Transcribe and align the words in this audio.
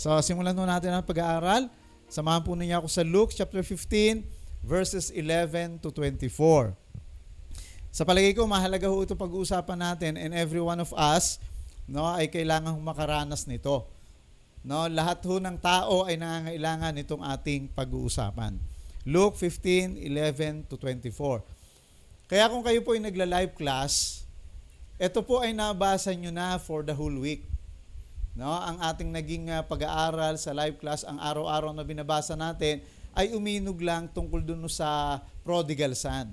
So, 0.00 0.16
simulan 0.24 0.56
po 0.56 0.64
natin 0.64 0.96
ang 0.96 1.04
pag-aaral. 1.04 1.68
Samahan 2.08 2.40
po 2.40 2.56
ninyo 2.56 2.72
ako 2.80 2.88
sa 2.88 3.04
Luke 3.04 3.36
chapter 3.36 3.60
15, 3.60 4.24
verses 4.64 5.12
11 5.12 5.76
to 5.76 5.92
24. 5.92 6.72
Sa 7.92 8.08
palagay 8.08 8.32
ko, 8.32 8.48
mahalaga 8.48 8.88
ho 8.88 8.96
ito 9.04 9.12
pag-uusapan 9.12 9.76
natin 9.76 10.16
and 10.16 10.32
every 10.32 10.64
one 10.64 10.80
of 10.80 10.88
us 10.96 11.36
no, 11.84 12.08
ay 12.16 12.32
kailangan 12.32 12.80
makaranas 12.80 13.44
nito. 13.44 13.92
No, 14.64 14.88
lahat 14.88 15.20
ho 15.28 15.36
ng 15.36 15.60
tao 15.60 16.08
ay 16.08 16.16
nangangailangan 16.16 16.96
nitong 16.96 17.20
ating 17.20 17.68
pag-uusapan. 17.76 18.56
Luke 19.04 19.36
15, 19.36 20.00
11 20.00 20.64
to 20.64 20.80
24. 20.80 21.44
Kaya 22.24 22.48
kung 22.48 22.64
kayo 22.64 22.80
po 22.80 22.96
ay 22.96 23.04
nagla-live 23.04 23.52
class, 23.52 24.24
ito 24.96 25.20
po 25.20 25.44
ay 25.44 25.52
nabasa 25.52 26.16
nyo 26.16 26.32
na 26.32 26.56
for 26.56 26.80
the 26.88 26.96
whole 26.96 27.20
week. 27.20 27.49
No, 28.34 28.46
ang 28.46 28.78
ating 28.78 29.10
naging 29.10 29.50
uh, 29.50 29.66
pag-aaral 29.66 30.38
sa 30.38 30.54
live 30.54 30.78
class, 30.78 31.02
ang 31.02 31.18
araw-araw 31.18 31.74
na 31.74 31.82
binabasa 31.82 32.38
natin 32.38 32.78
ay 33.10 33.34
uminog 33.34 33.82
lang 33.82 34.06
tungkol 34.06 34.38
dun 34.38 34.62
sa 34.70 35.18
prodigal 35.42 35.90
son. 35.98 36.30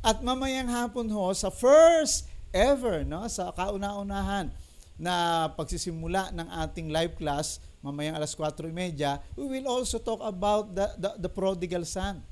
At 0.00 0.24
mamayang 0.24 0.72
hapon 0.72 1.04
ho, 1.12 1.28
sa 1.36 1.52
first 1.52 2.24
ever, 2.48 3.04
no, 3.04 3.28
sa 3.28 3.52
kauna-unahan 3.52 4.48
na 4.96 5.46
pagsisimula 5.52 6.32
ng 6.32 6.48
ating 6.64 6.88
live 6.88 7.12
class, 7.20 7.60
mamayang 7.84 8.16
alas 8.16 8.32
4.30, 8.32 9.20
we 9.36 9.44
will 9.46 9.68
also 9.68 10.00
talk 10.00 10.24
about 10.24 10.72
the, 10.72 10.86
the, 10.96 11.28
the 11.28 11.30
prodigal 11.30 11.84
son. 11.84 12.24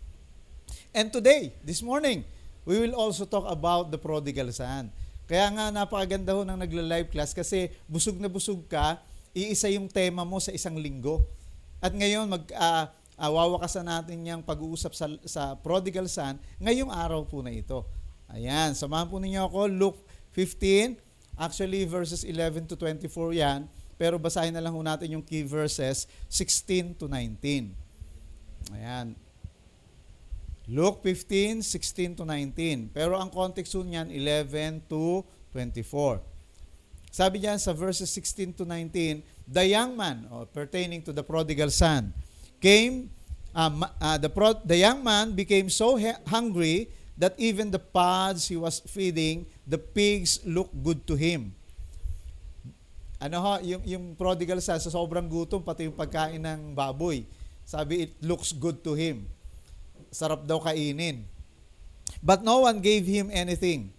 And 0.96 1.12
today, 1.12 1.52
this 1.60 1.84
morning, 1.84 2.24
we 2.65 2.80
will 2.80 2.96
also 2.96 3.28
talk 3.28 3.45
about 3.46 3.92
the 3.92 4.01
prodigal 4.01 4.51
son. 4.51 4.90
Kaya 5.26 5.50
nga 5.50 5.74
napakaganda 5.74 6.30
ho 6.32 6.46
ng 6.46 6.54
nagla-live 6.54 7.10
class 7.10 7.34
kasi 7.34 7.74
busog 7.90 8.16
na 8.22 8.30
busog 8.30 8.62
ka, 8.70 9.02
iisa 9.34 9.66
yung 9.68 9.90
tema 9.90 10.22
mo 10.22 10.38
sa 10.38 10.54
isang 10.54 10.78
linggo. 10.78 11.20
At 11.82 11.90
ngayon 11.90 12.30
mag 12.30 12.46
uh, 12.54 12.86
uh, 13.18 13.82
natin 13.82 14.22
yung 14.22 14.42
pag-uusap 14.46 14.95
sa, 14.95 15.06
sa 15.26 15.59
prodigal 15.59 16.06
son 16.06 16.38
ngayong 16.62 16.88
araw 16.95 17.26
po 17.26 17.42
na 17.42 17.51
ito. 17.51 17.82
Ayan, 18.30 18.74
samahan 18.74 19.06
po 19.06 19.18
ninyo 19.18 19.46
ako, 19.46 19.60
Luke 19.70 20.01
15, 20.34 20.98
actually 21.38 21.86
verses 21.86 22.23
11 22.26 22.70
to 22.70 22.74
24 22.79 23.10
yan, 23.34 23.60
pero 23.98 24.18
basahin 24.18 24.54
na 24.54 24.62
lang 24.62 24.74
ho 24.74 24.82
natin 24.82 25.14
yung 25.14 25.24
key 25.26 25.46
verses 25.46 26.06
16 26.30 26.98
to 26.98 27.06
19. 27.10 27.74
Ayan. 28.74 29.26
Luke 30.66 30.98
15, 31.02 31.62
16 31.62 32.18
to 32.18 32.24
19. 32.26 32.90
Pero 32.90 33.14
ang 33.14 33.30
context 33.30 33.70
niyan, 33.78 34.10
11 34.10 34.82
to 34.90 35.23
24. 35.54 36.18
Sabi 37.14 37.38
diyan 37.38 37.56
sa 37.56 37.70
verses 37.70 38.10
16 38.10 38.60
to 38.60 38.64
19, 38.66 39.23
the 39.46 39.64
young 39.64 39.95
man, 39.95 40.26
or 40.28 40.45
pertaining 40.45 41.00
to 41.00 41.14
the 41.14 41.23
prodigal 41.23 41.70
son, 41.70 42.10
came 42.58 43.08
um, 43.54 43.86
uh, 44.02 44.18
the, 44.18 44.28
pro- 44.28 44.58
the 44.66 44.76
young 44.76 45.00
man 45.00 45.32
became 45.32 45.70
so 45.70 45.96
he- 45.96 46.18
hungry 46.26 46.90
that 47.16 47.32
even 47.40 47.70
the 47.70 47.80
pods 47.80 48.51
he 48.51 48.58
was 48.58 48.82
feeding, 48.84 49.46
the 49.64 49.78
pigs 49.78 50.45
looked 50.45 50.76
good 50.82 51.06
to 51.06 51.16
him. 51.16 51.54
Ano 53.16 53.40
ho, 53.40 53.52
yung, 53.64 53.80
yung 53.88 54.04
prodigal 54.12 54.60
son, 54.60 54.76
sa 54.76 54.92
sobrang 54.92 55.24
gutom, 55.24 55.64
pati 55.64 55.88
yung 55.88 55.96
pagkain 55.96 56.42
ng 56.42 56.76
baboy. 56.76 57.24
Sabi, 57.64 58.10
it 58.10 58.12
looks 58.20 58.52
good 58.52 58.84
to 58.84 58.92
him. 58.92 59.24
Sarap 60.16 60.48
daw 60.48 60.64
kainin. 60.64 61.28
But 62.24 62.40
no 62.40 62.64
one 62.64 62.80
gave 62.80 63.04
him 63.04 63.28
anything. 63.28 63.92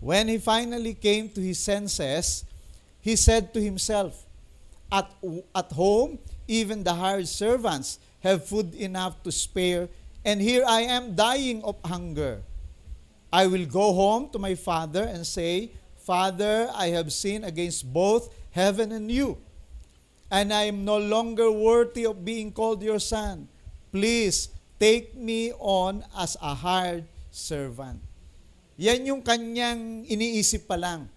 When 0.00 0.32
he 0.32 0.40
finally 0.40 0.96
came 0.96 1.28
to 1.36 1.40
his 1.44 1.60
senses, 1.60 2.48
he 3.04 3.12
said 3.12 3.52
to 3.52 3.60
himself, 3.60 4.24
At, 4.88 5.12
at 5.52 5.68
home, 5.72 6.16
even 6.48 6.80
the 6.80 6.94
hired 6.96 7.28
servants 7.28 8.00
have 8.24 8.48
food 8.48 8.72
enough 8.72 9.20
to 9.24 9.30
spare, 9.30 9.92
and 10.24 10.40
here 10.40 10.64
I 10.64 10.88
am 10.88 11.12
dying 11.14 11.60
of 11.62 11.76
hunger. 11.84 12.40
I 13.28 13.46
will 13.46 13.66
go 13.66 13.92
home 13.92 14.30
to 14.32 14.38
my 14.38 14.54
father 14.56 15.04
and 15.04 15.26
say, 15.26 15.72
Father, 16.08 16.72
I 16.72 16.88
have 16.96 17.12
sinned 17.12 17.44
against 17.44 17.84
both 17.84 18.32
heaven 18.50 18.92
and 18.92 19.12
you, 19.12 19.36
and 20.30 20.52
I 20.54 20.72
am 20.72 20.86
no 20.88 20.96
longer 20.96 21.52
worthy 21.52 22.06
of 22.06 22.24
being 22.24 22.50
called 22.50 22.82
your 22.82 22.98
son. 22.98 23.46
Please 23.92 24.48
take 24.78 25.14
me 25.18 25.52
on 25.58 26.06
as 26.14 26.38
a 26.40 26.54
hired 26.54 27.04
servant. 27.34 28.00
Yan 28.78 29.04
yung 29.04 29.22
kanyang 29.26 30.06
iniisip 30.06 30.70
pa 30.70 30.78
lang. 30.78 31.10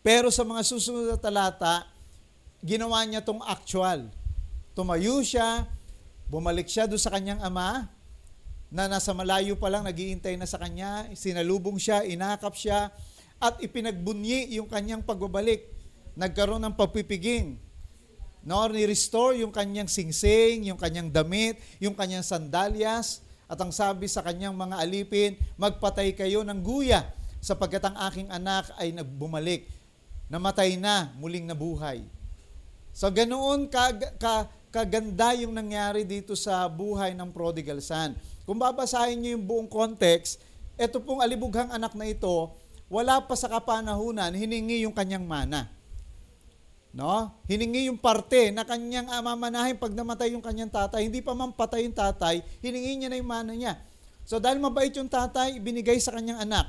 Pero 0.00 0.30
sa 0.30 0.46
mga 0.46 0.62
susunod 0.64 1.10
na 1.10 1.18
talata, 1.18 1.84
ginawa 2.62 3.02
niya 3.04 3.20
tong 3.20 3.42
actual. 3.42 4.08
Tumayo 4.72 5.20
siya, 5.20 5.66
Bumalik 6.30 6.70
siya 6.70 6.86
doon 6.86 7.02
sa 7.02 7.10
kanyang 7.10 7.42
ama 7.42 7.90
na 8.70 8.86
nasa 8.86 9.10
malayo 9.10 9.58
pa 9.58 9.66
lang 9.66 9.82
nagiintay 9.82 10.38
na 10.38 10.46
sa 10.46 10.62
kanya, 10.62 11.10
sinalubong 11.18 11.74
siya, 11.74 12.06
inakap 12.06 12.54
siya, 12.54 12.94
at 13.42 13.58
ipinagbunyi 13.58 14.54
yung 14.54 14.70
kanyang 14.70 15.02
pagbabalik. 15.02 15.66
Nagkaroon 16.14 16.62
ng 16.62 16.78
pagpipiging. 16.78 17.58
No, 18.40 18.64
ni-restore 18.72 19.36
yung 19.44 19.52
kanyang 19.52 19.88
singsing, 19.88 20.64
yung 20.64 20.80
kanyang 20.80 21.12
damit, 21.12 21.60
yung 21.76 21.92
kanyang 21.92 22.24
sandalyas, 22.24 23.20
at 23.50 23.58
ang 23.60 23.68
sabi 23.74 24.08
sa 24.08 24.24
kanyang 24.24 24.56
mga 24.56 24.76
alipin, 24.80 25.36
magpatay 25.60 26.16
kayo 26.16 26.40
ng 26.46 26.60
guya, 26.62 27.04
sapagkat 27.42 27.84
ang 27.84 27.96
aking 28.08 28.28
anak 28.32 28.70
ay 28.80 28.96
nagbumalik. 28.96 29.68
Namatay 30.30 30.78
na, 30.80 31.12
muling 31.18 31.44
nabuhay. 31.44 32.00
So 32.94 33.10
ganoon 33.10 33.68
ka, 33.68 33.92
ka 34.16 34.34
kaganda 34.70 35.34
yung 35.34 35.50
nangyari 35.50 36.06
dito 36.06 36.38
sa 36.38 36.70
buhay 36.70 37.10
ng 37.10 37.34
prodigal 37.34 37.82
son. 37.82 38.14
Kung 38.46 38.56
babasahin 38.56 39.18
niyo 39.18 39.34
yung 39.34 39.44
buong 39.44 39.70
context, 39.70 40.38
ito 40.78 41.02
pong 41.02 41.20
alibughang 41.20 41.74
anak 41.74 41.92
na 41.98 42.06
ito, 42.06 42.54
wala 42.86 43.18
pa 43.18 43.34
sa 43.34 43.50
kapanahunan, 43.50 44.30
hiningi 44.30 44.86
yung 44.86 44.94
kanyang 44.94 45.26
mana. 45.26 45.66
No? 46.90 47.30
Hiningi 47.46 47.86
yung 47.86 47.98
parte 47.98 48.50
na 48.50 48.66
kanyang 48.66 49.06
mamanahin 49.22 49.78
pag 49.78 49.94
namatay 49.94 50.34
yung 50.34 50.42
kanyang 50.42 50.70
tatay. 50.70 51.06
Hindi 51.06 51.22
pa 51.22 51.38
man 51.38 51.54
yung 51.54 51.96
tatay, 51.96 52.42
hiningi 52.58 52.92
niya 52.98 53.08
na 53.10 53.16
yung 53.18 53.30
mana 53.30 53.52
niya. 53.54 53.78
So 54.26 54.42
dahil 54.42 54.58
mabait 54.58 54.90
yung 54.94 55.10
tatay, 55.10 55.58
ibinigay 55.62 55.98
sa 56.02 56.14
kanyang 56.14 56.42
anak. 56.42 56.66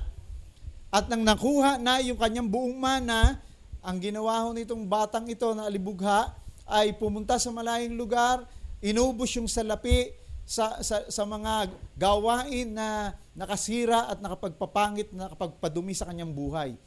At 0.94 1.10
nang 1.10 1.26
nakuha 1.26 1.82
na 1.82 2.04
yung 2.04 2.20
kanyang 2.20 2.50
buong 2.52 2.78
mana, 2.78 3.42
ang 3.82 3.98
ginawa 3.98 4.46
ho 4.46 4.54
nitong 4.54 4.86
batang 4.86 5.26
ito 5.26 5.50
na 5.58 5.66
alibugha, 5.66 6.38
ay 6.70 6.94
pumunta 6.96 7.42
sa 7.42 7.50
malayong 7.50 7.98
lugar, 7.98 8.46
inubos 8.80 9.34
yung 9.36 9.50
salapi 9.50 10.14
sa, 10.46 10.82
sa, 10.86 11.08
sa 11.10 11.24
mga 11.26 11.72
gawain 11.98 12.76
na 12.76 13.18
nakasira 13.34 14.12
at 14.12 14.20
nakapagpapangit, 14.20 15.16
nakapagpadumi 15.16 15.96
sa 15.98 16.06
kanyang 16.10 16.32
buhay. 16.36 16.78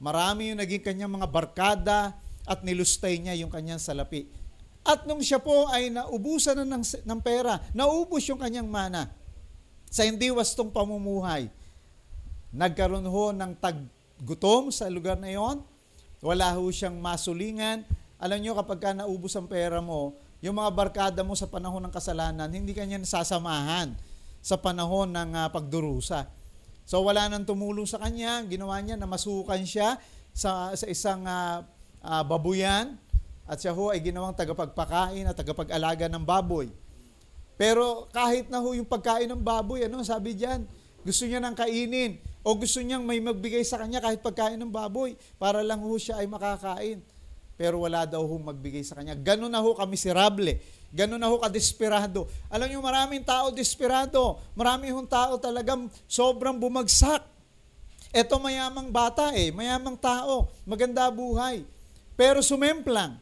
Marami 0.00 0.50
yung 0.50 0.58
naging 0.58 0.80
kanyang 0.82 1.12
mga 1.12 1.28
barkada 1.28 2.16
at 2.48 2.64
nilustay 2.64 3.20
niya 3.20 3.36
yung 3.40 3.52
kanyang 3.52 3.80
salapi. 3.80 4.28
At 4.86 5.04
nung 5.04 5.20
siya 5.20 5.40
po 5.40 5.68
ay 5.68 5.92
naubusan 5.92 6.64
na 6.64 6.64
ng, 6.64 6.84
ng 6.84 7.20
pera, 7.20 7.60
naubos 7.76 8.24
yung 8.28 8.40
kanyang 8.40 8.68
mana 8.68 9.12
sa 9.92 10.08
hindi 10.08 10.32
wastong 10.32 10.72
pamumuhay. 10.72 11.52
Nagkaroon 12.50 13.06
ho 13.06 13.24
ng 13.36 13.52
taggutom 13.60 14.72
sa 14.72 14.88
lugar 14.88 15.20
na 15.20 15.28
yon. 15.30 15.60
Wala 16.24 16.56
ho 16.56 16.64
siyang 16.72 16.96
masulingan 16.96 17.84
alam 18.20 18.36
nyo, 18.44 18.52
kapag 18.52 18.78
ka 18.84 18.90
naubos 18.92 19.32
ang 19.32 19.48
pera 19.48 19.80
mo, 19.80 20.12
yung 20.44 20.60
mga 20.60 20.70
barkada 20.76 21.20
mo 21.24 21.32
sa 21.32 21.48
panahon 21.48 21.80
ng 21.88 21.88
kasalanan, 21.88 22.52
hindi 22.52 22.76
kanya 22.76 23.00
nasasamahan 23.00 23.96
sa 24.44 24.60
panahon 24.60 25.08
ng 25.08 25.32
uh, 25.32 25.48
pagdurusa. 25.48 26.28
So 26.84 27.00
wala 27.00 27.32
nang 27.32 27.48
tumulong 27.48 27.88
sa 27.88 27.96
kanya, 27.96 28.44
ginawa 28.44 28.76
niya 28.84 29.00
na 29.00 29.08
masukan 29.08 29.64
siya 29.64 29.96
sa, 30.36 30.68
sa 30.76 30.84
isang 30.84 31.24
uh, 31.24 31.64
uh, 32.04 32.22
babuyan 32.24 32.96
at 33.50 33.58
siya 33.58 33.74
ho 33.74 33.90
ay 33.90 33.98
ginawang 33.98 34.36
tagapagpakain 34.36 35.26
at 35.26 35.34
tagapag-alaga 35.34 36.06
ng 36.06 36.22
baboy. 36.22 36.70
Pero 37.60 38.08
kahit 38.14 38.48
na 38.48 38.62
ho 38.62 38.72
yung 38.72 38.88
pagkain 38.88 39.28
ng 39.28 39.42
baboy, 39.42 39.84
ano 39.84 40.00
sabi 40.00 40.32
diyan? 40.32 40.64
Gusto 41.00 41.24
niya 41.24 41.40
nang 41.40 41.56
kainin 41.56 42.20
o 42.44 42.56
gusto 42.56 42.80
niyang 42.80 43.04
may 43.04 43.20
magbigay 43.20 43.64
sa 43.64 43.80
kanya 43.80 44.00
kahit 44.00 44.20
pagkain 44.20 44.60
ng 44.60 44.72
baboy 44.72 45.16
para 45.40 45.60
lang 45.64 45.80
ho 45.80 45.92
siya 45.96 46.20
ay 46.20 46.28
makakain 46.28 47.00
pero 47.60 47.84
wala 47.84 48.08
daw 48.08 48.24
hong 48.24 48.48
magbigay 48.48 48.80
sa 48.80 48.96
kanya. 48.96 49.12
Ganun 49.12 49.52
na 49.52 49.60
ho 49.60 49.76
kamiserable. 49.76 50.56
Ganun 50.96 51.20
na 51.20 51.28
ho 51.28 51.36
kadesperado. 51.36 52.24
Alam 52.48 52.72
niyo, 52.72 52.80
maraming 52.80 53.20
tao 53.20 53.52
desperado. 53.52 54.40
Maraming 54.56 54.96
hong 54.96 55.04
tao 55.04 55.36
talagang 55.36 55.92
sobrang 56.08 56.56
bumagsak. 56.56 57.20
Ito 58.16 58.40
mayamang 58.40 58.88
bata 58.88 59.36
eh, 59.36 59.52
mayamang 59.52 60.00
tao, 60.00 60.48
maganda 60.64 61.12
buhay. 61.12 61.62
Pero 62.20 62.44
sumemplang. 62.44 63.16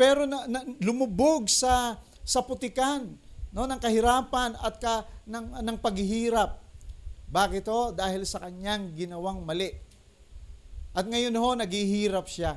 Pero 0.00 0.24
na, 0.24 0.48
na, 0.48 0.64
lumubog 0.80 1.44
sa 1.52 2.00
sa 2.24 2.40
putikan 2.40 3.20
no 3.52 3.68
ng 3.68 3.76
kahirapan 3.76 4.56
at 4.64 4.80
ka 4.80 5.04
ng 5.28 5.60
ng 5.60 5.76
paghihirap. 5.76 6.56
Bakit 7.28 7.68
to? 7.68 7.92
Dahil 7.92 8.24
sa 8.24 8.40
kanyang 8.40 8.96
ginawang 8.96 9.44
mali. 9.44 9.76
At 10.96 11.04
ngayon 11.04 11.36
ho 11.36 11.48
naghihirap 11.58 12.30
siya 12.30 12.54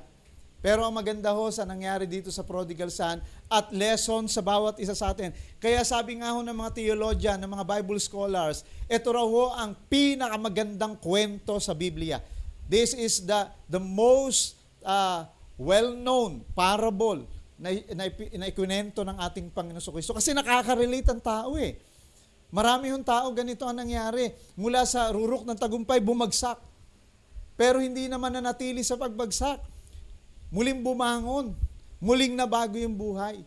Pero 0.58 0.86
ang 0.86 0.94
maganda 0.94 1.34
ho 1.34 1.50
sa 1.54 1.66
nangyari 1.66 2.10
dito 2.10 2.34
sa 2.34 2.42
prodigal 2.42 2.90
son 2.90 3.22
at 3.46 3.70
lesson 3.70 4.26
sa 4.26 4.42
bawat 4.42 4.82
isa 4.82 4.98
sa 4.98 5.14
atin. 5.14 5.30
Kaya 5.62 5.86
sabi 5.86 6.18
nga 6.18 6.34
ho 6.34 6.42
ng 6.42 6.54
mga 6.54 6.72
theologian, 6.74 7.38
ng 7.38 7.52
mga 7.54 7.66
Bible 7.78 8.02
scholars, 8.02 8.66
ito 8.90 9.08
raw 9.14 9.26
ho 9.26 9.54
ang 9.54 9.78
pinakamagandang 9.86 10.98
kwento 10.98 11.62
sa 11.62 11.78
Biblia. 11.78 12.24
This 12.66 12.98
is 12.98 13.22
the 13.24 13.48
the 13.70 13.80
most 13.80 14.58
uh, 14.82 15.30
well-known 15.58 16.46
parable 16.54 17.26
na, 17.58 17.74
na, 17.94 18.06
na 18.10 18.46
ikunento 18.50 19.02
ng 19.02 19.18
ating 19.18 19.50
Panginoon 19.50 19.82
Kristo. 19.82 20.14
Kasi 20.14 20.34
nakaka-relate 20.38 21.10
ang 21.12 21.22
tao 21.22 21.58
eh. 21.58 21.78
Marami 22.54 22.94
yung 22.94 23.04
tao 23.04 23.28
ganito 23.34 23.66
ang 23.66 23.82
nangyari. 23.82 24.32
Mula 24.56 24.86
sa 24.86 25.10
rurok 25.12 25.44
ng 25.44 25.58
tagumpay, 25.58 26.00
bumagsak. 26.00 26.62
Pero 27.58 27.82
hindi 27.82 28.06
naman 28.06 28.38
nanatili 28.38 28.86
sa 28.86 28.96
pagbagsak 28.96 29.78
muling 30.48 30.80
bumangon, 30.80 31.52
muling 32.00 32.36
nabago 32.36 32.80
yung 32.80 32.96
buhay. 32.96 33.44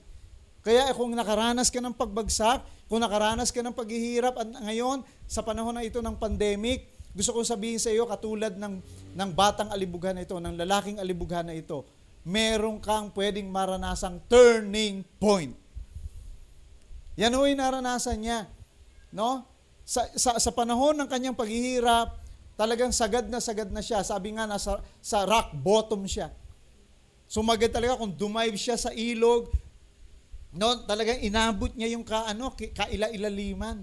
Kaya 0.60 0.92
kung 0.92 1.16
nakaranas 1.16 1.72
ka 1.72 1.80
ng 1.80 1.96
pagbagsak, 1.96 2.60
kung 2.90 3.00
nakaranas 3.00 3.48
ka 3.48 3.64
ng 3.64 3.72
paghihirap 3.72 4.36
at 4.36 4.48
ngayon, 4.68 5.00
sa 5.24 5.40
panahon 5.40 5.72
na 5.72 5.86
ito 5.86 6.04
ng 6.04 6.16
pandemic, 6.20 6.84
gusto 7.16 7.32
ko 7.32 7.40
sabihin 7.40 7.80
sa 7.80 7.88
iyo, 7.88 8.04
katulad 8.04 8.52
ng, 8.60 8.74
ng 9.16 9.30
batang 9.32 9.72
alibughan 9.72 10.20
na 10.20 10.22
ito, 10.28 10.36
ng 10.36 10.54
lalaking 10.60 11.00
alibughan 11.00 11.48
na 11.48 11.56
ito, 11.56 11.82
meron 12.30 12.78
kang 12.78 13.10
pwedeng 13.10 13.50
maranasang 13.50 14.22
turning 14.30 15.02
point. 15.18 15.58
Yan 17.18 17.34
ho 17.34 17.42
naranasan 17.42 18.22
niya. 18.22 18.46
No? 19.10 19.42
Sa, 19.82 20.06
sa, 20.14 20.38
sa 20.38 20.50
panahon 20.54 20.94
ng 20.94 21.10
kanyang 21.10 21.34
paghihirap, 21.34 22.14
talagang 22.54 22.94
sagad 22.94 23.26
na 23.26 23.42
sagad 23.42 23.66
na 23.74 23.82
siya. 23.82 24.06
Sabi 24.06 24.38
nga, 24.38 24.46
nasa, 24.46 24.78
sa 25.02 25.26
rock 25.26 25.50
bottom 25.58 26.06
siya. 26.06 26.30
Sumagat 27.26 27.74
talaga 27.74 27.98
kung 27.98 28.14
dumive 28.14 28.54
siya 28.54 28.78
sa 28.78 28.94
ilog, 28.94 29.50
no, 30.54 30.86
talagang 30.86 31.18
inabot 31.18 31.74
niya 31.74 31.90
yung 31.98 32.06
ka, 32.06 32.30
ano, 32.30 32.54
kaila-ilaliman. 32.54 33.82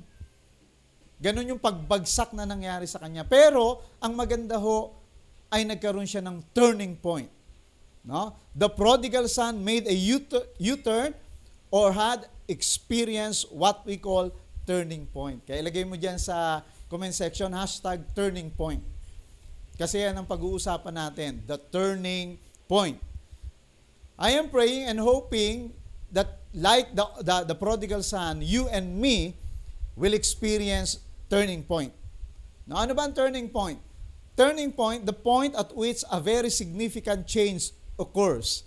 Ganon 1.20 1.52
yung 1.52 1.60
pagbagsak 1.60 2.32
na 2.32 2.48
nangyari 2.48 2.88
sa 2.88 3.04
kanya. 3.04 3.28
Pero, 3.28 3.84
ang 4.00 4.16
maganda 4.16 4.56
ho, 4.56 4.96
ay 5.52 5.68
nagkaroon 5.68 6.08
siya 6.08 6.24
ng 6.24 6.44
turning 6.56 6.96
point. 6.96 7.37
No? 8.04 8.36
The 8.56 8.70
prodigal 8.70 9.28
son 9.28 9.64
made 9.64 9.88
a 9.88 9.94
U-turn 9.94 11.14
or 11.72 11.92
had 11.92 12.26
experienced 12.48 13.52
what 13.52 13.86
we 13.86 13.98
call 13.98 14.32
turning 14.66 15.08
point. 15.08 15.44
Kaya 15.48 15.64
ilagay 15.64 15.88
mo 15.88 15.96
dyan 15.96 16.20
sa 16.20 16.64
comment 16.92 17.16
section, 17.16 17.52
hashtag 17.52 18.04
turning 18.16 18.52
point. 18.52 18.84
Kasi 19.78 20.02
yan 20.02 20.18
ang 20.18 20.26
pag-uusapan 20.26 20.96
natin, 20.96 21.32
the 21.46 21.60
turning 21.70 22.42
point. 22.66 22.98
I 24.18 24.34
am 24.34 24.50
praying 24.50 24.90
and 24.90 24.98
hoping 24.98 25.72
that 26.10 26.42
like 26.56 26.96
the, 26.98 27.06
the, 27.22 27.54
the 27.54 27.58
prodigal 27.58 28.02
son, 28.02 28.42
you 28.42 28.66
and 28.68 28.98
me 28.98 29.38
will 29.94 30.18
experience 30.18 30.98
turning 31.30 31.62
point. 31.62 31.94
Now, 32.66 32.82
ano 32.82 32.98
ba 32.98 33.06
ang 33.06 33.14
turning 33.14 33.48
point? 33.48 33.80
Turning 34.34 34.74
point, 34.74 35.06
the 35.06 35.14
point 35.14 35.54
at 35.54 35.70
which 35.78 36.02
a 36.10 36.20
very 36.20 36.50
significant 36.50 37.30
change 37.30 37.72
occurs. 37.98 38.64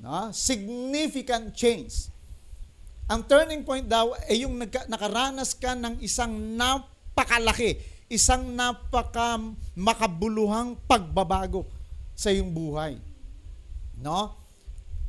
No? 0.00 0.32
Significant 0.32 1.52
change. 1.56 2.08
Ang 3.10 3.26
turning 3.26 3.66
point 3.66 3.82
daw 3.84 4.14
ay 4.30 4.46
yung 4.46 4.54
nakaranas 4.86 5.50
ka 5.58 5.74
ng 5.74 5.98
isang 5.98 6.30
napakalaki, 6.54 7.80
isang 8.06 8.54
napaka 8.54 9.34
makabuluhang 9.74 10.78
pagbabago 10.86 11.66
sa 12.14 12.30
iyong 12.30 12.54
buhay. 12.54 13.02
No? 13.98 14.38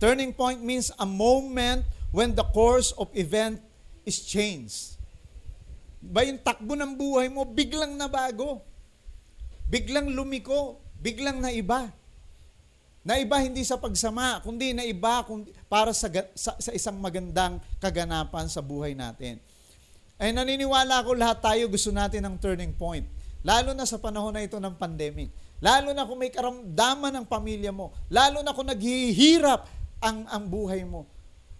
Turning 0.01 0.33
point 0.33 0.57
means 0.57 0.89
a 0.97 1.05
moment 1.05 1.85
when 2.09 2.33
the 2.33 2.43
course 2.49 2.89
of 2.97 3.07
event 3.13 3.61
is 4.01 4.25
changed. 4.25 4.97
Ba 6.01 6.25
yung 6.25 6.41
takbo 6.41 6.73
ng 6.73 6.97
buhay 6.97 7.29
mo, 7.29 7.45
biglang 7.45 7.93
nabago. 7.93 8.65
Biglang 9.69 10.09
lumiko. 10.09 10.81
Biglang 10.97 11.37
naiba. 11.37 11.93
Naiba 13.01 13.41
hindi 13.41 13.65
sa 13.65 13.81
pagsama, 13.81 14.37
kundi 14.45 14.77
naiba 14.77 15.25
kundi 15.25 15.49
para 15.65 15.89
sa, 15.89 16.05
sa, 16.37 16.53
sa 16.61 16.69
isang 16.69 17.01
magandang 17.01 17.57
kaganapan 17.81 18.45
sa 18.45 18.61
buhay 18.61 18.93
natin. 18.93 19.41
Ay 20.21 20.29
naniniwala 20.29 21.01
ako 21.01 21.17
lahat 21.17 21.41
tayo 21.41 21.65
gusto 21.65 21.89
natin 21.89 22.21
ng 22.29 22.37
turning 22.37 22.77
point. 22.77 23.09
Lalo 23.41 23.73
na 23.73 23.89
sa 23.89 23.97
panahon 23.97 24.37
na 24.37 24.45
ito 24.45 24.61
ng 24.61 24.77
pandemic. 24.77 25.33
Lalo 25.57 25.97
na 25.97 26.05
kung 26.05 26.21
may 26.21 26.29
karamdaman 26.29 27.09
ng 27.21 27.25
pamilya 27.25 27.73
mo. 27.73 27.89
Lalo 28.05 28.45
na 28.45 28.53
kung 28.53 28.69
naghihirap 28.69 29.65
ang, 29.97 30.29
ang 30.29 30.45
buhay 30.45 30.85
mo. 30.85 31.09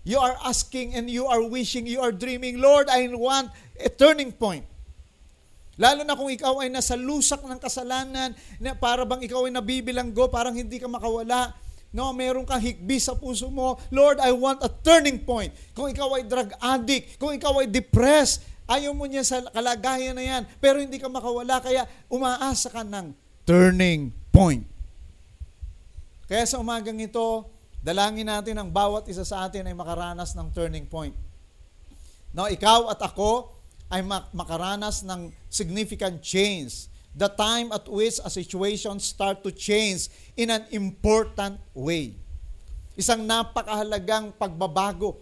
You 0.06 0.18
are 0.22 0.38
asking 0.46 0.94
and 0.98 1.10
you 1.10 1.26
are 1.30 1.42
wishing, 1.42 1.86
you 1.86 2.02
are 2.02 2.14
dreaming, 2.14 2.58
Lord, 2.58 2.90
I 2.90 3.06
want 3.14 3.54
a 3.78 3.90
turning 3.90 4.34
point. 4.34 4.66
Lalo 5.80 6.04
na 6.04 6.20
kung 6.20 6.28
ikaw 6.28 6.60
ay 6.60 6.68
nasa 6.68 7.00
lusak 7.00 7.40
ng 7.44 7.60
kasalanan, 7.62 8.36
na 8.60 8.76
para 8.76 9.08
bang 9.08 9.24
ikaw 9.24 9.48
ay 9.48 9.54
nabibilanggo, 9.56 10.28
parang 10.28 10.56
hindi 10.56 10.80
ka 10.82 10.92
makawala. 10.92 11.56
No, 11.92 12.12
meron 12.16 12.48
kang 12.48 12.64
hikbi 12.64 13.00
sa 13.04 13.16
puso 13.20 13.52
mo. 13.52 13.76
Lord, 13.92 14.24
I 14.24 14.32
want 14.32 14.64
a 14.64 14.72
turning 14.72 15.28
point. 15.28 15.52
Kung 15.76 15.92
ikaw 15.92 16.16
ay 16.16 16.24
drug 16.24 16.56
addict, 16.60 17.20
kung 17.20 17.36
ikaw 17.36 17.60
ay 17.60 17.68
depressed, 17.68 18.48
ayaw 18.68 18.96
mo 18.96 19.04
niya 19.04 19.28
sa 19.28 19.44
kalagayan 19.52 20.16
na 20.16 20.24
yan, 20.24 20.44
pero 20.64 20.80
hindi 20.80 20.96
ka 20.96 21.12
makawala, 21.12 21.60
kaya 21.60 21.84
umaasa 22.08 22.72
ka 22.72 22.88
ng 22.88 23.12
turning 23.44 24.16
point. 24.32 24.64
Kaya 26.32 26.48
sa 26.48 26.64
umagang 26.64 26.96
ito, 26.96 27.44
dalangin 27.84 28.24
natin 28.24 28.56
ang 28.56 28.72
bawat 28.72 29.04
isa 29.12 29.28
sa 29.28 29.44
atin 29.44 29.68
ay 29.68 29.76
makaranas 29.76 30.32
ng 30.32 30.48
turning 30.56 30.88
point. 30.88 31.12
No, 32.32 32.48
ikaw 32.48 32.88
at 32.88 33.04
ako 33.04 33.52
ay 33.92 34.02
makaranas 34.32 35.04
ng 35.04 35.30
significant 35.52 36.24
change. 36.24 36.88
The 37.12 37.28
time 37.28 37.76
at 37.76 37.92
which 37.92 38.24
a 38.24 38.32
situation 38.32 38.96
start 39.04 39.44
to 39.44 39.52
change 39.52 40.08
in 40.40 40.48
an 40.48 40.64
important 40.72 41.60
way. 41.76 42.16
Isang 42.96 43.28
napakahalagang 43.28 44.32
pagbabago 44.40 45.20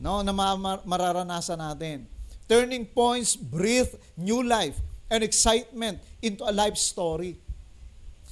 no, 0.00 0.24
na 0.24 0.32
mararanasan 0.80 1.60
natin. 1.60 2.08
Turning 2.48 2.88
points 2.88 3.36
breathe 3.36 3.92
new 4.16 4.40
life 4.40 4.80
and 5.12 5.20
excitement 5.20 6.00
into 6.24 6.40
a 6.42 6.50
life 6.50 6.80
story. 6.80 7.36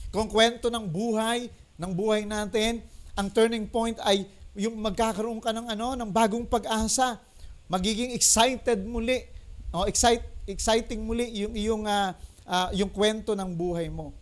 Kung 0.08 0.32
kwento 0.32 0.72
ng 0.72 0.88
buhay, 0.88 1.52
ng 1.76 1.92
buhay 1.92 2.24
natin, 2.24 2.80
ang 3.12 3.28
turning 3.28 3.68
point 3.68 4.00
ay 4.00 4.24
yung 4.58 4.80
magkakaroon 4.80 5.38
ka 5.38 5.52
ng 5.52 5.68
ano, 5.70 5.94
ng 5.94 6.10
bagong 6.10 6.48
pag-asa. 6.48 7.20
Magiging 7.68 8.16
excited 8.16 8.80
muli. 8.82 9.22
Oh, 9.68 9.84
excite, 9.84 10.24
exciting 10.48 11.04
muli 11.04 11.28
yung 11.44 11.52
yung 11.52 11.82
uh, 11.84 12.16
uh, 12.48 12.68
yung 12.72 12.88
kwento 12.88 13.36
ng 13.36 13.52
buhay 13.52 13.92
mo. 13.92 14.16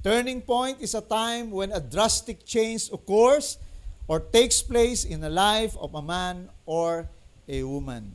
Turning 0.00 0.38
point 0.38 0.78
is 0.78 0.94
a 0.94 1.02
time 1.02 1.50
when 1.50 1.74
a 1.74 1.82
drastic 1.82 2.46
change 2.46 2.88
occurs 2.94 3.58
or 4.06 4.22
takes 4.22 4.62
place 4.62 5.02
in 5.02 5.20
the 5.20 5.28
life 5.28 5.74
of 5.76 5.92
a 5.92 6.00
man 6.00 6.48
or 6.64 7.04
a 7.50 7.66
woman. 7.66 8.14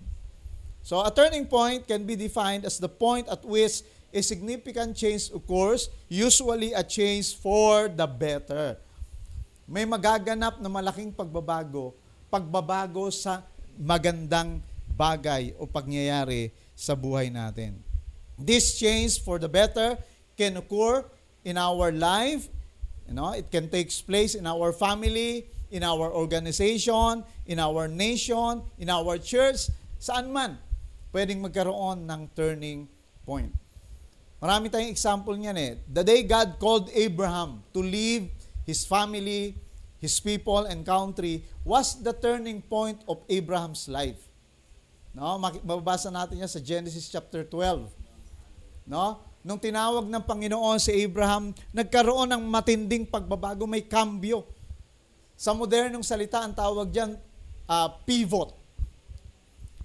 So 0.81 1.03
a 1.03 1.12
turning 1.12 1.45
point 1.45 1.85
can 1.85 2.07
be 2.07 2.15
defined 2.15 2.63
as 2.63 2.79
the 2.79 2.89
point 2.89 3.27
at 3.27 3.43
which 3.43 3.83
a 4.15 4.24
significant 4.24 4.95
change 4.95 5.27
occurs, 5.35 5.91
usually 6.07 6.71
a 6.71 6.81
change 6.88 7.35
for 7.35 7.91
the 7.91 8.07
better. 8.07 8.79
May 9.67 9.83
magaganap 9.83 10.63
na 10.63 10.71
malaking 10.71 11.12
pagbabago, 11.12 11.91
pagbabago 12.31 13.12
sa 13.12 13.43
magandang 13.75 14.63
bagay 14.96 15.54
o 15.60 15.68
pagyayari 15.68 16.56
sa 16.72 16.96
buhay 16.96 17.28
natin. 17.28 17.84
This 18.40 18.80
change 18.80 19.20
for 19.24 19.40
the 19.40 19.52
better 19.52 20.00
can 20.40 20.60
occur 20.60 21.04
in 21.44 21.56
our 21.60 21.92
life, 21.92 22.48
you 23.08 23.14
know, 23.14 23.32
it 23.32 23.52
can 23.52 23.70
take 23.70 23.94
place 24.08 24.36
in 24.36 24.48
our 24.48 24.74
family, 24.74 25.46
in 25.72 25.84
our 25.84 26.12
organization, 26.12 27.24
in 27.46 27.60
our 27.60 27.88
nation, 27.88 28.64
in 28.80 28.90
our 28.90 29.20
church, 29.22 29.70
saan 30.02 30.32
man 30.32 30.58
pwedeng 31.16 31.40
magkaroon 31.40 32.04
ng 32.04 32.22
turning 32.36 32.84
point. 33.24 33.56
Marami 34.44 34.68
tayong 34.68 34.92
example 34.92 35.32
niyan 35.32 35.56
eh. 35.56 35.72
The 35.88 36.04
day 36.04 36.28
God 36.28 36.60
called 36.60 36.92
Abraham 36.92 37.64
to 37.72 37.80
leave 37.80 38.28
his 38.68 38.84
family, 38.84 39.56
his 40.04 40.20
people, 40.20 40.68
and 40.68 40.84
country 40.84 41.48
was 41.64 42.04
the 42.04 42.12
turning 42.12 42.60
point 42.60 43.00
of 43.08 43.24
Abraham's 43.32 43.88
life. 43.88 44.25
No, 45.15 45.39
mababasa 45.39 46.12
natin 46.12 46.43
yan 46.43 46.51
sa 46.51 46.60
Genesis 46.60 47.07
chapter 47.07 47.48
12. 47.48 47.88
No? 48.84 49.24
Nung 49.45 49.62
tinawag 49.62 50.05
ng 50.12 50.24
Panginoon 50.27 50.75
si 50.75 50.91
Abraham, 50.91 51.55
nagkaroon 51.72 52.27
ng 52.36 52.43
matinding 52.43 53.07
pagbabago, 53.07 53.63
may 53.63 53.81
kambyo. 53.81 54.43
Sa 55.39 55.55
modernong 55.55 56.03
salita, 56.03 56.43
ang 56.43 56.51
tawag 56.51 56.91
diyan 56.91 57.15
uh, 57.65 57.88
pivot. 58.03 58.51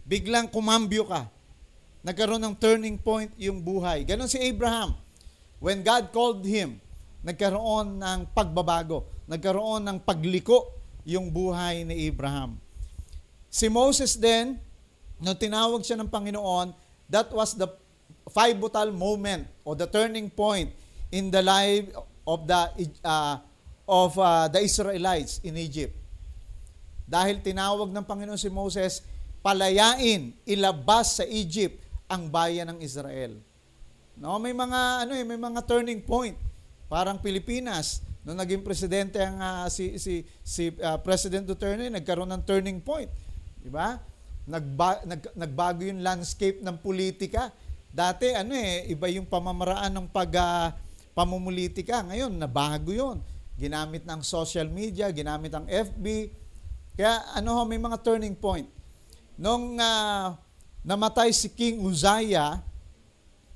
Biglang 0.02 0.50
kumambyo 0.50 1.06
ka 1.06 1.30
nagkaroon 2.00 2.40
ng 2.40 2.56
turning 2.56 2.96
point 2.96 3.28
yung 3.37 3.60
buhay. 3.60 4.04
Ganon 4.08 4.28
si 4.28 4.40
Abraham. 4.40 4.96
When 5.60 5.84
God 5.84 6.08
called 6.12 6.42
him, 6.49 6.80
nagkaroon 7.20 8.00
ng 8.00 8.20
pagbabago. 8.32 9.04
nagkaroon 9.30 9.87
ng 9.87 9.99
pagliko 10.02 10.75
yung 11.06 11.30
buhay 11.30 11.87
ni 11.87 12.10
Abraham. 12.10 12.58
Si 13.46 13.70
Moses 13.70 14.18
din, 14.18 14.58
nung 15.20 15.36
tinawag 15.36 15.84
siya 15.84 16.00
ng 16.00 16.08
Panginoon, 16.08 16.72
that 17.12 17.28
was 17.30 17.54
the 17.54 17.68
pivotal 18.32 18.90
moment 18.90 19.46
or 19.62 19.76
the 19.76 19.86
turning 19.86 20.32
point 20.32 20.72
in 21.12 21.28
the 21.28 21.44
life 21.44 21.86
of 22.24 22.48
the 22.48 22.60
uh, 23.04 23.36
of 23.84 24.14
uh, 24.16 24.46
the 24.48 24.62
Israelites 24.62 25.42
in 25.44 25.58
Egypt. 25.60 25.94
Dahil 27.10 27.42
tinawag 27.42 27.90
ng 27.90 28.06
Panginoon 28.06 28.38
si 28.38 28.46
Moses, 28.46 29.02
palayain, 29.42 30.30
ilabas 30.46 31.18
sa 31.18 31.24
Egypt 31.26 31.82
ang 32.06 32.30
bayan 32.30 32.70
ng 32.70 32.78
Israel. 32.80 33.34
No, 34.14 34.38
may 34.38 34.54
mga 34.54 35.06
ano 35.06 35.12
eh, 35.18 35.24
may 35.26 35.40
mga 35.40 35.64
turning 35.66 35.98
point. 36.04 36.38
Parang 36.86 37.18
Pilipinas, 37.18 38.02
nung 38.22 38.38
naging 38.38 38.62
presidente 38.62 39.18
ang 39.18 39.38
uh, 39.42 39.66
si 39.66 39.98
si 39.98 40.22
si 40.44 40.70
uh, 40.78 41.00
President 41.02 41.42
Duterte, 41.42 41.90
nagkaroon 41.90 42.30
ng 42.30 42.42
turning 42.46 42.78
point, 42.78 43.10
'di 43.58 43.70
ba? 43.72 43.98
Nagba, 44.49 45.04
nag, 45.04 45.23
nagbago 45.37 45.85
yung 45.85 46.00
landscape 46.00 46.64
ng 46.64 46.76
politika. 46.80 47.52
Dati 47.90 48.30
ano 48.32 48.54
eh, 48.54 48.87
iba 48.88 49.11
yung 49.11 49.26
pamamaraan 49.26 49.90
ng 49.90 50.06
pag 50.09 50.30
uh, 50.37 50.70
pamumulitika. 51.12 52.06
Ngayon, 52.06 52.32
nabago 52.38 52.94
'yon. 52.94 53.18
Ginamit 53.61 54.06
ng 54.09 54.20
social 54.25 54.70
media, 54.70 55.12
ginamit 55.12 55.52
ang 55.52 55.68
FB, 55.68 56.32
kaya 57.00 57.16
ano 57.32 57.56
ho, 57.56 57.62
may 57.64 57.80
mga 57.80 57.97
turning 58.04 58.37
point. 58.37 58.68
Nung 59.40 59.80
uh, 59.80 60.37
namatay 60.85 61.32
si 61.32 61.49
King 61.49 61.80
Uzziah, 61.80 62.61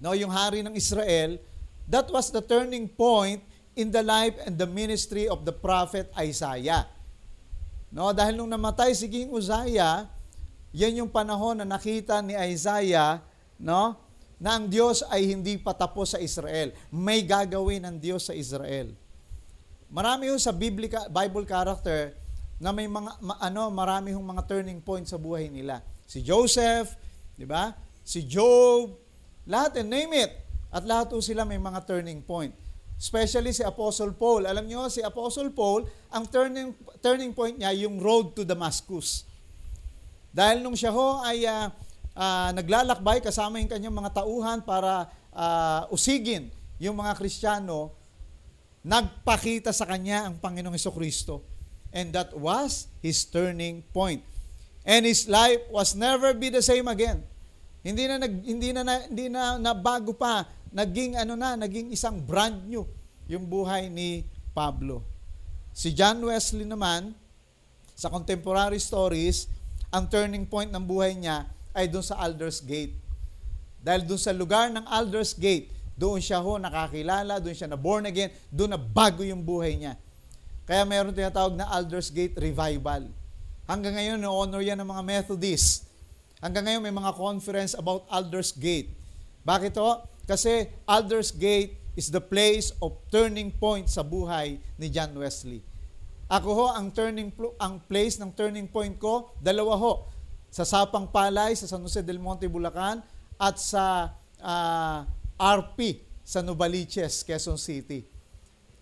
no, 0.01 0.17
yung 0.17 0.33
hari 0.33 0.65
ng 0.65 0.73
Israel, 0.73 1.37
that 1.85 2.09
was 2.09 2.33
the 2.33 2.41
turning 2.41 2.89
point 2.89 3.45
in 3.77 3.93
the 3.93 4.01
life 4.01 4.33
and 4.49 4.57
the 4.57 4.65
ministry 4.65 5.29
of 5.29 5.45
the 5.45 5.53
prophet 5.53 6.09
Isaiah. 6.17 6.89
No, 7.93 8.17
dahil 8.17 8.41
nung 8.41 8.49
namatay 8.49 8.97
si 8.97 9.13
King 9.13 9.29
Uzziah, 9.29 10.09
yan 10.75 11.07
yung 11.07 11.11
panahon 11.11 11.63
na 11.63 11.67
nakita 11.67 12.19
ni 12.19 12.35
Isaiah, 12.35 13.23
no, 13.63 13.95
na 14.43 14.59
ang 14.59 14.67
Diyos 14.67 15.07
ay 15.07 15.31
hindi 15.31 15.55
patapos 15.55 16.13
sa 16.13 16.19
Israel. 16.19 16.75
May 16.91 17.23
gagawin 17.23 17.87
ng 17.87 17.97
Diyos 18.03 18.27
sa 18.27 18.35
Israel. 18.35 18.91
Marami 19.87 20.27
ho 20.29 20.37
sa 20.37 20.51
Biblica, 20.51 21.07
Bible 21.07 21.47
character 21.47 22.19
na 22.59 22.75
may 22.75 22.91
mga 22.91 23.23
ma, 23.23 23.39
ano 23.39 23.71
marami 23.71 24.11
hong 24.11 24.27
mga 24.35 24.43
turning 24.51 24.83
point 24.83 25.07
sa 25.07 25.15
buhay 25.15 25.47
nila. 25.47 25.79
Si 26.11 26.19
Joseph, 26.19 26.99
'di 27.39 27.47
ba? 27.47 27.71
Si 28.03 28.27
Job, 28.27 28.99
lahat 29.47 29.79
and 29.79 29.95
name 29.95 30.11
it. 30.19 30.35
At 30.75 30.83
lahat 30.83 31.15
po 31.15 31.23
sila 31.23 31.47
may 31.47 31.63
mga 31.63 31.87
turning 31.87 32.19
point. 32.27 32.51
Especially 32.99 33.55
si 33.55 33.63
Apostle 33.63 34.11
Paul. 34.11 34.51
Alam 34.51 34.67
niyo 34.67 34.91
si 34.91 34.99
Apostle 35.07 35.55
Paul, 35.55 35.87
ang 36.11 36.27
turning 36.27 36.75
turning 36.99 37.31
point 37.31 37.55
niya 37.55 37.71
yung 37.87 38.03
road 38.03 38.35
to 38.35 38.43
Damascus. 38.43 39.23
Dahil 40.35 40.67
nung 40.67 40.75
siya 40.75 40.91
ho 40.91 41.23
ay 41.23 41.47
uh, 41.47 41.71
uh, 42.19 42.51
naglalakbay 42.59 43.23
kasama 43.23 43.63
yung 43.63 43.71
kanyang 43.71 43.95
mga 43.95 44.19
tauhan 44.19 44.59
para 44.67 45.07
uh, 45.31 45.87
usigin 45.95 46.51
yung 46.83 46.99
mga 46.99 47.15
Kristiyano, 47.15 47.95
nagpakita 48.83 49.71
sa 49.71 49.87
kanya 49.87 50.27
ang 50.27 50.43
Panginoong 50.43 50.75
Kristo 50.75 51.47
and 51.95 52.11
that 52.11 52.35
was 52.35 52.91
his 52.99 53.23
turning 53.23 53.87
point. 53.95 54.21
And 54.85 55.07
his 55.07 55.31
life 55.31 55.65
was 55.71 55.95
never 55.95 56.35
be 56.35 56.51
the 56.51 56.61
same 56.61 56.91
again. 56.91 57.23
Hindi 57.81 58.05
na 58.11 58.19
nag, 58.21 58.35
hindi 58.43 58.69
na, 58.75 58.83
na 58.83 58.95
hindi 59.07 59.27
na, 59.31 59.57
na 59.57 59.73
bago 59.73 60.13
pa 60.13 60.45
naging 60.75 61.17
ano 61.17 61.39
na, 61.39 61.55
naging 61.55 61.95
isang 61.95 62.19
brand 62.19 62.67
new 62.67 62.85
yung 63.31 63.47
buhay 63.47 63.89
ni 63.89 64.27
Pablo. 64.53 65.07
Si 65.73 65.95
John 65.95 66.21
Wesley 66.21 66.67
naman 66.67 67.15
sa 67.95 68.11
contemporary 68.11 68.83
stories, 68.83 69.49
ang 69.95 70.11
turning 70.11 70.43
point 70.43 70.75
ng 70.75 70.83
buhay 70.83 71.15
niya 71.15 71.47
ay 71.71 71.87
doon 71.87 72.03
sa 72.03 72.19
Alders 72.19 72.59
Gate. 72.59 72.99
Dahil 73.79 74.03
doon 74.03 74.19
sa 74.19 74.35
lugar 74.35 74.67
ng 74.75 74.83
Alders 74.91 75.39
Gate, 75.39 75.71
doon 75.95 76.19
siya 76.19 76.43
ho 76.43 76.59
nakakilala, 76.59 77.39
doon 77.39 77.55
siya 77.55 77.71
na 77.71 77.79
born 77.79 78.11
again, 78.11 78.35
doon 78.51 78.75
na 78.75 78.81
bago 78.81 79.23
yung 79.23 79.47
buhay 79.47 79.79
niya. 79.79 79.95
Kaya 80.67 80.83
meron 80.83 81.15
tinatawag 81.15 81.55
na 81.55 81.71
Aldersgate 81.71 82.35
Revival. 82.35 83.07
Hanggang 83.71 83.95
ngayon, 83.95 84.19
no-honor 84.19 84.65
yan 84.65 84.81
ng 84.83 84.89
mga 84.89 85.03
Methodists. 85.05 85.87
Hanggang 86.43 86.67
ngayon, 86.67 86.83
may 86.83 86.95
mga 86.97 87.15
conference 87.15 87.79
about 87.79 88.09
Aldersgate. 88.11 88.91
Bakit 89.47 89.77
to? 89.77 90.03
Kasi 90.25 90.73
Aldersgate 90.89 91.77
is 91.95 92.11
the 92.11 92.21
place 92.21 92.75
of 92.83 92.97
turning 93.13 93.53
point 93.55 93.87
sa 93.87 94.03
buhay 94.03 94.59
ni 94.81 94.89
John 94.91 95.15
Wesley. 95.15 95.63
Ako 96.29 96.49
ho, 96.57 96.67
ang 96.73 96.89
turning 96.89 97.29
ang 97.61 97.81
place 97.85 98.17
ng 98.17 98.33
turning 98.33 98.65
point 98.65 98.97
ko, 98.97 99.37
dalawa 99.45 99.77
ho. 99.77 99.93
Sa 100.49 100.65
Sapang 100.65 101.11
Palay, 101.11 101.53
sa 101.53 101.69
San 101.69 101.85
Jose 101.85 102.01
del 102.01 102.23
Monte, 102.23 102.49
Bulacan, 102.49 103.05
at 103.37 103.57
sa 103.61 104.15
uh, 104.41 105.05
ah, 105.05 105.53
RP 105.61 106.01
sa 106.25 106.41
Novaliches, 106.41 107.21
Quezon 107.27 107.61
City. 107.61 108.09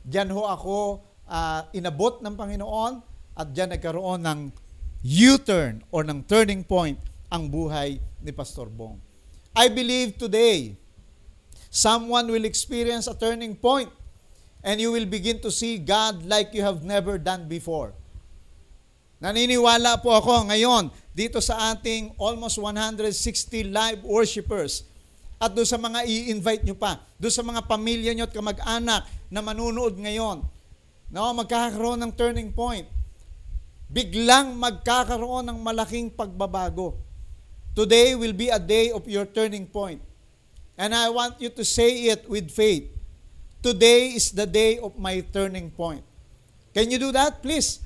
Diyan 0.07 0.31
ho 0.31 0.47
ako 0.47 1.03
uh, 1.27 1.67
inabot 1.75 2.23
ng 2.23 2.35
Panginoon 2.39 3.03
at 3.35 3.47
diyan 3.51 3.75
nagkaroon 3.75 4.23
ng 4.23 4.41
U-turn 5.03 5.83
or 5.91 6.07
ng 6.07 6.23
turning 6.31 6.63
point 6.63 6.95
ang 7.27 7.51
buhay 7.51 7.99
ni 8.23 8.31
Pastor 8.31 8.71
Bong. 8.71 9.03
I 9.51 9.67
believe 9.67 10.15
today, 10.15 10.79
someone 11.67 12.31
will 12.31 12.47
experience 12.47 13.11
a 13.11 13.17
turning 13.19 13.59
point 13.59 13.91
and 14.63 14.79
you 14.79 14.95
will 14.95 15.07
begin 15.07 15.43
to 15.43 15.51
see 15.51 15.77
God 15.77 16.23
like 16.25 16.55
you 16.55 16.63
have 16.63 16.87
never 16.87 17.19
done 17.19 17.51
before. 17.51 17.93
Naniniwala 19.23 20.03
po 20.03 20.15
ako 20.15 20.51
ngayon 20.51 20.91
dito 21.15 21.39
sa 21.39 21.75
ating 21.75 22.15
almost 22.19 22.59
160 22.59 23.11
live 23.71 24.01
worshipers 24.03 24.87
at 25.39 25.51
doon 25.55 25.67
sa 25.67 25.79
mga 25.79 26.07
i-invite 26.07 26.63
nyo 26.67 26.75
pa, 26.79 27.03
doon 27.19 27.35
sa 27.35 27.43
mga 27.43 27.67
pamilya 27.67 28.11
nyo 28.15 28.27
at 28.27 28.35
kamag-anak 28.35 29.03
na 29.31 29.41
manunood 29.43 29.99
ngayon, 29.99 30.43
No, 31.13 31.29
magkakaroon 31.37 32.01
ng 32.01 32.13
turning 32.17 32.49
point. 32.57 32.89
Biglang 33.93 34.57
magkakaroon 34.57 35.45
ng 35.45 35.61
malaking 35.61 36.09
pagbabago. 36.09 36.97
Today 37.77 38.17
will 38.17 38.33
be 38.33 38.49
a 38.49 38.57
day 38.57 38.89
of 38.89 39.05
your 39.05 39.29
turning 39.29 39.69
point. 39.69 40.01
And 40.81 40.97
I 40.97 41.13
want 41.13 41.37
you 41.37 41.53
to 41.53 41.65
say 41.69 42.09
it 42.09 42.25
with 42.25 42.49
faith. 42.49 42.89
Today 43.63 44.19
is 44.19 44.35
the 44.35 44.45
day 44.45 44.83
of 44.83 44.99
my 44.99 45.23
turning 45.31 45.71
point. 45.71 46.03
Can 46.75 46.91
you 46.91 46.99
do 46.99 47.15
that, 47.15 47.39
please? 47.39 47.79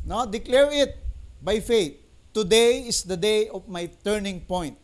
No, 0.00 0.24
declare 0.24 0.72
it 0.72 0.96
by 1.44 1.60
faith. 1.60 2.00
Today 2.32 2.88
is 2.88 3.04
the 3.04 3.16
day 3.16 3.52
of 3.52 3.68
my 3.68 3.92
turning 4.00 4.40
point. 4.40 4.80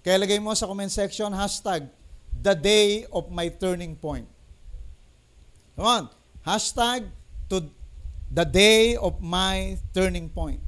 Kaya 0.00 0.16
lagay 0.16 0.40
mo 0.40 0.56
sa 0.56 0.64
comment 0.64 0.88
section, 0.88 1.28
hashtag, 1.28 1.84
the 2.32 2.56
day 2.56 3.04
of 3.12 3.28
my 3.28 3.52
turning 3.52 3.92
point. 3.92 4.24
Come 5.76 5.88
on. 5.88 6.04
Hashtag 6.40 7.08
to 7.52 7.68
the 8.32 8.44
day 8.48 8.96
of 8.96 9.20
my 9.20 9.76
turning 9.92 10.32
point. 10.32 10.60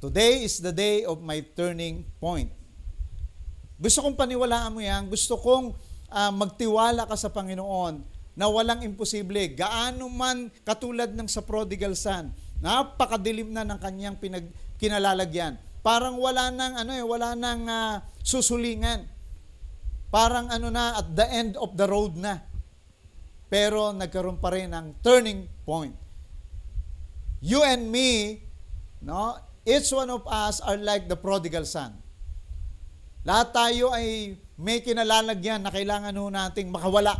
Today 0.00 0.44
is 0.44 0.60
the 0.60 0.72
day 0.72 1.04
of 1.08 1.20
my 1.24 1.44
turning 1.56 2.04
point. 2.20 2.52
Gusto 3.80 4.04
kong 4.04 4.16
paniwalaan 4.18 4.72
mo 4.74 4.80
yan. 4.84 5.08
Gusto 5.08 5.38
kong 5.38 5.72
uh, 6.12 6.32
magtiwala 6.32 7.08
ka 7.08 7.16
sa 7.16 7.32
Panginoon 7.32 8.04
na 8.36 8.46
walang 8.48 8.84
imposible. 8.84 9.56
Gaano 9.56 10.06
man 10.12 10.52
katulad 10.62 11.12
ng 11.12 11.28
sa 11.28 11.40
prodigal 11.42 11.96
son, 11.96 12.30
napakadilim 12.60 13.50
na 13.50 13.64
ng 13.64 13.80
kanyang 13.80 14.16
pinag, 14.20 14.46
kinalalagyan. 14.76 15.56
Parang 15.82 16.20
wala 16.20 16.52
nang 16.52 16.78
ano 16.78 16.92
eh, 16.94 17.02
wala 17.02 17.34
nang 17.34 17.66
uh, 17.66 17.98
susulingan. 18.22 19.08
Parang 20.12 20.52
ano 20.52 20.68
na 20.68 21.00
at 21.00 21.08
the 21.16 21.26
end 21.32 21.56
of 21.56 21.72
the 21.74 21.88
road 21.88 22.14
na 22.20 22.52
pero 23.52 23.92
nagkaroon 23.92 24.40
pa 24.40 24.48
rin 24.48 24.72
ng 24.72 25.04
turning 25.04 25.44
point. 25.68 25.92
You 27.44 27.60
and 27.60 27.92
me, 27.92 28.40
no, 29.04 29.36
each 29.68 29.92
one 29.92 30.08
of 30.08 30.24
us 30.24 30.64
are 30.64 30.80
like 30.80 31.04
the 31.04 31.20
prodigal 31.20 31.68
son. 31.68 31.92
Lahat 33.28 33.52
tayo 33.52 33.92
ay 33.92 34.40
may 34.58 34.84
kinalalagyan 34.84 35.62
na 35.64 35.70
kailangan 35.72 36.14
ho 36.16 36.28
nating 36.28 36.68
makawala. 36.68 37.16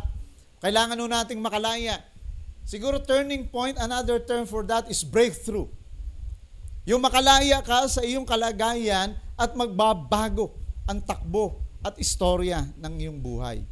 Kailangan 0.63 0.99
ho 0.99 1.05
nating 1.09 1.39
makalaya. 1.39 1.99
Siguro 2.63 3.01
turning 3.03 3.51
point, 3.51 3.75
another 3.75 4.21
term 4.23 4.47
for 4.47 4.63
that 4.63 4.87
is 4.87 5.03
breakthrough. 5.03 5.67
Yung 6.87 7.03
makalaya 7.03 7.59
ka 7.63 7.87
sa 7.91 8.03
iyong 8.03 8.23
kalagayan 8.23 9.15
at 9.35 9.51
magbabago 9.55 10.55
ang 10.87 10.99
takbo 11.03 11.59
at 11.83 11.95
istorya 11.99 12.63
ng 12.79 12.93
iyong 13.03 13.19
buhay. 13.19 13.63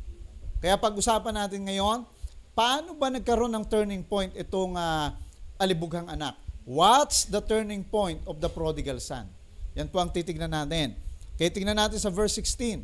Kaya 0.60 0.76
pag-usapan 0.76 1.36
natin 1.36 1.64
ngayon, 1.68 2.04
Paano 2.52 2.92
ba 3.00 3.08
nagkaroon 3.08 3.52
ng 3.56 3.66
turning 3.66 4.04
point 4.04 4.36
itong 4.36 4.76
uh, 4.76 5.16
alibughang 5.56 6.12
anak? 6.12 6.36
What's 6.68 7.24
the 7.24 7.40
turning 7.40 7.88
point 7.88 8.20
of 8.28 8.44
the 8.44 8.52
prodigal 8.52 9.00
son? 9.00 9.32
Yan 9.72 9.88
po 9.88 10.04
ang 10.04 10.12
titignan 10.12 10.52
natin. 10.52 11.00
Kaya 11.40 11.48
tignan 11.48 11.80
natin 11.80 11.96
sa 11.96 12.12
verse 12.12 12.36
16. 12.36 12.84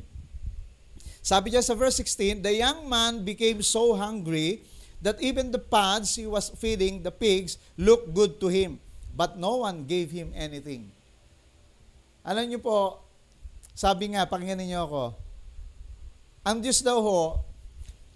Sabi 1.22 1.52
niya 1.52 1.64
sa 1.66 1.76
verse 1.76 2.00
16, 2.00 2.42
The 2.44 2.56
young 2.56 2.88
man 2.88 3.26
became 3.28 3.62
so 3.62 3.96
hungry 3.98 4.64
that 5.02 5.22
even 5.22 5.54
the 5.54 5.62
pods 5.62 6.18
he 6.18 6.26
was 6.26 6.50
feeding 6.58 7.04
the 7.04 7.14
pigs 7.14 7.58
looked 7.78 8.14
good 8.14 8.40
to 8.42 8.48
him, 8.48 8.82
but 9.14 9.38
no 9.38 9.62
one 9.62 9.86
gave 9.86 10.10
him 10.10 10.34
anything. 10.34 10.90
Alam 12.26 12.50
niyo 12.50 12.60
po, 12.60 13.02
sabi 13.78 14.12
nga, 14.12 14.26
pakinggan 14.26 14.60
niyo 14.60 14.90
ako, 14.90 15.04
ang 16.48 16.64
Diyos 16.64 16.80
daw 16.82 17.00
ho, 17.00 17.44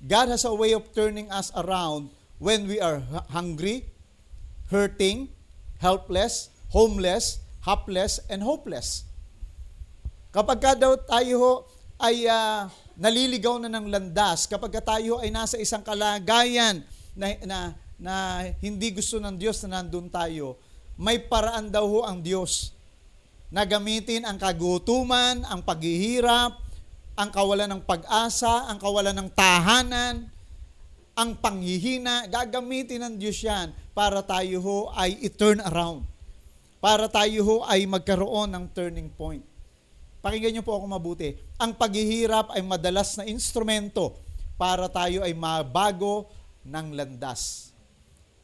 God 0.01 0.34
has 0.34 0.48
a 0.48 0.55
way 0.55 0.74
of 0.74 0.89
turning 0.96 1.29
us 1.29 1.53
around 1.53 2.10
when 2.41 2.65
we 2.65 2.81
are 2.81 3.03
hungry, 3.29 3.86
hurting, 4.74 5.29
helpless, 5.77 6.50
homeless, 6.74 7.43
hapless, 7.62 8.17
and 8.31 8.41
hopeless. 8.41 9.05
Kapag 10.34 10.60
ka 10.63 10.72
daw 10.74 10.96
tayo 10.96 11.36
ho 11.38 11.53
ay 12.01 12.25
uh, 12.25 12.65
naliligaw 12.98 13.62
na 13.62 13.70
ng 13.70 13.88
landas, 13.93 14.50
kapag 14.50 14.81
tayo 14.81 15.22
ay 15.22 15.29
nasa 15.29 15.62
isang 15.62 15.86
kalagayan 15.86 16.81
na, 17.13 17.27
na, 17.46 17.60
na 18.01 18.15
hindi 18.58 18.89
gusto 18.89 19.22
ng 19.22 19.38
Diyos 19.38 19.62
na 19.65 19.79
nandun 19.79 20.10
tayo, 20.10 20.58
may 20.98 21.22
paraan 21.22 21.70
daw 21.70 21.86
ho 21.86 22.00
ang 22.05 22.22
Diyos 22.25 22.74
na 23.53 23.67
gamitin 23.67 24.25
ang 24.25 24.39
kagutuman, 24.39 25.43
ang 25.46 25.62
paghihirap, 25.62 26.58
ang 27.20 27.29
kawalan 27.29 27.70
ng 27.77 27.84
pag-asa, 27.84 28.65
ang 28.72 28.79
kawalan 28.79 29.13
ng 29.13 29.29
tahanan, 29.36 30.31
ang 31.12 31.36
panghihina, 31.36 32.25
gagamitin 32.31 33.03
ng 33.03 33.15
Diyos 33.20 33.43
yan 33.43 33.75
para 33.91 34.24
tayo 34.24 34.63
ho 34.63 34.79
ay 34.96 35.20
i-turn 35.20 35.60
around. 35.62 36.08
Para 36.79 37.12
tayo 37.12 37.43
ho 37.46 37.55
ay 37.67 37.86
magkaroon 37.86 38.50
ng 38.50 38.65
turning 38.72 39.12
point. 39.13 39.50
Pakinggan 40.22 40.54
niyo 40.54 40.63
po 40.63 40.78
ako 40.78 40.86
mabuti. 40.86 41.34
Ang 41.58 41.74
paghihirap 41.74 42.54
ay 42.54 42.62
madalas 42.62 43.18
na 43.18 43.25
instrumento 43.25 44.13
para 44.54 44.86
tayo 44.86 45.25
ay 45.25 45.34
mabago 45.34 46.30
ng 46.62 46.94
landas. 46.94 47.74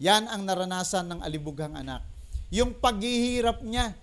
Yan 0.02 0.26
ang 0.26 0.42
naranasan 0.42 1.06
ng 1.06 1.20
alibughang 1.22 1.78
anak. 1.78 2.02
Yung 2.50 2.74
paghihirap 2.74 3.62
niya, 3.62 3.94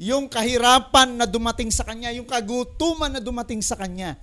yung 0.00 0.24
kahirapan 0.24 1.20
na 1.20 1.28
dumating 1.28 1.68
sa 1.68 1.84
kanya, 1.84 2.08
yung 2.16 2.24
kagutuman 2.24 3.12
na 3.12 3.20
dumating 3.20 3.60
sa 3.60 3.76
kanya, 3.76 4.16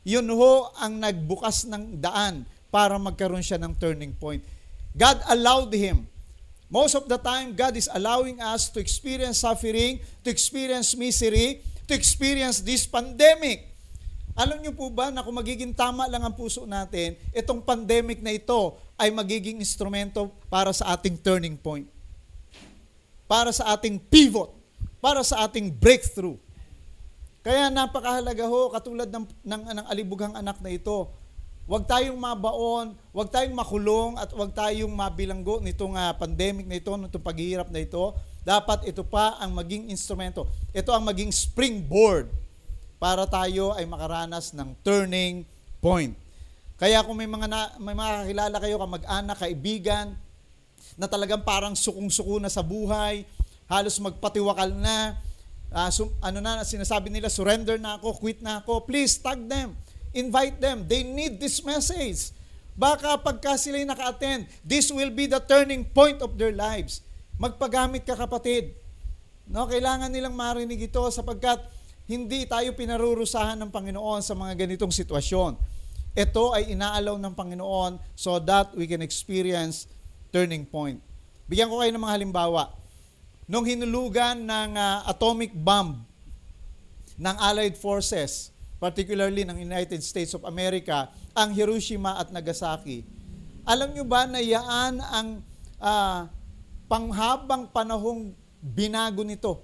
yun 0.00 0.24
ho 0.32 0.72
ang 0.80 0.96
nagbukas 0.96 1.68
ng 1.68 2.00
daan 2.00 2.48
para 2.72 2.96
magkaroon 2.96 3.44
siya 3.44 3.60
ng 3.60 3.76
turning 3.76 4.16
point. 4.16 4.40
God 4.96 5.20
allowed 5.28 5.72
him. 5.76 6.08
Most 6.70 6.94
of 6.96 7.04
the 7.10 7.18
time, 7.18 7.52
God 7.52 7.74
is 7.74 7.90
allowing 7.90 8.38
us 8.38 8.70
to 8.72 8.78
experience 8.78 9.42
suffering, 9.42 10.00
to 10.22 10.30
experience 10.30 10.94
misery, 10.94 11.60
to 11.90 11.98
experience 11.98 12.62
this 12.62 12.86
pandemic. 12.86 13.66
Alam 14.38 14.62
niyo 14.62 14.70
po 14.70 14.86
ba 14.94 15.10
na 15.10 15.26
kung 15.26 15.34
magiging 15.34 15.74
tama 15.74 16.06
lang 16.06 16.22
ang 16.22 16.30
puso 16.30 16.62
natin, 16.62 17.18
itong 17.34 17.58
pandemic 17.58 18.22
na 18.22 18.30
ito 18.30 18.78
ay 18.94 19.10
magiging 19.10 19.58
instrumento 19.58 20.30
para 20.46 20.70
sa 20.70 20.94
ating 20.94 21.18
turning 21.18 21.58
point. 21.58 21.90
Para 23.26 23.50
sa 23.50 23.74
ating 23.74 23.98
pivot. 23.98 24.54
Para 25.02 25.26
sa 25.26 25.42
ating 25.42 25.66
breakthrough. 25.74 26.38
Kaya 27.42 27.66
napakahalaga 27.74 28.46
ho, 28.46 28.70
katulad 28.70 29.10
ng, 29.10 29.26
ng, 29.42 29.62
ng 29.82 29.86
alibughang 29.90 30.34
anak 30.38 30.62
na 30.62 30.70
ito, 30.70 31.10
Huwag 31.68 31.86
tayong 31.86 32.18
mabaon, 32.18 32.98
huwag 33.14 33.28
tayong 33.30 33.54
makulong 33.54 34.18
at 34.18 34.34
huwag 34.34 34.50
tayong 34.50 34.90
mabilanggo 34.90 35.62
nitong 35.62 35.94
uh, 35.94 36.10
pandemic 36.18 36.66
na 36.66 36.82
ito, 36.82 36.90
nitong 36.90 37.22
paghihirap 37.22 37.70
na 37.70 37.78
ito. 37.84 38.16
Dapat 38.42 38.88
ito 38.88 39.06
pa 39.06 39.38
ang 39.38 39.54
maging 39.54 39.92
instrumento. 39.92 40.48
Ito 40.74 40.90
ang 40.90 41.06
maging 41.06 41.30
springboard 41.30 42.26
para 42.98 43.22
tayo 43.28 43.70
ay 43.76 43.86
makaranas 43.86 44.50
ng 44.56 44.74
turning 44.82 45.46
point. 45.78 46.16
Kaya 46.80 47.04
kung 47.04 47.14
may 47.14 47.28
mga 47.28 47.46
na, 47.46 47.70
may 47.76 47.92
mga 47.92 48.24
kakilala 48.24 48.56
kayo, 48.56 48.76
kamag-anak, 48.80 49.36
kaibigan, 49.36 50.06
na 50.96 51.06
talagang 51.06 51.44
parang 51.44 51.76
sukong-suko 51.76 52.40
na 52.40 52.48
sa 52.48 52.64
buhay, 52.64 53.28
halos 53.68 54.00
magpatiwakal 54.00 54.72
na, 54.74 55.20
uh, 55.70 55.92
sum, 55.92 56.08
ano 56.24 56.40
na, 56.40 56.64
sinasabi 56.64 57.12
nila, 57.12 57.28
surrender 57.28 57.76
na 57.76 58.00
ako, 58.00 58.16
quit 58.16 58.40
na 58.40 58.64
ako, 58.64 58.88
please 58.88 59.20
tag 59.20 59.44
them 59.44 59.76
Invite 60.10 60.58
them. 60.58 60.86
They 60.86 61.06
need 61.06 61.38
this 61.38 61.62
message. 61.62 62.34
Baka 62.74 63.20
pagka 63.20 63.60
sila'y 63.60 63.84
naka-attend, 63.84 64.48
this 64.64 64.88
will 64.88 65.12
be 65.12 65.28
the 65.28 65.38
turning 65.42 65.84
point 65.84 66.24
of 66.24 66.34
their 66.40 66.54
lives. 66.54 67.04
Magpagamit 67.36 68.08
ka 68.08 68.16
kapatid. 68.16 68.72
No, 69.50 69.66
kailangan 69.66 70.08
nilang 70.08 70.32
marinig 70.32 70.90
ito 70.90 71.02
sapagkat 71.10 71.60
hindi 72.10 72.42
tayo 72.46 72.74
pinarurusahan 72.74 73.58
ng 73.60 73.70
Panginoon 73.70 74.22
sa 74.22 74.34
mga 74.34 74.66
ganitong 74.66 74.90
sitwasyon. 74.90 75.58
Ito 76.14 76.54
ay 76.54 76.74
inaalaw 76.74 77.14
ng 77.22 77.34
Panginoon 77.38 78.02
so 78.18 78.38
that 78.42 78.74
we 78.74 78.90
can 78.90 78.98
experience 78.98 79.86
turning 80.34 80.66
point. 80.66 80.98
Bigyan 81.46 81.70
ko 81.70 81.82
kayo 81.82 81.90
ng 81.94 82.02
mga 82.02 82.14
halimbawa. 82.18 82.62
Nung 83.50 83.66
hinulugan 83.66 84.46
ng 84.46 84.70
uh, 84.74 85.06
atomic 85.10 85.50
bomb 85.54 86.02
ng 87.18 87.36
Allied 87.42 87.74
Forces, 87.74 88.54
particularly 88.80 89.44
ng 89.44 89.60
United 89.60 90.00
States 90.00 90.32
of 90.32 90.48
America, 90.48 91.12
ang 91.36 91.52
Hiroshima 91.52 92.16
at 92.16 92.32
Nagasaki. 92.32 93.04
Alam 93.68 93.92
nyo 93.92 94.04
ba 94.08 94.24
na 94.24 94.40
yaan 94.40 94.98
ang 95.04 95.28
uh, 95.76 96.24
panghabang 96.88 97.68
panahong 97.68 98.32
binago 98.58 99.20
nito 99.20 99.60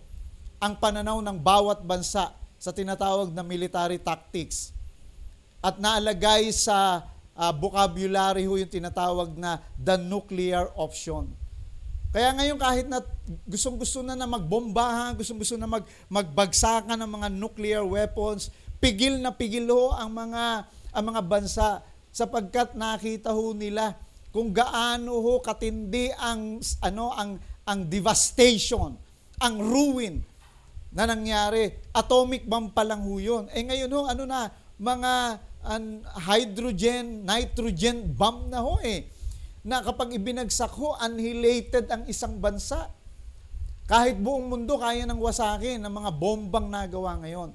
ang 0.60 0.76
pananaw 0.76 1.20
ng 1.20 1.36
bawat 1.40 1.84
bansa 1.84 2.32
sa 2.56 2.70
tinatawag 2.72 3.32
na 3.32 3.44
military 3.44 4.00
tactics 4.00 4.72
at 5.60 5.76
naalagay 5.76 6.48
sa 6.52 7.04
uh, 7.36 7.52
vocabulary 7.52 8.48
ho 8.48 8.56
yung 8.56 8.70
tinatawag 8.70 9.36
na 9.36 9.60
the 9.76 9.96
nuclear 10.00 10.72
option. 10.76 11.28
Kaya 12.16 12.32
ngayon 12.32 12.56
kahit 12.56 12.86
na 12.88 13.04
gustong-gusto 13.44 14.00
na 14.00 14.16
na 14.16 14.24
magbombahan, 14.24 15.12
gustong-gusto 15.20 15.60
na 15.60 15.68
mag, 15.68 15.84
magbagsakan 16.08 16.96
ng 16.96 17.10
mga 17.12 17.28
nuclear 17.28 17.84
weapons, 17.84 18.48
Pigil 18.78 19.24
na 19.24 19.32
pigil 19.32 19.68
ho 19.72 19.92
ang 19.96 20.12
mga 20.12 20.44
ang 20.96 21.04
mga 21.04 21.22
bansa 21.24 21.84
sapagkat 22.12 22.72
nakita 22.72 23.32
ho 23.32 23.52
nila 23.52 23.96
kung 24.32 24.52
gaano 24.52 25.16
ho 25.20 25.40
katindi 25.40 26.12
ang 26.12 26.60
ano 26.84 27.12
ang 27.12 27.40
ang 27.66 27.90
devastation, 27.90 28.94
ang 29.42 29.54
ruin 29.58 30.22
na 30.94 31.04
nangyari. 31.04 31.74
Atomic 31.92 32.46
bomb 32.46 32.70
pa 32.70 32.86
lang 32.86 33.02
ho 33.02 33.18
yun. 33.18 33.50
Eh 33.50 33.66
ngayon 33.66 33.90
ho, 33.90 34.00
ano 34.06 34.22
na, 34.24 34.48
mga 34.78 35.12
an, 35.66 36.06
hydrogen, 36.24 37.26
nitrogen 37.26 38.06
bomb 38.14 38.48
na 38.48 38.62
ho 38.62 38.78
eh. 38.80 39.10
Na 39.66 39.82
kapag 39.82 40.14
ibinagsak 40.14 40.72
ho, 40.78 40.94
annihilated 40.96 41.90
ang 41.90 42.06
isang 42.06 42.38
bansa. 42.38 42.88
Kahit 43.90 44.18
buong 44.18 44.46
mundo 44.46 44.78
kaya 44.78 45.02
nang 45.06 45.18
wasakin 45.18 45.82
ng 45.82 45.92
mga 45.92 46.10
bombang 46.14 46.70
nagawa 46.70 47.18
ngayon. 47.22 47.50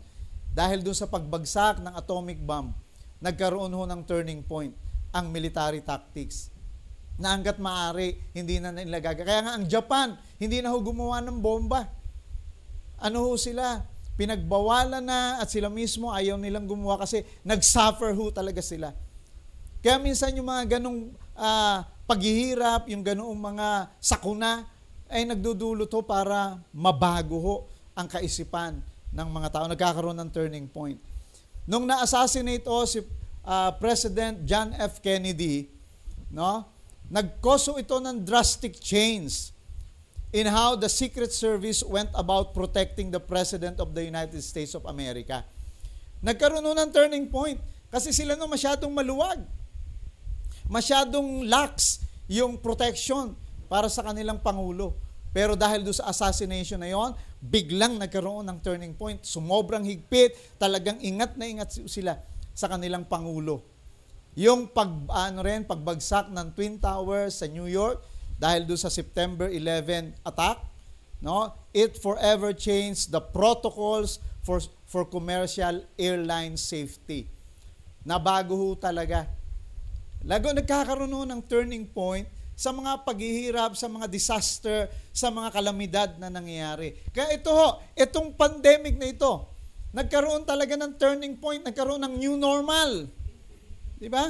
Dahil 0.52 0.84
doon 0.84 0.98
sa 0.98 1.08
pagbagsak 1.08 1.80
ng 1.80 1.96
atomic 1.96 2.44
bomb, 2.44 2.76
nagkaroon 3.24 3.72
ho 3.72 3.84
ng 3.88 4.02
turning 4.04 4.44
point 4.44 4.76
ang 5.16 5.32
military 5.32 5.80
tactics 5.80 6.52
na 7.16 7.38
hanggat 7.38 7.62
maaari, 7.62 8.18
hindi 8.36 8.58
na 8.58 8.74
nila 8.74 9.00
gagawin. 9.00 9.28
Kaya 9.28 9.42
nga 9.46 9.54
ang 9.56 9.66
Japan, 9.70 10.08
hindi 10.42 10.60
na 10.60 10.74
ho 10.74 10.78
gumawa 10.82 11.22
ng 11.22 11.38
bomba. 11.38 11.88
Ano 12.98 13.24
ho 13.24 13.38
sila? 13.38 13.86
Pinagbawalan 14.18 15.06
na 15.06 15.40
at 15.40 15.48
sila 15.48 15.70
mismo 15.70 16.10
ayaw 16.12 16.36
nilang 16.36 16.66
gumawa 16.66 17.06
kasi 17.06 17.24
nag-suffer 17.46 18.12
ho 18.12 18.26
talaga 18.34 18.60
sila. 18.60 18.92
Kaya 19.82 19.98
minsan 19.98 20.34
yung 20.34 20.50
mga 20.50 20.78
ganong 20.78 21.14
uh, 21.38 21.86
paghihirap, 22.10 22.90
yung 22.90 23.02
ganong 23.06 23.38
mga 23.38 23.98
sakuna, 24.02 24.66
ay 25.12 25.26
nagdudulot 25.28 25.90
ho 25.92 26.02
para 26.04 26.60
mabago 26.74 27.38
ho 27.38 27.56
ang 27.94 28.08
kaisipan 28.08 28.91
ng 29.12 29.28
mga 29.28 29.48
tao. 29.52 29.66
Nagkakaroon 29.68 30.18
ng 30.18 30.30
turning 30.32 30.68
point. 30.68 30.98
Nung 31.68 31.86
na-assassinate 31.86 32.66
o 32.66 32.84
si 32.88 33.04
uh, 33.46 33.72
President 33.78 34.42
John 34.48 34.74
F. 34.76 35.04
Kennedy, 35.04 35.70
no, 36.34 36.66
nagkoso 37.12 37.76
ito 37.78 38.00
ng 38.00 38.24
drastic 38.24 38.80
change 38.80 39.52
in 40.32 40.48
how 40.48 40.80
the 40.80 40.88
Secret 40.88 41.36
Service 41.36 41.84
went 41.84 42.08
about 42.16 42.56
protecting 42.56 43.12
the 43.12 43.20
President 43.20 43.84
of 43.84 43.92
the 43.92 44.02
United 44.02 44.40
States 44.40 44.72
of 44.74 44.88
America. 44.88 45.44
Nagkaroon 46.24 46.64
ng 46.64 46.92
turning 46.96 47.28
point 47.28 47.60
kasi 47.92 48.16
sila 48.16 48.40
no 48.40 48.48
masyadong 48.48 48.90
maluwag. 48.96 49.44
Masyadong 50.72 51.44
lax 51.52 52.00
yung 52.32 52.56
protection 52.56 53.36
para 53.68 53.92
sa 53.92 54.08
kanilang 54.08 54.40
pangulo. 54.40 54.96
Pero 55.36 55.60
dahil 55.60 55.84
do 55.84 55.92
sa 55.92 56.08
assassination 56.08 56.80
na 56.80 56.88
yon, 56.88 57.12
biglang 57.42 57.98
nagkaroon 57.98 58.46
ng 58.46 58.58
turning 58.62 58.94
point. 58.94 59.20
Sumobrang 59.26 59.82
higpit, 59.82 60.38
talagang 60.62 61.02
ingat 61.02 61.34
na 61.36 61.50
ingat 61.50 61.74
sila 61.90 62.22
sa 62.54 62.70
kanilang 62.70 63.10
pangulo. 63.10 63.66
Yung 64.38 64.70
pag 64.70 64.88
ano 65.12 65.40
rin 65.44 65.68
pagbagsak 65.68 66.32
ng 66.32 66.56
Twin 66.56 66.80
Towers 66.80 67.44
sa 67.44 67.50
New 67.50 67.68
York 67.68 68.00
dahil 68.40 68.64
do 68.64 68.78
sa 68.80 68.88
September 68.88 69.52
11 69.52 70.16
attack, 70.24 70.62
no? 71.20 71.52
It 71.76 72.00
forever 72.00 72.56
changed 72.56 73.12
the 73.12 73.20
protocols 73.20 74.24
for 74.46 74.64
for 74.88 75.04
commercial 75.04 75.84
airline 76.00 76.56
safety. 76.56 77.28
Nabago 78.08 78.80
talaga 78.80 79.28
Lago 80.22 80.54
nagkakaroon 80.54 81.26
ng 81.34 81.42
turning 81.50 81.86
point 81.90 82.30
sa 82.62 82.70
mga 82.70 83.02
paghihirap, 83.02 83.74
sa 83.74 83.90
mga 83.90 84.06
disaster, 84.06 84.86
sa 85.10 85.34
mga 85.34 85.50
kalamidad 85.50 86.10
na 86.22 86.30
nangyayari. 86.30 86.94
Kaya 87.10 87.34
ito 87.34 87.50
ho, 87.50 87.82
itong 87.98 88.38
pandemic 88.38 89.02
na 89.02 89.10
ito, 89.10 89.50
nagkaroon 89.90 90.46
talaga 90.46 90.78
ng 90.78 90.94
turning 90.94 91.42
point, 91.42 91.66
nagkaroon 91.66 92.06
ng 92.06 92.22
new 92.22 92.38
normal. 92.38 93.10
Di 93.98 94.06
ba? 94.14 94.30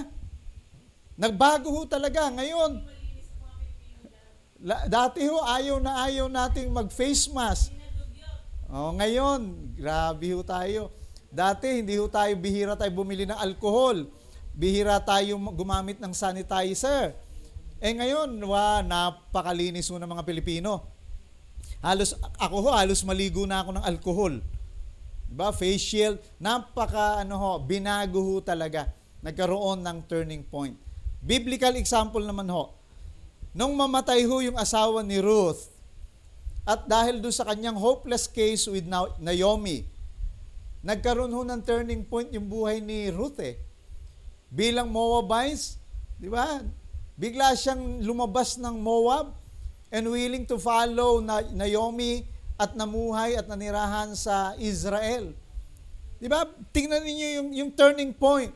Nagbago 1.20 1.76
ho 1.76 1.84
talaga. 1.84 2.32
Ngayon, 2.32 2.80
dati 4.88 5.28
ho, 5.28 5.44
ayaw 5.44 5.84
na 5.84 6.08
ayaw 6.08 6.32
nating 6.32 6.72
mag-face 6.72 7.28
mask. 7.36 7.76
Oh, 8.72 8.96
ngayon, 8.96 9.76
grabe 9.76 10.32
ho 10.32 10.39
tayo. 10.39 10.88
Dati, 11.28 11.84
hindi 11.84 12.00
ho 12.00 12.08
tayo 12.08 12.32
bihira 12.39 12.80
tayo 12.80 12.96
bumili 12.96 13.28
ng 13.28 13.36
alcohol. 13.36 14.08
Bihira 14.56 15.04
tayo 15.04 15.36
gumamit 15.52 16.00
ng 16.00 16.15
sanitizer. 16.15 17.12
Eh 17.82 17.98
ngayon, 17.98 18.38
wa, 18.46 18.86
napakalinis 18.86 19.89
mo 19.89 19.98
ng 19.98 20.06
mga 20.06 20.22
Pilipino. 20.22 20.86
Halos, 21.82 22.13
ako 22.38 22.70
ho, 22.70 22.70
halos 22.78 23.02
maligo 23.02 23.50
na 23.50 23.65
ako 23.65 23.70
ng 23.74 23.86
alcohol. 23.89 24.34
Diba? 25.26 25.50
Facial, 25.50 26.22
napaka, 26.38 27.26
ano 27.26 27.41
ho, 27.41 27.52
binago 27.58 28.22
ho 28.22 28.38
talaga. 28.38 28.86
Nagkaroon 29.26 29.82
ng 29.82 29.98
turning 30.06 30.46
point. 30.46 30.78
Biblical 31.26 31.74
example 31.74 32.22
naman 32.22 32.46
ho. 32.54 32.70
Nung 33.58 33.74
mamatay 33.74 34.30
ho 34.30 34.46
yung 34.46 34.62
asawa 34.62 35.02
ni 35.02 35.17
Ruth, 35.17 35.74
at 36.62 36.86
dahil 36.86 37.17
doon 37.17 37.34
sa 37.34 37.50
kanyang 37.50 37.82
hopeless 37.82 38.30
case 38.30 38.70
with 38.70 38.86
Naomi, 39.17 39.89
nagkaroon 40.86 41.34
ho 41.34 41.41
ng 41.41 41.65
turning 41.65 42.06
point 42.06 42.30
yung 42.30 42.46
buhay 42.46 42.78
ni 42.78 43.10
Ruth 43.10 43.41
eh. 43.41 43.58
Bilang 44.54 44.94
Moabites, 44.94 45.82
di 46.22 46.30
ba? 46.30 46.62
Bigla 47.19 47.54
siyang 47.54 48.02
lumabas 48.02 48.56
ng 48.56 48.80
Moab 48.80 49.36
and 49.91 50.08
willing 50.08 50.47
to 50.47 50.56
follow 50.56 51.19
na 51.19 51.43
Naomi 51.52 52.24
at 52.56 52.78
namuhay 52.78 53.36
at 53.36 53.50
nanirahan 53.50 54.15
sa 54.15 54.56
Israel. 54.56 55.36
Di 56.21 56.30
ba? 56.30 56.45
Tingnan 56.71 57.02
niyo 57.04 57.28
yung, 57.41 57.50
yung 57.52 57.71
turning 57.74 58.13
point. 58.13 58.54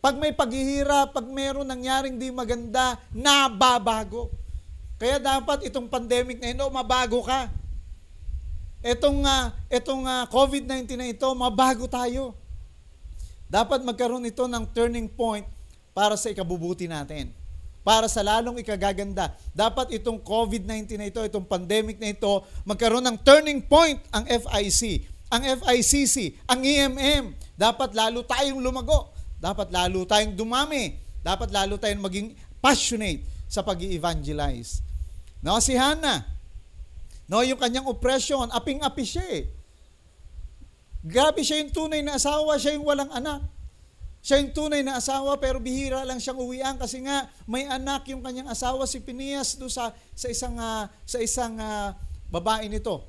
Pag 0.00 0.16
may 0.18 0.34
paghihirap, 0.34 1.14
pag 1.14 1.26
meron 1.28 1.68
nangyaring 1.68 2.18
di 2.18 2.32
maganda, 2.32 2.98
nababago. 3.14 4.32
Kaya 5.00 5.16
dapat 5.22 5.64
itong 5.70 5.88
pandemic 5.88 6.40
na 6.40 6.52
ito, 6.52 6.66
mabago 6.68 7.24
ka. 7.24 7.48
Itong, 8.80 9.24
uh, 9.24 9.52
itong 9.68 10.04
uh, 10.08 10.24
COVID-19 10.28 10.96
na 10.96 11.08
ito, 11.08 11.28
mabago 11.36 11.84
tayo. 11.84 12.32
Dapat 13.48 13.84
magkaroon 13.84 14.24
ito 14.28 14.44
ng 14.44 14.64
turning 14.72 15.08
point 15.08 15.46
para 15.96 16.14
sa 16.14 16.30
ikabubuti 16.30 16.86
natin. 16.86 17.32
Para 17.80 18.06
sa 18.06 18.20
lalong 18.20 18.60
ikagaganda. 18.60 19.32
Dapat 19.56 19.96
itong 19.96 20.20
COVID-19 20.20 21.00
na 21.00 21.08
ito, 21.08 21.20
itong 21.24 21.48
pandemic 21.48 21.96
na 21.96 22.12
ito, 22.12 22.44
magkaroon 22.68 23.04
ng 23.04 23.18
turning 23.24 23.64
point 23.64 23.98
ang 24.12 24.28
FIC, 24.28 25.08
ang 25.32 25.42
FICC, 25.42 26.44
ang 26.44 26.60
EMM. 26.60 27.24
Dapat 27.56 27.96
lalo 27.96 28.20
tayong 28.22 28.60
lumago. 28.60 29.16
Dapat 29.40 29.72
lalo 29.72 30.04
tayong 30.04 30.36
dumami. 30.36 31.00
Dapat 31.24 31.48
lalo 31.48 31.80
tayong 31.80 32.04
maging 32.04 32.28
passionate 32.60 33.24
sa 33.48 33.64
pag 33.64 33.80
evangelize 33.80 34.90
No, 35.40 35.56
si 35.56 35.72
Hannah, 35.72 36.28
no, 37.24 37.40
yung 37.40 37.56
kanyang 37.56 37.88
oppression, 37.88 38.52
aping-api 38.52 39.04
siya 39.08 39.24
eh. 39.40 39.44
Grabe 41.00 41.40
siya 41.40 41.64
yung 41.64 41.72
tunay 41.72 42.04
na 42.04 42.20
asawa, 42.20 42.60
siya 42.60 42.76
yung 42.76 42.84
walang 42.84 43.08
anak. 43.08 43.40
Siya 44.20 44.36
yung 44.44 44.52
tunay 44.52 44.84
na 44.84 45.00
asawa 45.00 45.40
pero 45.40 45.56
bihira 45.56 46.04
lang 46.04 46.20
siyang 46.20 46.36
uwian 46.36 46.76
kasi 46.76 47.00
nga 47.00 47.24
may 47.48 47.64
anak 47.64 48.04
yung 48.12 48.20
kanyang 48.20 48.52
asawa 48.52 48.84
si 48.84 49.00
Pinias 49.00 49.56
do 49.56 49.72
sa 49.72 49.96
sa 50.12 50.28
isang 50.28 50.60
uh, 50.60 50.84
sa 51.08 51.18
isang 51.24 51.56
uh, 51.56 51.96
babae 52.28 52.68
nito. 52.68 53.00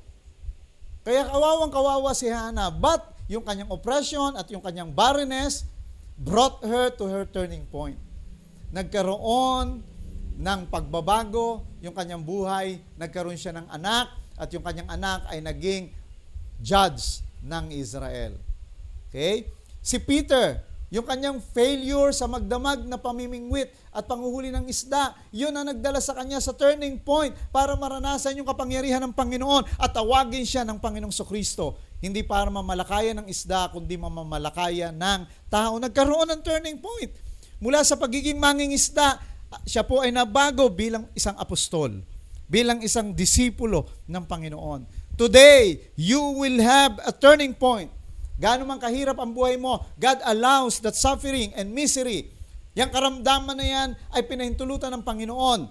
Kaya 1.04 1.28
kawawang 1.28 1.68
kawawa 1.68 2.16
si 2.16 2.32
Hannah 2.32 2.72
but 2.72 3.12
yung 3.28 3.44
kanyang 3.44 3.68
oppression 3.68 4.40
at 4.40 4.48
yung 4.48 4.64
kanyang 4.64 4.88
barrenness 4.88 5.68
brought 6.16 6.64
her 6.64 6.88
to 6.88 7.04
her 7.04 7.28
turning 7.28 7.68
point. 7.68 8.00
Nagkaroon 8.72 9.84
ng 10.40 10.60
pagbabago 10.72 11.60
yung 11.84 11.92
kanyang 11.92 12.24
buhay, 12.24 12.80
nagkaroon 12.96 13.36
siya 13.36 13.52
ng 13.60 13.68
anak 13.68 14.16
at 14.40 14.48
yung 14.48 14.64
kanyang 14.64 14.88
anak 14.88 15.28
ay 15.28 15.44
naging 15.44 15.92
judge 16.62 17.20
ng 17.44 17.74
Israel. 17.74 18.38
Okay? 19.10 19.50
Si 19.82 19.98
Peter, 19.98 20.71
yung 20.92 21.08
kanyang 21.08 21.40
failure 21.40 22.12
sa 22.12 22.28
magdamag 22.28 22.84
na 22.84 23.00
pamimingwit 23.00 23.72
at 23.96 24.04
panguhuli 24.04 24.52
ng 24.52 24.68
isda, 24.68 25.16
yun 25.32 25.48
ang 25.56 25.72
nagdala 25.72 26.04
sa 26.04 26.12
kanya 26.12 26.36
sa 26.36 26.52
turning 26.52 27.00
point 27.00 27.32
para 27.48 27.72
maranasan 27.72 28.36
yung 28.36 28.44
kapangyarihan 28.44 29.00
ng 29.00 29.16
Panginoon 29.16 29.64
at 29.80 29.88
tawagin 29.88 30.44
siya 30.44 30.68
ng 30.68 30.76
Panginoong 30.76 31.16
Kristo. 31.24 31.80
Hindi 31.96 32.20
para 32.20 32.52
mamalakayan 32.52 33.24
ng 33.24 33.26
isda, 33.32 33.72
kundi 33.72 33.96
mamamalakayan 33.96 34.92
ng 34.92 35.48
tao. 35.48 35.80
Nagkaroon 35.80 36.28
ng 36.28 36.42
turning 36.44 36.76
point. 36.76 37.08
Mula 37.56 37.80
sa 37.88 37.96
pagiging 37.96 38.36
manging 38.36 38.76
isda, 38.76 39.16
siya 39.64 39.88
po 39.88 40.04
ay 40.04 40.12
nabago 40.12 40.68
bilang 40.68 41.08
isang 41.16 41.40
apostol, 41.40 42.04
bilang 42.44 42.84
isang 42.84 43.16
disipulo 43.16 43.88
ng 44.04 44.28
Panginoon. 44.28 44.84
Today, 45.16 45.88
you 45.96 46.20
will 46.36 46.60
have 46.60 47.00
a 47.08 47.16
turning 47.16 47.56
point 47.56 47.88
Gaano 48.40 48.64
man 48.64 48.80
kahirap 48.80 49.20
ang 49.20 49.32
buhay 49.36 49.60
mo, 49.60 49.84
God 50.00 50.18
allows 50.24 50.80
that 50.80 50.96
suffering 50.96 51.52
and 51.52 51.70
misery. 51.70 52.32
Yang 52.72 52.96
karamdaman 52.96 53.56
na 53.56 53.66
yan 53.66 53.88
ay 54.16 54.24
pinahintulutan 54.24 54.88
ng 54.96 55.04
Panginoon 55.04 55.68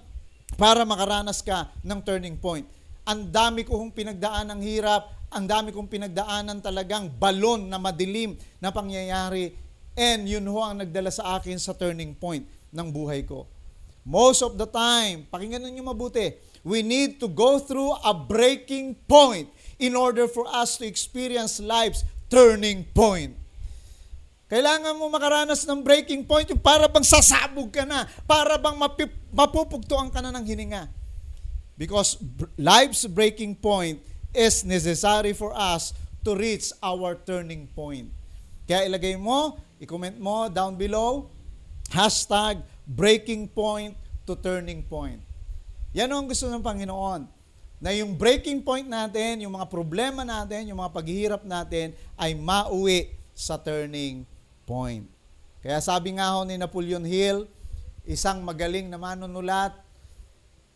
para 0.56 0.86
makaranas 0.86 1.42
ka 1.42 1.74
ng 1.82 2.00
turning 2.06 2.38
point. 2.38 2.68
Ang 3.10 3.34
dami 3.34 3.66
kong 3.66 3.90
pinagdaan 3.90 4.54
ng 4.54 4.62
hirap, 4.62 5.10
ang 5.34 5.50
dami 5.50 5.74
kong 5.74 5.90
pinagdaanan 5.90 6.62
talagang 6.62 7.10
balon 7.10 7.66
na 7.66 7.82
madilim 7.82 8.38
na 8.62 8.70
pangyayari 8.70 9.56
and 9.98 10.30
yun 10.30 10.46
ho 10.46 10.62
ang 10.62 10.86
nagdala 10.86 11.10
sa 11.10 11.40
akin 11.40 11.58
sa 11.58 11.74
turning 11.74 12.14
point 12.14 12.46
ng 12.70 12.88
buhay 12.94 13.26
ko. 13.26 13.50
Most 14.06 14.42
of 14.42 14.58
the 14.58 14.66
time, 14.66 15.30
pakinggan 15.30 15.62
ninyo 15.62 15.86
mabuti, 15.86 16.34
we 16.66 16.82
need 16.82 17.22
to 17.22 17.30
go 17.30 17.62
through 17.62 17.94
a 18.02 18.14
breaking 18.14 18.98
point 19.06 19.50
in 19.78 19.94
order 19.94 20.26
for 20.26 20.46
us 20.50 20.78
to 20.78 20.86
experience 20.86 21.62
life's 21.62 22.06
turning 22.32 22.88
point. 22.96 23.36
Kailangan 24.48 24.96
mo 24.96 25.12
makaranas 25.12 25.68
ng 25.68 25.84
breaking 25.84 26.24
point, 26.24 26.48
yung 26.48 26.60
para 26.60 26.88
bang 26.88 27.04
sasabog 27.04 27.72
ka 27.72 27.84
na, 27.84 28.08
para 28.24 28.56
bang 28.56 28.76
mapip, 28.80 29.12
mapupugtuan 29.32 30.08
ka 30.08 30.24
na 30.24 30.32
ng 30.32 30.44
hininga. 30.48 30.88
Because 31.76 32.20
life's 32.56 33.04
breaking 33.08 33.60
point 33.60 34.00
is 34.32 34.64
necessary 34.64 35.36
for 35.36 35.52
us 35.52 35.92
to 36.24 36.36
reach 36.36 36.72
our 36.80 37.20
turning 37.20 37.68
point. 37.72 38.12
Kaya 38.68 38.88
ilagay 38.88 39.20
mo, 39.20 39.60
i-comment 39.80 40.16
mo 40.20 40.48
down 40.48 40.76
below, 40.80 41.32
hashtag 41.92 42.64
breaking 42.88 43.52
point 43.52 43.96
to 44.24 44.36
turning 44.40 44.84
point. 44.84 45.20
Yan 45.92 46.12
ang 46.12 46.28
gusto 46.28 46.48
ng 46.48 46.64
Panginoon 46.64 47.41
na 47.82 47.90
yung 47.98 48.14
breaking 48.14 48.62
point 48.62 48.86
natin, 48.86 49.42
yung 49.42 49.58
mga 49.58 49.66
problema 49.66 50.22
natin, 50.22 50.70
yung 50.70 50.78
mga 50.78 50.94
paghihirap 50.94 51.42
natin 51.42 51.98
ay 52.14 52.38
mauwi 52.38 53.10
sa 53.34 53.58
turning 53.58 54.22
point. 54.70 55.10
Kaya 55.66 55.82
sabi 55.82 56.14
nga 56.14 56.38
ho 56.38 56.46
ni 56.46 56.62
Napoleon 56.62 57.02
Hill, 57.02 57.50
isang 58.06 58.46
magaling 58.46 58.86
na 58.86 59.02
manunulat, 59.02 59.74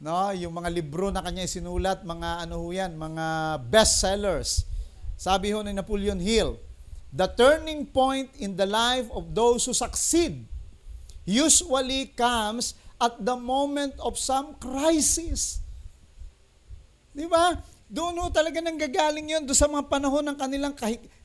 no, 0.02 0.34
yung 0.34 0.58
mga 0.58 0.70
libro 0.74 1.14
na 1.14 1.22
kanya 1.22 1.46
isinulat, 1.46 2.02
mga 2.02 2.50
ano 2.50 2.66
ho 2.66 2.74
yan, 2.74 2.98
mga 2.98 3.26
bestsellers. 3.70 4.66
Sabi 5.14 5.54
ho 5.54 5.62
ni 5.62 5.78
Napoleon 5.78 6.18
Hill, 6.18 6.58
the 7.14 7.30
turning 7.38 7.86
point 7.86 8.34
in 8.42 8.58
the 8.58 8.66
life 8.66 9.06
of 9.14 9.30
those 9.38 9.62
who 9.70 9.78
succeed 9.78 10.42
usually 11.22 12.10
comes 12.18 12.74
at 12.98 13.14
the 13.22 13.38
moment 13.38 13.94
of 14.02 14.18
some 14.18 14.58
crisis 14.58 15.65
Di 17.16 17.26
ba? 17.32 17.56
Doon 17.88 18.20
ho 18.20 18.28
talaga 18.28 18.60
nang 18.60 18.76
gagaling 18.76 19.32
yun, 19.32 19.48
doon 19.48 19.56
sa 19.56 19.72
mga 19.72 19.88
panahon 19.88 20.26
ng 20.28 20.36
kanilang 20.36 20.76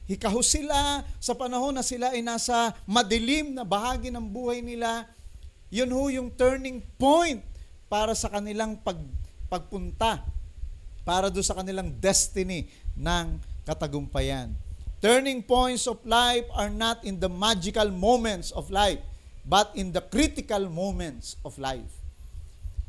hikaho 0.07 0.39
sila, 0.39 1.03
sa 1.19 1.35
panahon 1.35 1.75
na 1.75 1.83
sila 1.83 2.15
ay 2.15 2.23
nasa 2.23 2.71
madilim 2.87 3.59
na 3.59 3.67
bahagi 3.67 4.15
ng 4.15 4.23
buhay 4.23 4.63
nila, 4.63 5.11
yun 5.67 5.91
ho 5.91 6.07
yung 6.07 6.31
turning 6.31 6.79
point 6.95 7.43
para 7.91 8.15
sa 8.15 8.31
kanilang 8.31 8.79
pag, 8.79 9.03
pagpunta, 9.51 10.23
para 11.03 11.27
doon 11.27 11.43
sa 11.43 11.59
kanilang 11.59 11.91
destiny 11.99 12.71
ng 12.95 13.43
katagumpayan. 13.67 14.55
Turning 15.01 15.41
points 15.43 15.89
of 15.89 15.99
life 16.07 16.45
are 16.55 16.71
not 16.71 17.03
in 17.03 17.19
the 17.19 17.31
magical 17.31 17.89
moments 17.91 18.53
of 18.53 18.69
life, 18.71 19.01
but 19.43 19.73
in 19.75 19.91
the 19.91 20.05
critical 20.13 20.69
moments 20.69 21.41
of 21.43 21.57
life. 21.57 22.00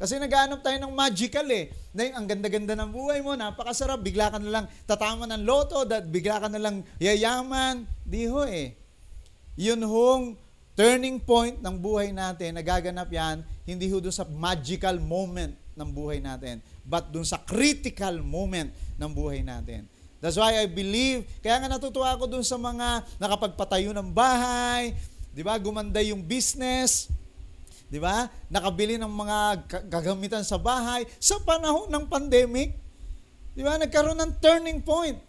Kasi 0.01 0.17
naghahanap 0.17 0.65
tayo 0.65 0.81
ng 0.81 0.93
magical 0.97 1.45
eh. 1.53 1.69
Na 1.93 2.09
yung 2.09 2.15
ang 2.17 2.25
ganda-ganda 2.25 2.73
ng 2.73 2.89
buhay 2.89 3.21
mo, 3.21 3.37
napakasarap, 3.37 4.01
bigla 4.01 4.33
ka 4.33 4.41
na 4.41 4.49
lang 4.49 4.65
tatama 4.89 5.29
ng 5.29 5.45
loto, 5.45 5.85
that 5.85 6.09
bigla 6.09 6.41
ka 6.41 6.49
na 6.49 6.57
lang 6.57 6.81
yayaman. 6.97 7.85
Di 8.01 8.25
ho 8.25 8.41
eh. 8.41 8.73
Yun 9.61 9.85
hong 9.85 10.23
turning 10.73 11.21
point 11.21 11.61
ng 11.61 11.75
buhay 11.77 12.09
natin, 12.09 12.57
nagaganap 12.57 13.05
yan, 13.11 13.45
hindi 13.67 13.85
ho 13.91 14.01
dun 14.01 14.09
sa 14.09 14.25
magical 14.25 14.97
moment 14.97 15.53
ng 15.77 15.89
buhay 15.91 16.17
natin, 16.17 16.63
but 16.81 17.11
dun 17.11 17.27
sa 17.27 17.37
critical 17.37 18.17
moment 18.23 18.73
ng 18.97 19.11
buhay 19.11 19.45
natin. 19.45 19.85
That's 20.17 20.37
why 20.37 20.57
I 20.57 20.65
believe, 20.69 21.25
kaya 21.41 21.61
nga 21.61 21.69
natutuwa 21.69 22.13
ako 22.13 22.25
dun 22.29 22.45
sa 22.45 22.57
mga 22.57 23.03
nakapagpatayo 23.17 23.93
ng 23.93 24.09
bahay, 24.09 24.93
di 25.33 25.41
ba, 25.45 25.57
gumanda 25.61 26.01
yung 26.01 26.25
business, 26.25 27.09
di 27.91 27.99
ba, 27.99 28.31
nakabili 28.47 28.95
ng 28.95 29.11
mga 29.11 29.39
gagamitan 29.91 30.47
sa 30.47 30.55
bahay, 30.55 31.03
sa 31.19 31.35
panahon 31.43 31.91
ng 31.91 32.07
pandemic, 32.07 32.71
di 33.51 33.61
ba, 33.67 33.75
nagkaroon 33.75 34.15
ng 34.15 34.33
turning 34.39 34.79
point. 34.79 35.19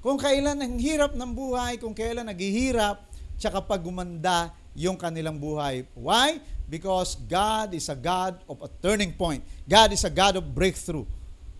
Kung 0.00 0.16
kailan 0.16 0.56
ang 0.56 0.80
hirap 0.80 1.12
ng 1.12 1.32
buhay, 1.36 1.76
kung 1.76 1.92
kailan 1.92 2.24
naghihirap, 2.24 3.04
tsaka 3.36 3.60
pag 3.60 3.84
gumanda 3.84 4.48
yung 4.72 4.96
kanilang 4.96 5.36
buhay. 5.36 5.84
Why? 5.92 6.40
Because 6.64 7.20
God 7.28 7.76
is 7.76 7.92
a 7.92 7.96
God 7.96 8.40
of 8.48 8.64
a 8.64 8.70
turning 8.80 9.12
point. 9.12 9.44
God 9.68 9.92
is 9.92 10.08
a 10.08 10.12
God 10.12 10.40
of 10.40 10.44
breakthrough. 10.56 11.04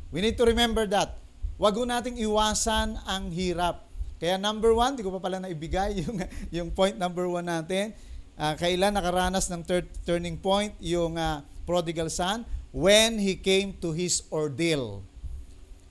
We 0.09 0.25
need 0.25 0.41
to 0.41 0.49
remember 0.49 0.89
that. 0.89 1.21
Huwag 1.61 1.77
nating 1.77 2.19
iwasan 2.19 2.99
ang 3.07 3.29
hirap. 3.31 3.87
Kaya 4.19 4.41
number 4.41 4.73
one, 4.73 4.97
di 4.97 5.05
ko 5.05 5.13
pa 5.15 5.21
pala 5.21 5.39
naibigay 5.39 5.99
yung, 6.03 6.17
yung 6.51 6.69
point 6.73 6.97
number 6.97 7.29
one 7.29 7.45
natin. 7.45 7.93
Uh, 8.35 8.59
kailan 8.59 8.91
nakaranas 8.91 9.47
ng 9.47 9.63
third 9.63 9.87
turning 10.03 10.35
point 10.35 10.75
yung 10.83 11.15
uh, 11.15 11.47
prodigal 11.63 12.11
son? 12.11 12.43
When 12.75 13.23
he 13.23 13.39
came 13.39 13.79
to 13.79 13.95
his 13.95 14.27
ordeal. 14.35 15.07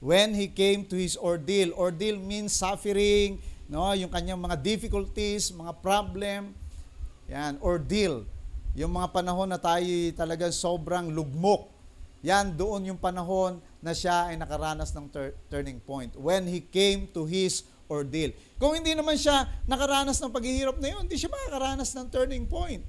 When 0.04 0.36
he 0.36 0.52
came 0.52 0.84
to 0.92 1.00
his 1.00 1.16
ordeal. 1.16 1.72
Ordeal 1.80 2.20
means 2.20 2.52
suffering, 2.52 3.40
no? 3.72 3.96
yung 3.96 4.12
kanyang 4.12 4.44
mga 4.44 4.60
difficulties, 4.60 5.56
mga 5.56 5.80
problem. 5.80 6.52
Yan, 7.32 7.56
ordeal. 7.64 8.28
Yung 8.76 8.92
mga 8.92 9.16
panahon 9.16 9.48
na 9.48 9.56
tayo 9.56 9.88
talagang 10.12 10.52
sobrang 10.52 11.16
lugmok. 11.16 11.72
Yan, 12.28 12.52
doon 12.52 12.92
yung 12.92 13.00
panahon 13.00 13.64
na 13.80 13.96
siya 13.96 14.32
ay 14.32 14.36
nakaranas 14.36 14.92
ng 14.92 15.08
tur- 15.08 15.36
turning 15.48 15.80
point. 15.80 16.12
When 16.20 16.52
he 16.52 16.60
came 16.60 17.08
to 17.16 17.24
his 17.24 17.64
ordeal. 18.02 18.34
Kung 18.58 18.74
hindi 18.74 18.98
naman 18.98 19.14
siya 19.14 19.46
nakaranas 19.70 20.18
ng 20.18 20.34
paghihirap 20.34 20.82
na 20.82 20.90
yun, 20.90 21.06
hindi 21.06 21.18
siya 21.20 21.30
makakaranas 21.30 21.94
ng 21.94 22.08
turning 22.10 22.46
point. 22.50 22.82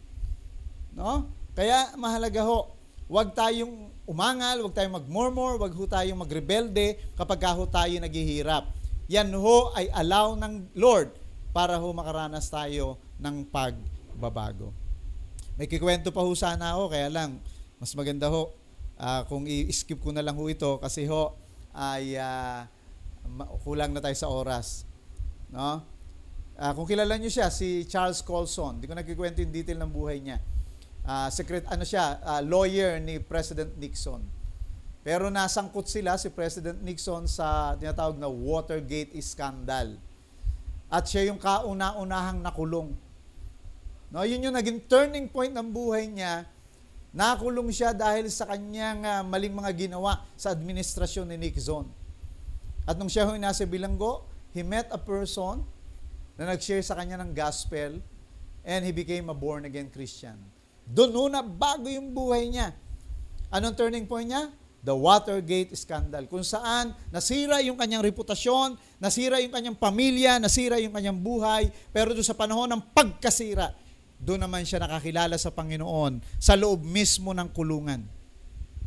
No? 0.97 1.29
Kaya 1.53 1.93
mahalaga 2.01 2.43
ho, 2.49 2.73
huwag 3.07 3.37
tayong 3.37 3.93
umangal, 4.09 4.65
huwag 4.65 4.75
tayong 4.75 4.97
magmurmur, 4.97 5.61
huwag 5.61 5.75
ho 5.77 5.85
tayong 5.85 6.19
magrebelde 6.19 6.99
kapag 7.15 7.45
ho 7.53 7.65
tayo 7.69 7.95
naghihirap. 8.01 8.73
Yan 9.13 9.29
ho 9.37 9.71
ay 9.77 9.93
allow 9.93 10.33
ng 10.35 10.73
Lord 10.75 11.13
para 11.53 11.77
ho 11.77 11.93
makaranas 11.93 12.49
tayo 12.49 12.97
ng 13.21 13.47
pagbabago. 13.53 14.73
May 15.55 15.71
kikwento 15.71 16.11
pa 16.11 16.25
ho 16.25 16.33
sana 16.35 16.75
ako, 16.75 16.91
kaya 16.91 17.07
lang, 17.13 17.39
mas 17.79 17.95
maganda 17.95 18.27
ho, 18.27 18.51
uh, 18.99 19.23
kung 19.31 19.47
i-skip 19.47 20.03
ko 20.03 20.11
na 20.11 20.25
lang 20.25 20.35
ho 20.35 20.45
ito 20.51 20.81
kasi 20.83 21.07
ho 21.07 21.37
ay 21.75 22.19
uh, 22.19 22.67
kulang 23.63 23.95
na 23.95 24.03
tayo 24.03 24.17
sa 24.19 24.31
oras. 24.31 24.87
No? 25.55 25.79
Uh, 26.59 26.73
kung 26.75 26.87
kilala 26.91 27.15
niyo 27.15 27.31
siya, 27.31 27.47
si 27.55 27.87
Charles 27.87 28.19
Colson, 28.27 28.83
hindi 28.83 28.91
ko 28.91 28.99
nagkikwento 28.99 29.39
yung 29.39 29.55
detail 29.55 29.79
ng 29.87 29.91
buhay 29.95 30.19
niya. 30.19 30.43
Uh, 31.07 31.31
secret, 31.31 31.63
ano 31.71 31.87
siya, 31.87 32.19
uh, 32.27 32.43
lawyer 32.43 32.99
ni 32.99 33.23
President 33.23 33.71
Nixon. 33.79 34.19
Pero 35.07 35.31
nasangkot 35.31 35.87
sila, 35.87 36.19
si 36.19 36.35
President 36.35 36.83
Nixon, 36.83 37.31
sa 37.31 37.79
tinatawag 37.79 38.19
na 38.19 38.27
Watergate 38.27 39.15
scandal. 39.23 39.95
At 40.91 41.07
siya 41.07 41.31
yung 41.31 41.39
kauna-unahang 41.39 42.43
nakulong. 42.43 42.91
No, 44.11 44.27
yun 44.27 44.43
yung 44.43 44.59
naging 44.59 44.83
turning 44.91 45.31
point 45.31 45.55
ng 45.55 45.71
buhay 45.71 46.11
niya 46.11 46.51
Nakulong 47.15 47.71
siya 47.71 47.95
dahil 47.95 48.27
sa 48.27 48.43
kanyang 48.43 49.07
uh, 49.07 49.23
maling 49.23 49.55
mga 49.55 49.87
ginawa 49.87 50.27
sa 50.35 50.51
administrasyon 50.51 51.31
ni 51.31 51.47
Nixon. 51.47 51.87
At 52.83 52.99
nung 52.99 53.07
siya 53.07 53.31
ho'y 53.31 53.39
nasa 53.39 53.63
bilanggo, 53.71 54.27
he 54.55 54.63
met 54.63 54.87
a 54.95 55.01
person 55.03 55.67
na 56.39 56.55
nag-share 56.55 56.81
sa 56.81 56.95
kanya 56.95 57.19
ng 57.21 57.35
gospel 57.35 57.99
and 58.63 58.81
he 58.87 58.95
became 58.95 59.27
a 59.29 59.37
born-again 59.37 59.91
Christian. 59.91 60.39
Doon 60.87 61.35
na 61.35 61.43
bago 61.43 61.91
yung 61.91 62.15
buhay 62.15 62.49
niya. 62.49 62.71
Anong 63.51 63.75
turning 63.75 64.07
point 64.07 64.31
niya? 64.31 64.55
The 64.85 64.93
Watergate 64.93 65.73
scandal. 65.75 66.29
Kung 66.29 66.45
saan 66.45 66.93
nasira 67.09 67.59
yung 67.65 67.75
kanyang 67.75 68.05
reputasyon, 68.05 68.77
nasira 69.01 69.41
yung 69.41 69.51
kanyang 69.51 69.79
pamilya, 69.81 70.37
nasira 70.37 70.77
yung 70.77 70.93
kanyang 70.93 71.17
buhay, 71.19 71.73
pero 71.89 72.13
doon 72.13 72.27
sa 72.27 72.37
panahon 72.37 72.69
ng 72.69 72.83
pagkasira, 72.93 73.73
doon 74.21 74.45
naman 74.45 74.63
siya 74.69 74.85
nakakilala 74.85 75.35
sa 75.41 75.51
Panginoon 75.51 76.21
sa 76.37 76.55
loob 76.55 76.85
mismo 76.85 77.33
ng 77.33 77.49
kulungan. 77.51 78.05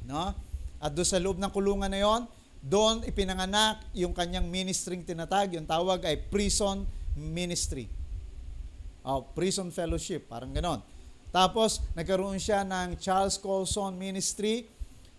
No? 0.05 0.31
At 0.77 0.93
doon 0.93 1.07
sa 1.09 1.17
loob 1.17 1.41
ng 1.41 1.49
kulungan 1.49 1.89
na 1.89 1.99
yon, 1.99 2.29
doon 2.67 2.99
ipinanganak 3.07 3.87
yung 3.95 4.11
kanyang 4.11 4.43
ministering 4.43 5.07
tinatag, 5.07 5.55
yung 5.55 5.63
tawag 5.63 6.03
ay 6.03 6.19
prison 6.27 6.83
ministry. 7.15 7.87
O, 9.07 9.23
prison 9.23 9.71
fellowship, 9.71 10.27
parang 10.27 10.51
ganon. 10.51 10.83
Tapos, 11.31 11.79
nagkaroon 11.95 12.35
siya 12.35 12.67
ng 12.67 12.99
Charles 12.99 13.39
Colson 13.39 13.95
Ministry, 13.95 14.67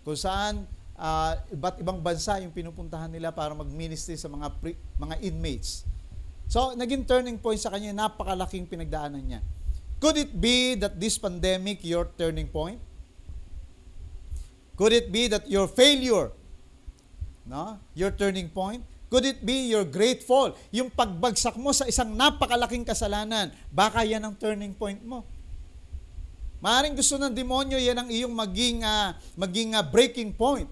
kung 0.05 0.17
saan 0.17 0.69
uh, 0.97 1.33
iba't 1.53 1.81
ibang 1.81 2.01
bansa 2.01 2.37
yung 2.45 2.53
pinupuntahan 2.53 3.09
nila 3.09 3.33
para 3.33 3.57
mag-ministry 3.57 4.17
sa 4.21 4.29
mga 4.29 4.53
pre, 4.61 4.77
mga 5.01 5.17
inmates. 5.25 5.89
So, 6.49 6.73
naging 6.77 7.05
turning 7.05 7.37
point 7.41 7.61
sa 7.61 7.73
kanya, 7.73 7.93
napakalaking 7.93 8.69
pinagdaanan 8.69 9.21
niya. 9.25 9.41
Could 10.01 10.17
it 10.17 10.33
be 10.33 10.77
that 10.81 10.97
this 10.97 11.17
pandemic 11.17 11.81
your 11.85 12.09
turning 12.17 12.49
point? 12.49 12.81
Could 14.79 14.95
it 14.95 15.11
be 15.11 15.27
that 15.29 15.45
your 15.51 15.67
failure, 15.67 16.31
no, 17.49 17.81
your 17.97 18.13
turning 18.13 18.53
point? 18.53 18.85
Could 19.09 19.25
it 19.25 19.41
be 19.41 19.73
your 19.73 19.89
great 19.89 20.21
fall? 20.21 20.53
Yung 20.69 20.93
pagbagsak 20.93 21.57
mo 21.57 21.73
sa 21.73 21.89
isang 21.89 22.13
napakalaking 22.13 22.85
kasalanan, 22.85 23.49
baka 23.73 24.05
yan 24.05 24.21
ang 24.21 24.37
turning 24.37 24.77
point 24.77 25.01
mo. 25.01 25.25
Maaring 26.61 26.93
gusto 26.93 27.17
ng 27.17 27.33
demonyo, 27.33 27.81
yan 27.81 27.97
ang 27.97 28.09
iyong 28.13 28.35
maging, 28.37 28.85
uh, 28.85 29.17
maging 29.33 29.73
uh, 29.73 29.81
breaking 29.81 30.37
point. 30.37 30.69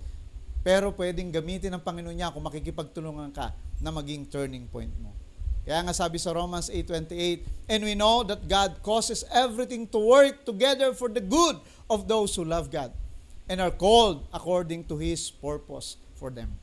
Pero 0.61 0.93
pwedeng 0.93 1.33
gamitin 1.33 1.73
ng 1.73 1.81
Panginoon 1.81 2.13
niya 2.13 2.29
kung 2.29 2.45
makikipagtulungan 2.45 3.33
ka 3.33 3.57
na 3.81 3.89
maging 3.89 4.29
turning 4.29 4.69
point 4.69 4.93
mo. 5.01 5.17
Kaya 5.65 5.81
nga 5.83 5.95
sabi 5.97 6.21
sa 6.21 6.35
Romans 6.37 6.69
8.28, 6.69 7.73
And 7.73 7.81
we 7.87 7.97
know 7.97 8.21
that 8.27 8.45
God 8.45 8.85
causes 8.85 9.25
everything 9.33 9.89
to 9.91 9.99
work 9.99 10.45
together 10.45 10.93
for 10.93 11.09
the 11.09 11.23
good 11.25 11.57
of 11.89 12.05
those 12.05 12.37
who 12.37 12.45
love 12.45 12.69
God 12.69 12.93
and 13.49 13.63
are 13.63 13.73
called 13.73 14.27
according 14.35 14.85
to 14.91 14.99
His 14.99 15.31
purpose 15.31 15.97
for 16.19 16.29
them. 16.35 16.55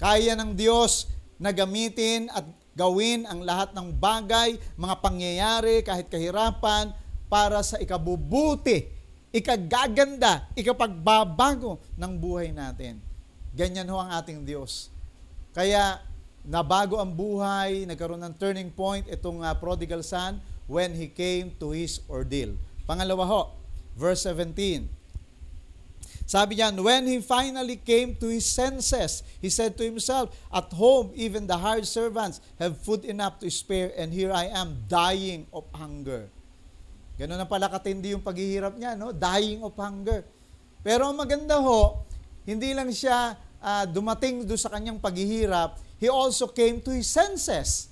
Kaya 0.00 0.32
ng 0.32 0.56
Diyos 0.56 1.12
na 1.36 1.52
gamitin 1.52 2.32
at 2.32 2.48
gawin 2.72 3.28
ang 3.28 3.44
lahat 3.44 3.76
ng 3.76 3.92
bagay, 3.92 4.56
mga 4.80 4.96
pangyayari, 5.04 5.84
kahit 5.84 6.08
kahirapan, 6.08 6.96
para 7.28 7.60
sa 7.60 7.76
ikabubuti, 7.76 8.88
ikagaganda, 9.30 10.48
ikapagbabago 10.56 11.78
ng 12.00 12.12
buhay 12.16 12.50
natin. 12.50 12.98
Ganyan 13.52 13.86
ho 13.92 14.00
ang 14.00 14.10
ating 14.16 14.42
Diyos. 14.42 14.88
Kaya 15.52 16.00
nabago 16.48 16.96
ang 16.96 17.12
buhay, 17.12 17.84
nagkaroon 17.84 18.24
ng 18.24 18.34
turning 18.40 18.72
point 18.72 19.04
itong 19.06 19.44
uh, 19.44 19.52
prodigal 19.52 20.00
son 20.00 20.40
when 20.64 20.96
he 20.96 21.12
came 21.12 21.52
to 21.60 21.76
his 21.76 22.00
ordeal. 22.08 22.56
Pangalawa 22.88 23.24
ho, 23.28 23.42
verse 23.94 24.24
17. 24.26 24.99
Sabi 26.30 26.62
niya, 26.62 26.70
when 26.78 27.10
he 27.10 27.18
finally 27.18 27.74
came 27.74 28.14
to 28.14 28.30
his 28.30 28.46
senses, 28.46 29.26
he 29.42 29.50
said 29.50 29.74
to 29.74 29.82
himself, 29.82 30.30
At 30.54 30.70
home, 30.70 31.10
even 31.18 31.50
the 31.50 31.58
hired 31.58 31.90
servants 31.90 32.38
have 32.54 32.78
food 32.78 33.02
enough 33.02 33.42
to 33.42 33.50
spare, 33.50 33.90
and 33.98 34.14
here 34.14 34.30
I 34.30 34.46
am 34.46 34.86
dying 34.86 35.50
of 35.50 35.66
hunger. 35.74 36.30
Ganun 37.18 37.34
na 37.34 37.50
pala 37.50 37.66
katindi 37.66 38.14
yung 38.14 38.22
paghihirap 38.22 38.78
niya, 38.78 38.94
no? 38.94 39.10
Dying 39.10 39.66
of 39.66 39.74
hunger. 39.74 40.22
Pero 40.86 41.10
ang 41.10 41.18
maganda 41.18 41.58
ho, 41.58 42.06
hindi 42.46 42.78
lang 42.78 42.94
siya 42.94 43.34
uh, 43.58 43.84
dumating 43.90 44.46
do 44.46 44.54
sa 44.54 44.70
kanyang 44.70 45.02
paghihirap, 45.02 45.82
he 45.98 46.06
also 46.06 46.46
came 46.46 46.78
to 46.78 46.94
his 46.94 47.10
senses. 47.10 47.90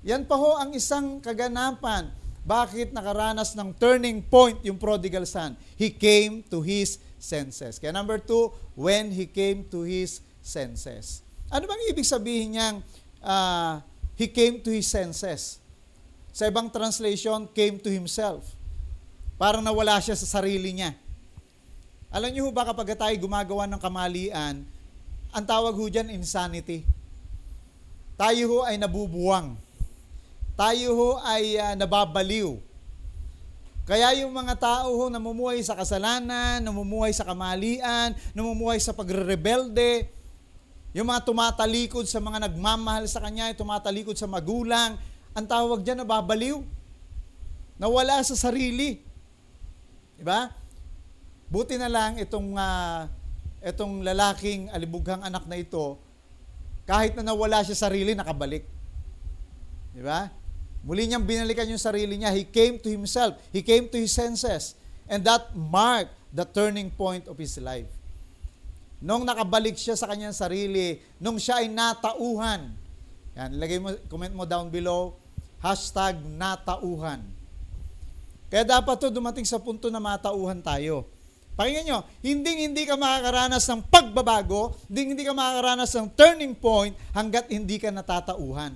Yan 0.00 0.24
pa 0.24 0.40
ho 0.40 0.56
ang 0.56 0.72
isang 0.72 1.20
kaganapan. 1.20 2.08
Bakit 2.48 2.96
nakaranas 2.96 3.52
ng 3.52 3.76
turning 3.76 4.24
point 4.24 4.64
yung 4.64 4.80
prodigal 4.80 5.28
son? 5.28 5.60
He 5.76 5.92
came 5.92 6.40
to 6.48 6.64
his 6.64 6.96
senses. 7.24 7.80
Kaya 7.80 7.96
number 7.96 8.20
two, 8.20 8.52
when 8.76 9.08
he 9.08 9.24
came 9.24 9.64
to 9.72 9.80
his 9.88 10.20
senses. 10.44 11.24
Ano 11.48 11.64
bang 11.64 11.80
ibig 11.88 12.04
sabihin 12.04 12.52
niyang 12.52 12.76
uh, 13.24 13.80
he 14.12 14.28
came 14.28 14.60
to 14.60 14.68
his 14.68 14.84
senses? 14.84 15.56
Sa 16.36 16.44
ibang 16.44 16.68
translation, 16.68 17.48
came 17.48 17.80
to 17.80 17.88
himself. 17.88 18.52
Parang 19.40 19.64
nawala 19.64 19.96
siya 20.04 20.18
sa 20.18 20.28
sarili 20.28 20.76
niya. 20.76 20.92
Alam 22.12 22.30
niyo 22.30 22.50
ba 22.52 22.68
kapag 22.68 22.94
tayo 22.94 23.14
gumagawa 23.18 23.66
ng 23.70 23.80
kamalian, 23.80 24.62
ang 25.34 25.44
tawag 25.46 25.74
ho 25.74 25.84
dyan, 25.90 26.14
insanity. 26.14 26.86
Tayo 28.14 28.46
ho 28.46 28.58
ay 28.62 28.78
nabubuwang. 28.78 29.58
Tayo 30.54 30.94
ho 30.94 31.10
ay 31.26 31.58
uh, 31.58 31.74
nababaliw. 31.74 32.54
Kaya 33.84 34.16
yung 34.16 34.32
mga 34.32 34.56
tao 34.56 34.96
ho 34.96 35.12
namumuhay 35.12 35.60
sa 35.60 35.76
kasalanan, 35.76 36.64
namumuhay 36.64 37.12
sa 37.12 37.28
kamalian, 37.28 38.16
namumuhay 38.32 38.80
sa 38.80 38.96
pagre-rebelde, 38.96 40.08
yung 40.96 41.12
mga 41.12 41.26
tumatalikod 41.26 42.08
sa 42.08 42.16
mga 42.16 42.48
nagmamahal 42.48 43.04
sa 43.04 43.20
kanya, 43.20 43.52
tumatalikod 43.52 44.16
sa 44.16 44.24
magulang, 44.24 44.96
ang 45.36 45.44
tawag 45.44 45.84
dyan 45.84 46.00
na 46.00 46.08
babaliw. 46.08 46.64
Nawala 47.76 48.22
sa 48.24 48.38
sarili. 48.38 49.02
Diba? 50.14 50.48
Buti 51.50 51.76
na 51.76 51.90
lang 51.90 52.16
itong, 52.16 52.56
uh, 52.56 53.10
itong 53.60 54.00
lalaking 54.00 54.70
alibughang 54.70 55.26
anak 55.26 55.44
na 55.44 55.58
ito, 55.58 55.98
kahit 56.88 57.18
na 57.18 57.26
nawala 57.26 57.60
siya 57.66 57.90
sarili, 57.90 58.16
nakabalik. 58.16 58.64
Diba? 59.92 60.30
Muli 60.84 61.08
niyang 61.08 61.24
binalikan 61.24 61.64
yung 61.64 61.80
sarili 61.80 62.20
niya. 62.20 62.30
He 62.36 62.44
came 62.44 62.76
to 62.76 62.92
himself. 62.92 63.40
He 63.50 63.64
came 63.64 63.88
to 63.88 63.96
his 63.96 64.12
senses. 64.12 64.76
And 65.08 65.24
that 65.24 65.56
marked 65.56 66.12
the 66.28 66.44
turning 66.44 66.92
point 66.92 67.24
of 67.24 67.40
his 67.40 67.56
life. 67.56 67.88
Nung 69.00 69.24
nakabalik 69.24 69.76
siya 69.76 69.96
sa 69.96 70.08
kanyang 70.08 70.36
sarili, 70.36 71.00
nung 71.20 71.40
siya 71.40 71.64
ay 71.64 71.68
natauhan. 71.72 72.72
Yan, 73.36 73.50
ilagay 73.56 73.80
mo, 73.80 73.92
comment 74.08 74.32
mo 74.32 74.44
down 74.48 74.72
below, 74.72 75.16
hashtag 75.60 76.20
natauhan. 76.36 77.20
Kaya 78.48 78.64
dapat 78.64 78.96
to 79.00 79.12
dumating 79.12 79.44
sa 79.44 79.60
punto 79.60 79.88
na 79.88 80.00
matauhan 80.00 80.60
tayo. 80.60 81.08
Pakinggan 81.54 81.84
nyo, 81.86 81.98
hindi 82.18 82.66
hindi 82.66 82.82
ka 82.82 82.98
makakaranas 82.98 83.64
ng 83.70 83.82
pagbabago, 83.86 84.74
hindi 84.90 85.14
hindi 85.14 85.22
ka 85.22 85.34
makakaranas 85.34 85.90
ng 85.94 86.08
turning 86.18 86.54
point 86.54 86.94
hanggat 87.14 87.46
hindi 87.46 87.78
ka 87.78 87.94
natatauhan. 87.94 88.74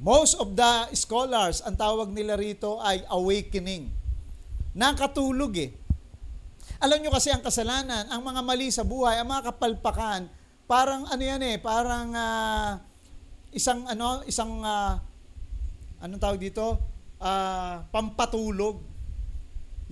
Most 0.00 0.40
of 0.40 0.56
the 0.56 0.88
scholars, 0.96 1.60
ang 1.60 1.76
tawag 1.76 2.08
nila 2.08 2.32
rito 2.32 2.80
ay 2.80 3.04
awakening. 3.12 3.92
Nakatulog 4.72 5.52
eh. 5.60 5.76
Alam 6.80 7.04
nyo 7.04 7.12
kasi 7.12 7.28
ang 7.28 7.44
kasalanan, 7.44 8.08
ang 8.08 8.24
mga 8.24 8.40
mali 8.40 8.72
sa 8.72 8.80
buhay, 8.80 9.20
ang 9.20 9.28
mga 9.28 9.52
kapalpakan, 9.52 10.24
parang 10.64 11.04
ano 11.04 11.20
yan 11.20 11.44
eh, 11.44 11.60
parang 11.60 12.16
uh, 12.16 12.80
isang 13.52 13.84
ano, 13.84 14.24
isang 14.24 14.64
uh, 14.64 14.96
anong 16.00 16.22
tawag 16.24 16.40
dito? 16.40 16.80
Uh, 17.20 17.84
pampatulog. 17.92 18.80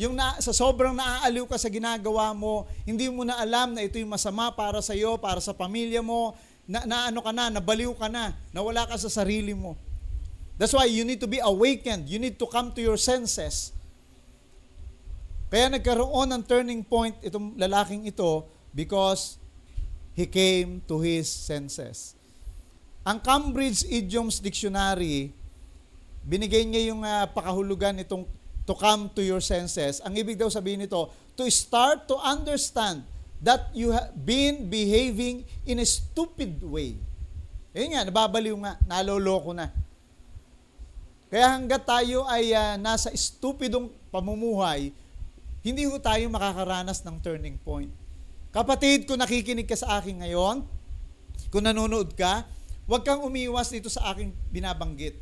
Yung 0.01 0.17
na, 0.17 0.41
sa 0.41 0.57
sobrang 0.57 0.97
naaaliw 0.97 1.45
ka 1.45 1.61
sa 1.61 1.69
ginagawa 1.69 2.33
mo, 2.33 2.65
hindi 2.89 3.13
mo 3.13 3.29
na 3.29 3.37
alam 3.37 3.77
na 3.77 3.85
ito 3.85 4.01
yung 4.01 4.17
masama 4.17 4.49
para 4.57 4.81
sa 4.81 4.97
iyo, 4.97 5.21
para 5.21 5.45
sa 5.45 5.53
pamilya 5.53 6.01
mo, 6.01 6.33
na, 6.65 6.89
na 6.89 7.13
ano 7.13 7.21
ka 7.21 7.29
na, 7.29 7.53
nabaliw 7.53 7.93
ka 7.93 8.09
na, 8.09 8.33
nawala 8.57 8.89
ka 8.89 8.97
sa 8.97 9.13
sarili 9.13 9.53
mo. 9.53 9.77
That's 10.59 10.75
why 10.75 10.91
you 10.91 11.07
need 11.07 11.23
to 11.23 11.31
be 11.31 11.39
awakened. 11.39 12.11
You 12.11 12.19
need 12.19 12.37
to 12.43 12.47
come 12.51 12.75
to 12.75 12.83
your 12.83 12.99
senses. 12.99 13.71
Kaya 15.49 15.73
nagkaroon 15.73 16.29
ng 16.35 16.45
turning 16.45 16.85
point 16.85 17.17
itong 17.25 17.57
lalaking 17.57 18.05
ito 18.05 18.45
because 18.75 19.41
he 20.13 20.29
came 20.29 20.85
to 20.85 21.01
his 21.01 21.31
senses. 21.31 22.19
Ang 23.07 23.23
Cambridge 23.23 23.87
Idioms 23.89 24.43
Dictionary, 24.43 25.33
binigay 26.27 26.67
niya 26.69 26.93
yung 26.93 27.01
uh, 27.01 27.25
pakahulugan 27.33 27.97
itong 28.03 28.29
to 28.69 28.77
come 28.77 29.09
to 29.17 29.25
your 29.25 29.41
senses. 29.41 30.05
Ang 30.05 30.21
ibig 30.21 30.37
daw 30.37 30.53
sabihin 30.53 30.85
nito, 30.85 31.09
to 31.39 31.49
start 31.49 32.05
to 32.05 32.21
understand 32.21 33.01
that 33.41 33.73
you 33.73 33.95
have 33.95 34.13
been 34.13 34.69
behaving 34.69 35.49
in 35.65 35.81
a 35.81 35.87
stupid 35.89 36.61
way. 36.61 37.01
Ayun 37.73 37.97
nga, 37.97 38.05
nababaliw 38.05 38.53
nga, 38.61 38.77
naloloko 38.85 39.57
na. 39.57 39.73
Kaya 41.29 41.61
hanggat 41.61 41.85
tayo 41.85 42.25
ay 42.25 42.57
uh, 42.57 42.81
nasa 42.81 43.13
estupidong 43.13 43.93
pamumuhay, 44.09 44.97
hindi 45.61 45.85
ho 45.85 46.01
tayo 46.01 46.25
makakaranas 46.33 47.05
ng 47.05 47.21
turning 47.21 47.61
point. 47.61 47.93
Kapatid, 48.49 49.05
kung 49.05 49.21
nakikinig 49.21 49.69
ka 49.69 49.77
sa 49.77 50.01
akin 50.01 50.25
ngayon, 50.25 50.65
kung 51.53 51.69
nanonood 51.69 52.17
ka, 52.17 52.49
huwag 52.89 53.05
kang 53.05 53.21
umiwas 53.21 53.69
dito 53.69 53.93
sa 53.93 54.09
aking 54.09 54.33
binabanggit. 54.49 55.21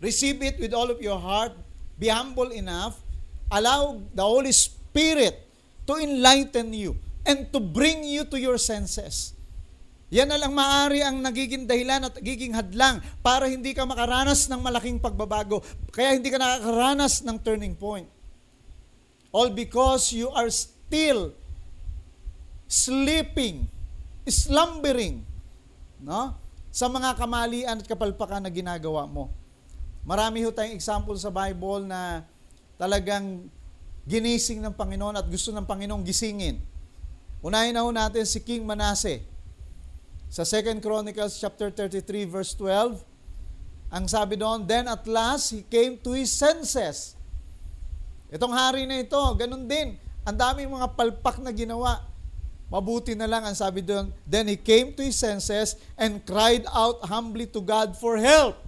Receive 0.00 0.40
it 0.40 0.56
with 0.56 0.72
all 0.72 0.88
of 0.88 1.04
your 1.04 1.20
heart. 1.20 1.52
Be 2.00 2.08
humble 2.08 2.48
enough. 2.56 2.96
Allow 3.52 4.00
the 4.16 4.24
Holy 4.24 4.56
Spirit 4.56 5.36
to 5.84 6.00
enlighten 6.00 6.72
you 6.72 6.96
and 7.28 7.52
to 7.52 7.60
bring 7.60 8.08
you 8.08 8.24
to 8.24 8.40
your 8.40 8.56
senses. 8.56 9.35
Yan 10.14 10.30
na 10.30 10.38
lang 10.38 10.54
maari 10.54 11.02
ang 11.02 11.18
nagiging 11.18 11.66
dahilan 11.66 12.06
at 12.06 12.14
nagiging 12.22 12.54
hadlang 12.54 13.02
para 13.26 13.50
hindi 13.50 13.74
ka 13.74 13.82
makaranas 13.82 14.46
ng 14.46 14.62
malaking 14.62 15.02
pagbabago. 15.02 15.66
Kaya 15.90 16.14
hindi 16.14 16.30
ka 16.30 16.38
nakakaranas 16.38 17.26
ng 17.26 17.36
turning 17.42 17.74
point. 17.74 18.06
All 19.34 19.50
because 19.50 20.14
you 20.14 20.30
are 20.30 20.46
still 20.46 21.34
sleeping, 22.70 23.66
slumbering, 24.22 25.26
no? 25.98 26.38
Sa 26.70 26.86
mga 26.86 27.18
kamalian 27.18 27.82
at 27.82 27.86
kapalpakan 27.90 28.46
na 28.46 28.52
ginagawa 28.52 29.10
mo. 29.10 29.34
Marami 30.06 30.46
ho 30.46 30.54
tayong 30.54 30.78
example 30.78 31.18
sa 31.18 31.34
Bible 31.34 31.82
na 31.82 32.22
talagang 32.78 33.50
ginising 34.06 34.62
ng 34.62 34.70
Panginoon 34.70 35.18
at 35.18 35.26
gusto 35.26 35.50
ng 35.50 35.66
Panginoong 35.66 36.06
gisingin. 36.06 36.62
Unahin 37.42 37.74
na 37.74 37.82
ho 37.82 37.90
natin 37.90 38.22
si 38.22 38.38
King 38.38 38.62
Manasseh 38.62 39.35
sa 40.26 40.42
2 40.42 40.82
Chronicles 40.82 41.38
chapter 41.38 41.70
33 41.70 42.26
verse 42.26 42.52
12, 42.58 43.02
ang 43.86 44.04
sabi 44.10 44.34
doon, 44.34 44.66
Then 44.66 44.90
at 44.90 45.06
last 45.06 45.54
he 45.54 45.62
came 45.62 45.96
to 46.02 46.12
his 46.12 46.34
senses. 46.34 47.14
Itong 48.28 48.50
hari 48.50 48.84
na 48.84 48.98
ito, 49.00 49.18
ganun 49.38 49.70
din. 49.70 49.94
Ang 50.26 50.36
daming 50.36 50.70
mga 50.74 50.98
palpak 50.98 51.38
na 51.38 51.54
ginawa. 51.54 52.02
Mabuti 52.66 53.14
na 53.14 53.30
lang 53.30 53.46
ang 53.46 53.54
sabi 53.54 53.86
doon, 53.86 54.10
Then 54.26 54.50
he 54.50 54.58
came 54.58 54.90
to 54.98 55.02
his 55.06 55.14
senses 55.14 55.78
and 55.94 56.18
cried 56.26 56.66
out 56.74 57.06
humbly 57.06 57.46
to 57.54 57.62
God 57.62 57.94
for 57.94 58.18
help. 58.18 58.58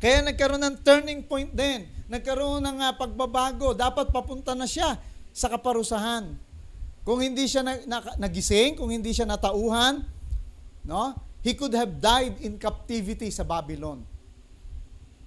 Kaya 0.00 0.24
nagkaroon 0.24 0.64
ng 0.64 0.76
turning 0.80 1.20
point 1.24 1.52
din. 1.52 1.84
Nagkaroon 2.08 2.64
ng 2.64 2.78
uh, 2.80 2.92
pagbabago. 2.96 3.76
Dapat 3.76 4.08
papunta 4.08 4.56
na 4.56 4.64
siya 4.64 4.96
sa 5.32 5.52
kaparusahan. 5.52 6.36
Kung 7.04 7.20
hindi 7.20 7.44
siya 7.44 7.60
na, 7.60 7.76
na, 7.84 8.00
nagising, 8.16 8.80
kung 8.80 8.88
hindi 8.88 9.12
siya 9.12 9.28
natauhan, 9.28 10.08
no? 10.88 11.12
He 11.44 11.52
could 11.52 11.76
have 11.76 12.00
died 12.00 12.40
in 12.40 12.56
captivity 12.56 13.28
sa 13.28 13.44
Babylon. 13.44 14.00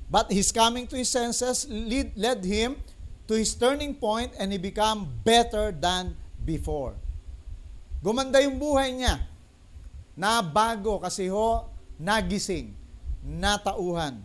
But 0.10 0.34
his 0.34 0.50
coming 0.50 0.90
to 0.90 0.98
his 0.98 1.14
senses 1.14 1.70
lead, 1.70 2.18
led 2.18 2.42
him 2.42 2.82
to 3.30 3.38
his 3.38 3.54
turning 3.54 3.94
point 3.94 4.34
and 4.42 4.50
he 4.50 4.58
became 4.58 5.06
better 5.22 5.70
than 5.70 6.18
before. 6.42 6.98
Gumanda 8.02 8.42
yung 8.42 8.58
buhay 8.58 8.98
niya. 8.98 9.22
Na 10.18 10.42
bago 10.42 10.98
kasi 10.98 11.30
ho, 11.30 11.70
nagising, 12.02 12.74
natauhan. 13.22 14.18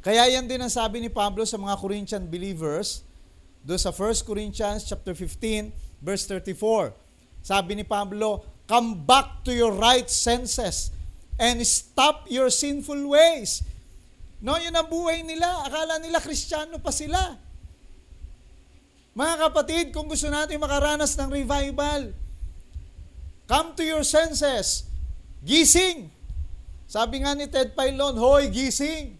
Kaya 0.00 0.24
yan 0.32 0.48
din 0.48 0.64
ang 0.64 0.72
sabi 0.72 1.04
ni 1.04 1.12
Pablo 1.12 1.44
sa 1.44 1.60
mga 1.60 1.76
Corinthian 1.76 2.24
believers, 2.24 3.04
do 3.60 3.76
sa 3.76 3.92
1 3.92 4.24
Corinthians 4.24 4.88
chapter 4.88 5.12
15 5.12 5.89
verse 6.00 6.24
34. 6.26 6.92
Sabi 7.40 7.76
ni 7.76 7.84
Pablo, 7.84 8.44
come 8.68 8.96
back 9.04 9.44
to 9.44 9.52
your 9.52 9.72
right 9.72 10.08
senses 10.08 10.92
and 11.40 11.60
stop 11.64 12.28
your 12.28 12.52
sinful 12.52 13.00
ways. 13.08 13.64
No, 14.40 14.56
yun 14.56 14.72
ang 14.72 14.88
buhay 14.88 15.20
nila. 15.24 15.68
Akala 15.68 16.00
nila 16.00 16.20
kristyano 16.20 16.80
pa 16.80 16.92
sila. 16.92 17.36
Mga 19.12 19.34
kapatid, 19.48 19.84
kung 19.92 20.08
gusto 20.08 20.32
natin 20.32 20.56
makaranas 20.56 21.12
ng 21.18 21.28
revival, 21.28 22.16
come 23.44 23.76
to 23.76 23.84
your 23.84 24.04
senses. 24.04 24.88
Gising. 25.44 26.08
Sabi 26.88 27.24
nga 27.24 27.36
ni 27.36 27.48
Ted 27.48 27.76
Pailon, 27.76 28.16
hoy, 28.16 28.48
gising. 28.48 29.16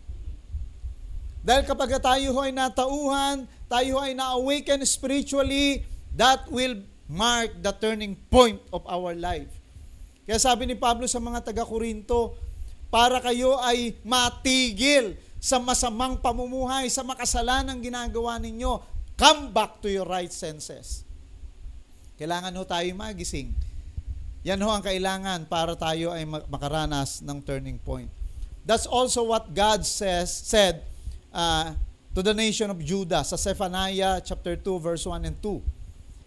Dahil 1.41 1.65
kapag 1.65 1.97
tayo 2.01 2.37
ay 2.41 2.53
natauhan, 2.53 3.49
tayo 3.69 3.97
ay 4.01 4.13
na-awaken 4.13 4.85
spiritually, 4.85 5.85
That 6.19 6.51
will 6.51 6.83
mark 7.11 7.59
the 7.59 7.75
turning 7.75 8.15
point 8.31 8.63
of 8.71 8.87
our 8.87 9.15
life. 9.19 9.51
Kaya 10.31 10.39
sabi 10.39 10.71
ni 10.71 10.79
Pablo 10.79 11.11
sa 11.11 11.19
mga 11.19 11.43
taga-Korinto, 11.43 12.39
para 12.91 13.19
kayo 13.23 13.59
ay 13.63 13.99
matigil 14.03 15.19
sa 15.43 15.59
masamang 15.59 16.19
pamumuhay, 16.19 16.87
sa 16.87 17.03
makasalanang 17.03 17.83
ginagawa 17.83 18.37
ninyo, 18.39 18.83
come 19.19 19.51
back 19.51 19.83
to 19.83 19.91
your 19.91 20.07
right 20.07 20.31
senses. 20.31 21.03
Kailangan 22.21 22.53
ho 22.55 22.63
tayo 22.69 22.87
magising. 22.93 23.55
Yan 24.45 24.61
ho 24.61 24.69
ang 24.69 24.85
kailangan 24.85 25.49
para 25.49 25.73
tayo 25.75 26.13
ay 26.13 26.29
makaranas 26.29 27.25
ng 27.25 27.41
turning 27.41 27.81
point. 27.81 28.13
That's 28.69 28.85
also 28.85 29.25
what 29.25 29.51
God 29.57 29.89
says 29.89 30.29
said 30.29 30.85
uh, 31.33 31.73
to 32.13 32.21
the 32.21 32.37
nation 32.37 32.69
of 32.69 32.77
Judah 32.85 33.25
sa 33.25 33.41
Zephaniah 33.41 34.21
chapter 34.21 34.55
2 34.55 34.63
verse 34.79 35.09
1 35.09 35.25
and 35.25 35.37
2. 35.41 35.80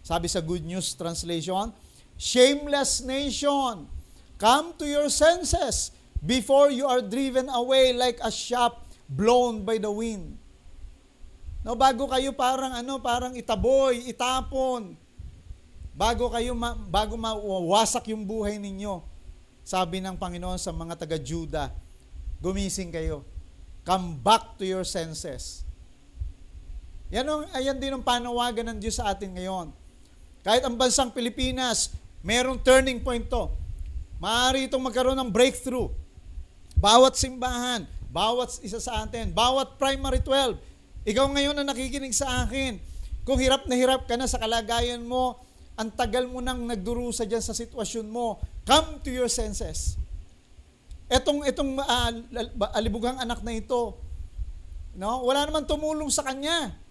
Sabi 0.04 0.28
sa 0.28 0.44
Good 0.44 0.68
News 0.68 0.92
Translation, 0.92 1.72
Shameless 2.20 3.00
nation, 3.02 3.88
come 4.36 4.76
to 4.76 4.84
your 4.84 5.08
senses 5.08 5.90
before 6.20 6.68
you 6.68 6.84
are 6.84 7.00
driven 7.00 7.48
away 7.48 7.96
like 7.96 8.20
a 8.20 8.28
shaft 8.28 8.84
blown 9.08 9.64
by 9.64 9.80
the 9.80 9.88
wind. 9.88 10.36
No, 11.64 11.72
bago 11.72 12.04
kayo 12.06 12.36
parang 12.36 12.76
ano, 12.76 13.00
parang 13.00 13.32
itaboy, 13.32 14.04
itapon. 14.04 14.92
Bago 15.96 16.28
kayo 16.28 16.52
ma, 16.52 16.76
bago 16.76 17.16
mawasak 17.16 18.12
yung 18.12 18.28
buhay 18.28 18.60
ninyo. 18.60 19.00
Sabi 19.64 20.04
ng 20.04 20.20
Panginoon 20.20 20.60
sa 20.60 20.68
mga 20.68 21.00
taga-Juda, 21.00 21.72
gumising 22.44 22.92
kayo. 22.92 23.24
Come 23.88 24.20
back 24.20 24.60
to 24.60 24.68
your 24.68 24.84
senses. 24.84 25.64
Yan 27.08 27.24
ang, 27.24 27.48
ayan 27.56 27.80
din 27.80 27.96
ang 27.96 28.04
panawagan 28.04 28.68
ng 28.68 28.78
Diyos 28.84 29.00
sa 29.00 29.08
atin 29.08 29.32
ngayon. 29.32 29.72
Kahit 30.44 30.60
ang 30.60 30.76
bansang 30.76 31.08
Pilipinas, 31.08 31.96
merong 32.20 32.60
turning 32.60 33.00
point 33.00 33.24
to. 33.24 33.48
Maaari 34.20 34.68
itong 34.68 34.84
magkaroon 34.84 35.16
ng 35.16 35.32
breakthrough. 35.32 35.88
Bawat 36.76 37.16
simbahan, 37.16 37.88
bawat 38.12 38.60
isa 38.60 38.76
sa 38.76 39.08
atin, 39.08 39.32
bawat 39.32 39.80
primary 39.80 40.20
12, 40.20 40.60
ikaw 41.08 41.24
ngayon 41.32 41.56
na 41.56 41.64
nakikinig 41.64 42.12
sa 42.12 42.44
akin, 42.44 42.76
kung 43.24 43.40
hirap 43.40 43.64
na 43.64 43.72
hirap 43.72 44.04
ka 44.04 44.20
na 44.20 44.28
sa 44.28 44.36
kalagayan 44.36 45.00
mo, 45.00 45.40
ang 45.80 45.88
tagal 45.90 46.28
mo 46.28 46.44
nang 46.44 46.60
nagdurusa 46.68 47.24
dyan 47.24 47.40
sa 47.40 47.56
sitwasyon 47.56 48.06
mo, 48.06 48.36
come 48.68 49.00
to 49.00 49.08
your 49.08 49.32
senses. 49.32 49.96
Etong, 51.08 51.40
etong 51.48 51.80
uh, 51.80 52.12
alibughang 52.76 53.16
anak 53.16 53.40
na 53.40 53.56
ito, 53.56 53.96
no? 54.92 55.24
wala 55.24 55.48
naman 55.48 55.64
tumulong 55.64 56.12
sa 56.12 56.20
kanya. 56.20 56.83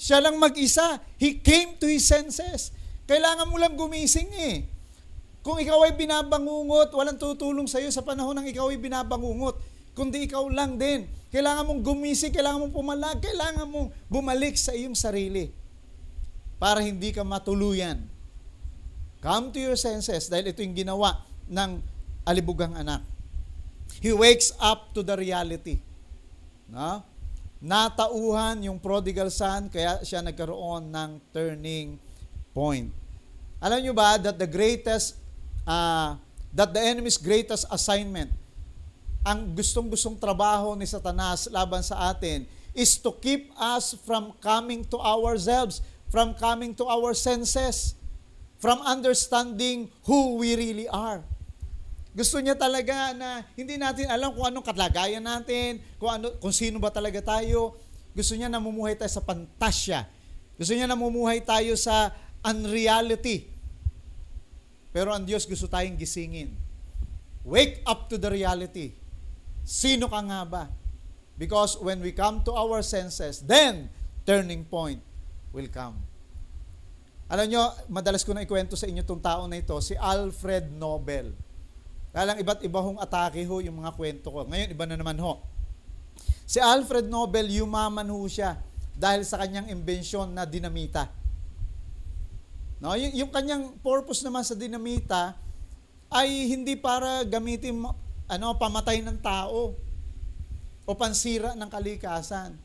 Siya 0.00 0.24
lang 0.24 0.40
mag-isa. 0.40 0.96
He 1.20 1.36
came 1.44 1.76
to 1.76 1.84
his 1.84 2.08
senses. 2.08 2.72
Kailangan 3.04 3.44
mo 3.52 3.60
lang 3.60 3.76
gumising 3.76 4.32
eh. 4.32 4.64
Kung 5.44 5.60
ikaw 5.60 5.84
ay 5.84 5.92
binabangungot, 5.92 6.88
walang 6.96 7.20
tutulong 7.20 7.68
sa 7.68 7.76
iyo 7.84 7.92
sa 7.92 8.00
panahon 8.00 8.32
ng 8.40 8.48
ikaw 8.48 8.72
ay 8.72 8.80
binabangungot. 8.80 9.60
Kundi 9.92 10.24
ikaw 10.24 10.48
lang 10.48 10.80
din. 10.80 11.04
Kailangan 11.28 11.68
mong 11.68 11.82
gumising, 11.84 12.32
kailangan 12.32 12.64
mong 12.64 12.72
pumalag, 12.72 13.20
kailangan 13.20 13.68
mong 13.68 13.92
bumalik 14.08 14.56
sa 14.56 14.72
iyong 14.72 14.96
sarili 14.96 15.52
para 16.56 16.80
hindi 16.80 17.12
ka 17.12 17.20
matuluyan. 17.20 18.00
Come 19.20 19.52
to 19.52 19.60
your 19.60 19.76
senses 19.76 20.32
dahil 20.32 20.48
ito 20.48 20.64
yung 20.64 20.72
ginawa 20.72 21.28
ng 21.44 21.76
alibugang 22.24 22.72
anak. 22.72 23.04
He 24.00 24.16
wakes 24.16 24.56
up 24.56 24.96
to 24.96 25.04
the 25.04 25.12
reality. 25.12 25.84
No? 26.72 27.04
Natauhan 27.60 28.64
yung 28.64 28.80
prodigal 28.80 29.28
son 29.28 29.68
kaya 29.68 30.00
siya 30.00 30.24
nagkaroon 30.24 30.88
ng 30.88 31.10
turning 31.28 32.00
point. 32.56 32.88
Alam 33.60 33.84
nyo 33.84 33.92
ba 33.92 34.16
that 34.16 34.40
the 34.40 34.48
greatest, 34.48 35.20
uh, 35.68 36.16
that 36.56 36.72
the 36.72 36.80
enemy's 36.80 37.20
greatest 37.20 37.68
assignment, 37.68 38.32
ang 39.20 39.52
gustong-gustong 39.52 40.16
trabaho 40.16 40.72
ni 40.72 40.88
Satanas 40.88 41.52
laban 41.52 41.84
sa 41.84 42.08
atin, 42.08 42.48
is 42.72 42.96
to 42.96 43.12
keep 43.20 43.52
us 43.60 43.92
from 44.08 44.32
coming 44.40 44.80
to 44.88 44.96
ourselves, 44.96 45.84
from 46.08 46.32
coming 46.32 46.72
to 46.72 46.88
our 46.88 47.12
senses, 47.12 47.92
from 48.56 48.80
understanding 48.88 49.92
who 50.08 50.40
we 50.40 50.56
really 50.56 50.88
are. 50.88 51.20
Gusto 52.10 52.42
niya 52.42 52.58
talaga 52.58 53.14
na 53.14 53.46
hindi 53.54 53.78
natin 53.78 54.10
alam 54.10 54.34
kung 54.34 54.50
anong 54.50 54.66
kalagayan 54.66 55.22
natin, 55.22 55.78
kung, 55.94 56.10
ano, 56.10 56.34
kung 56.42 56.50
sino 56.50 56.82
ba 56.82 56.90
talaga 56.90 57.22
tayo. 57.22 57.78
Gusto 58.10 58.34
niya 58.34 58.50
namumuhay 58.50 58.98
tayo 58.98 59.10
sa 59.14 59.22
pantasya. 59.22 60.10
Gusto 60.58 60.74
niya 60.74 60.90
namumuhay 60.90 61.38
tayo 61.46 61.78
sa 61.78 62.10
unreality. 62.42 63.46
Pero 64.90 65.14
ang 65.14 65.22
Diyos 65.22 65.46
gusto 65.46 65.70
tayong 65.70 65.94
gisingin. 65.94 66.50
Wake 67.46 67.86
up 67.86 68.10
to 68.10 68.18
the 68.18 68.26
reality. 68.26 68.90
Sino 69.62 70.10
ka 70.10 70.18
nga 70.18 70.42
ba? 70.42 70.64
Because 71.38 71.78
when 71.78 72.02
we 72.02 72.10
come 72.10 72.42
to 72.42 72.52
our 72.52 72.82
senses, 72.82 73.40
then 73.46 73.86
turning 74.26 74.66
point 74.66 75.00
will 75.54 75.70
come. 75.70 75.96
Alam 77.30 77.46
nyo, 77.46 77.62
madalas 77.86 78.26
ko 78.26 78.34
na 78.34 78.42
ikwento 78.42 78.74
sa 78.74 78.90
inyo 78.90 79.06
itong 79.06 79.22
tao 79.22 79.46
na 79.46 79.62
ito, 79.62 79.78
si 79.78 79.94
Alfred 79.94 80.74
Nobel. 80.74 81.30
Kaya 82.10 82.34
iba't 82.42 82.60
iba 82.66 82.80
hong 82.82 82.98
atake 82.98 83.46
ho 83.46 83.62
yung 83.62 83.78
mga 83.78 83.94
kwento 83.94 84.34
ko. 84.34 84.42
Ngayon, 84.42 84.68
iba 84.74 84.84
na 84.86 84.98
naman 84.98 85.18
ho. 85.22 85.38
Si 86.42 86.58
Alfred 86.58 87.06
Nobel, 87.06 87.46
yumaman 87.46 88.10
ho 88.10 88.20
siya 88.26 88.58
dahil 88.98 89.22
sa 89.22 89.38
kanyang 89.38 89.70
imbensyon 89.70 90.34
na 90.34 90.42
dinamita. 90.42 91.06
No, 92.82 92.98
yung, 92.98 93.14
yung 93.14 93.30
kanyang 93.30 93.78
purpose 93.78 94.26
naman 94.26 94.42
sa 94.42 94.58
dinamita 94.58 95.38
ay 96.10 96.50
hindi 96.50 96.74
para 96.74 97.22
gamitin 97.22 97.78
ano 98.26 98.46
pamatay 98.58 98.98
ng 99.06 99.18
tao 99.22 99.78
o 100.82 100.90
pansira 100.98 101.54
ng 101.54 101.70
kalikasan. 101.70 102.58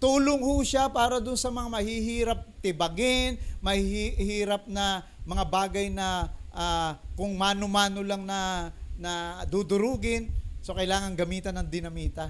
Tulong 0.00 0.40
ho 0.42 0.58
siya 0.64 0.88
para 0.88 1.20
doon 1.20 1.36
sa 1.36 1.52
mga 1.52 1.68
mahihirap 1.68 2.40
tibagin, 2.64 3.36
mahihirap 3.60 4.64
na 4.66 5.04
mga 5.28 5.44
bagay 5.44 5.86
na 5.92 6.32
uh, 6.54 6.96
kung 7.14 7.34
mano-mano 7.34 8.00
lang 8.02 8.26
na 8.26 8.70
na 9.00 9.42
dudurugin, 9.48 10.28
so 10.60 10.76
kailangan 10.76 11.16
gamitan 11.16 11.56
ng 11.56 11.68
dinamita. 11.72 12.28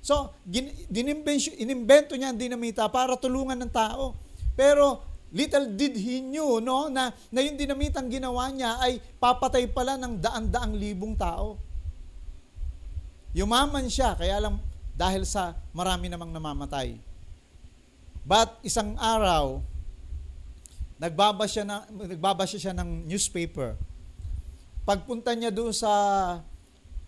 So, 0.00 0.32
gin, 0.48 0.72
inimbento 1.60 2.16
niya 2.16 2.32
ang 2.32 2.40
dinamita 2.40 2.88
para 2.88 3.12
tulungan 3.20 3.60
ng 3.60 3.72
tao. 3.72 4.16
Pero 4.56 5.04
little 5.28 5.68
did 5.76 5.92
he 5.92 6.24
knew 6.24 6.64
no, 6.64 6.88
na, 6.88 7.12
na 7.28 7.44
yung 7.44 7.60
dinamitang 7.60 8.08
ginawa 8.08 8.48
niya 8.48 8.80
ay 8.80 8.96
papatay 9.20 9.68
pala 9.68 10.00
ng 10.00 10.16
daan-daang 10.16 10.72
libong 10.72 11.12
tao. 11.12 11.60
Yumaman 13.36 13.92
siya, 13.92 14.16
kaya 14.16 14.40
lang 14.40 14.56
dahil 14.96 15.28
sa 15.28 15.54
marami 15.76 16.08
namang 16.08 16.32
namamatay. 16.32 16.96
But 18.24 18.56
isang 18.64 18.96
araw, 18.96 19.60
nagbabasa, 20.98 21.62
na, 21.64 21.86
nagbabasa 21.90 22.58
siya 22.58 22.74
ng 22.74 23.06
newspaper. 23.06 23.78
Pagpunta 24.84 25.32
niya 25.32 25.54
doon 25.54 25.72
sa 25.74 25.92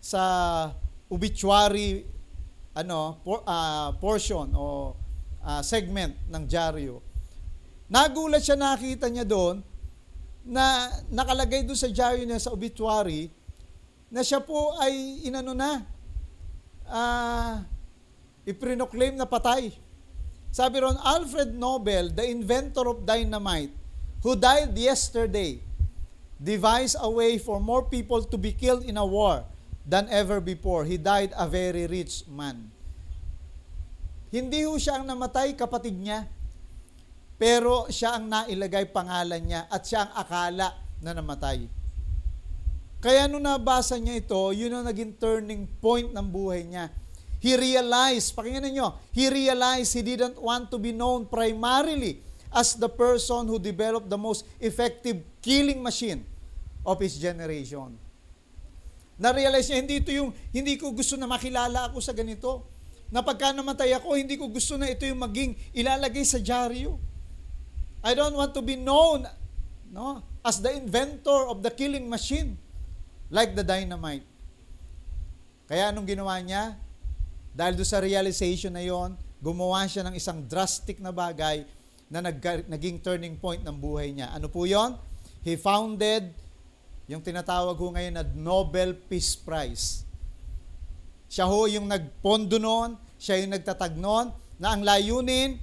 sa 0.01 0.21
obituary 1.11 2.07
ano 2.73 3.19
por, 3.21 3.45
uh, 3.45 3.93
portion 3.99 4.49
o 4.55 4.95
uh, 5.43 5.61
segment 5.61 6.15
ng 6.31 6.43
dyaryo, 6.47 7.03
Nagulat 7.91 8.39
siya 8.39 8.55
nakita 8.55 9.11
niya 9.11 9.27
doon 9.27 9.59
na 10.47 10.87
nakalagay 11.11 11.67
doon 11.67 11.75
sa 11.75 11.91
diary 11.91 12.23
niya 12.23 12.39
sa 12.39 12.55
obituary 12.55 13.27
na 14.07 14.23
siya 14.23 14.39
po 14.39 14.79
ay 14.79 15.27
inano 15.27 15.51
na 15.51 15.83
uh, 16.87 17.59
iprinoclaim 18.47 19.19
na 19.19 19.27
patay. 19.27 19.75
Sabi 20.55 20.79
ron, 20.79 20.95
Alfred 21.03 21.51
Nobel, 21.51 22.15
the 22.15 22.23
inventor 22.31 22.87
of 22.87 23.03
dynamite, 23.03 23.75
who 24.21 24.37
died 24.37 24.73
yesterday, 24.77 25.61
devised 26.37 26.97
a 27.01 27.09
way 27.09 27.37
for 27.37 27.61
more 27.61 27.85
people 27.85 28.21
to 28.21 28.37
be 28.37 28.53
killed 28.53 28.85
in 28.85 28.97
a 28.97 29.05
war 29.05 29.45
than 29.85 30.09
ever 30.09 30.41
before. 30.41 30.85
He 30.85 30.97
died 30.97 31.33
a 31.37 31.49
very 31.49 31.89
rich 31.89 32.25
man. 32.29 32.69
Hindi 34.31 34.63
ho 34.63 34.79
siya 34.79 35.01
ang 35.01 35.05
namatay, 35.09 35.57
kapatid 35.57 35.97
niya. 35.97 36.23
Pero 37.35 37.89
siya 37.89 38.15
ang 38.15 38.29
nailagay 38.29 38.87
pangalan 38.93 39.41
niya 39.41 39.61
at 39.67 39.81
siya 39.83 40.07
ang 40.07 40.11
akala 40.13 40.69
na 41.01 41.11
namatay. 41.11 41.65
Kaya 43.01 43.25
nung 43.25 43.41
nabasa 43.41 43.97
niya 43.97 44.21
ito, 44.21 44.53
yun 44.53 44.69
ang 44.77 44.85
naging 44.85 45.17
turning 45.17 45.65
point 45.81 46.13
ng 46.13 46.27
buhay 46.29 46.61
niya. 46.69 46.93
He 47.41 47.57
realized, 47.57 48.37
pakinggan 48.37 48.69
niyo, 48.69 48.93
he 49.09 49.25
realized 49.25 49.97
he 49.97 50.05
didn't 50.05 50.37
want 50.37 50.69
to 50.69 50.77
be 50.77 50.93
known 50.93 51.25
primarily 51.25 52.21
as 52.51 52.75
the 52.75 52.91
person 52.91 53.47
who 53.47 53.55
developed 53.55 54.11
the 54.11 54.19
most 54.19 54.43
effective 54.59 55.23
killing 55.39 55.79
machine 55.79 56.27
of 56.83 56.99
his 56.99 57.15
generation. 57.15 57.95
Na-realize 59.15 59.71
niya, 59.71 59.79
hindi 59.79 59.95
ito 60.03 60.11
yung, 60.11 60.35
hindi 60.51 60.75
ko 60.75 60.91
gusto 60.91 61.15
na 61.15 61.29
makilala 61.29 61.87
ako 61.87 62.03
sa 62.03 62.11
ganito. 62.11 62.67
Na 63.07 63.23
pagka 63.23 63.55
namatay 63.55 63.95
ako, 63.95 64.19
hindi 64.19 64.35
ko 64.35 64.51
gusto 64.51 64.75
na 64.75 64.91
ito 64.91 65.07
yung 65.07 65.21
maging 65.21 65.55
ilalagay 65.71 66.27
sa 66.27 66.41
dyaryo. 66.41 66.99
I 68.01 68.17
don't 68.17 68.33
want 68.33 68.51
to 68.57 68.65
be 68.65 68.75
known 68.75 69.29
no, 69.93 70.25
as 70.41 70.57
the 70.57 70.73
inventor 70.73 71.47
of 71.47 71.61
the 71.61 71.69
killing 71.69 72.09
machine 72.09 72.57
like 73.29 73.53
the 73.53 73.61
dynamite. 73.61 74.25
Kaya 75.69 75.93
anong 75.93 76.09
ginawa 76.09 76.35
niya? 76.41 76.75
Dahil 77.53 77.77
do 77.77 77.85
sa 77.85 78.01
realization 78.01 78.73
na 78.73 78.81
yon, 78.81 79.13
gumawa 79.37 79.85
siya 79.85 80.01
ng 80.07 80.15
isang 80.17 80.41
drastic 80.49 80.97
na 80.97 81.13
bagay 81.13 81.63
na 82.11 82.19
nag, 82.19 82.37
naging 82.67 82.99
turning 82.99 83.39
point 83.39 83.63
ng 83.63 83.71
buhay 83.79 84.11
niya. 84.11 84.35
Ano 84.35 84.51
po 84.51 84.67
yon? 84.67 84.99
He 85.47 85.55
founded 85.55 86.35
yung 87.07 87.23
tinatawag 87.23 87.79
ho 87.79 87.87
ngayon 87.95 88.13
na 88.19 88.23
Nobel 88.35 88.93
Peace 88.93 89.39
Prize. 89.39 90.03
Siya 91.31 91.47
ho 91.47 91.63
yung 91.71 91.87
nagpondo 91.87 92.59
noon, 92.59 92.99
siya 93.15 93.39
yung 93.39 93.55
nagtatag 93.55 93.95
noon, 93.95 94.35
na 94.59 94.75
ang 94.75 94.83
layunin 94.83 95.55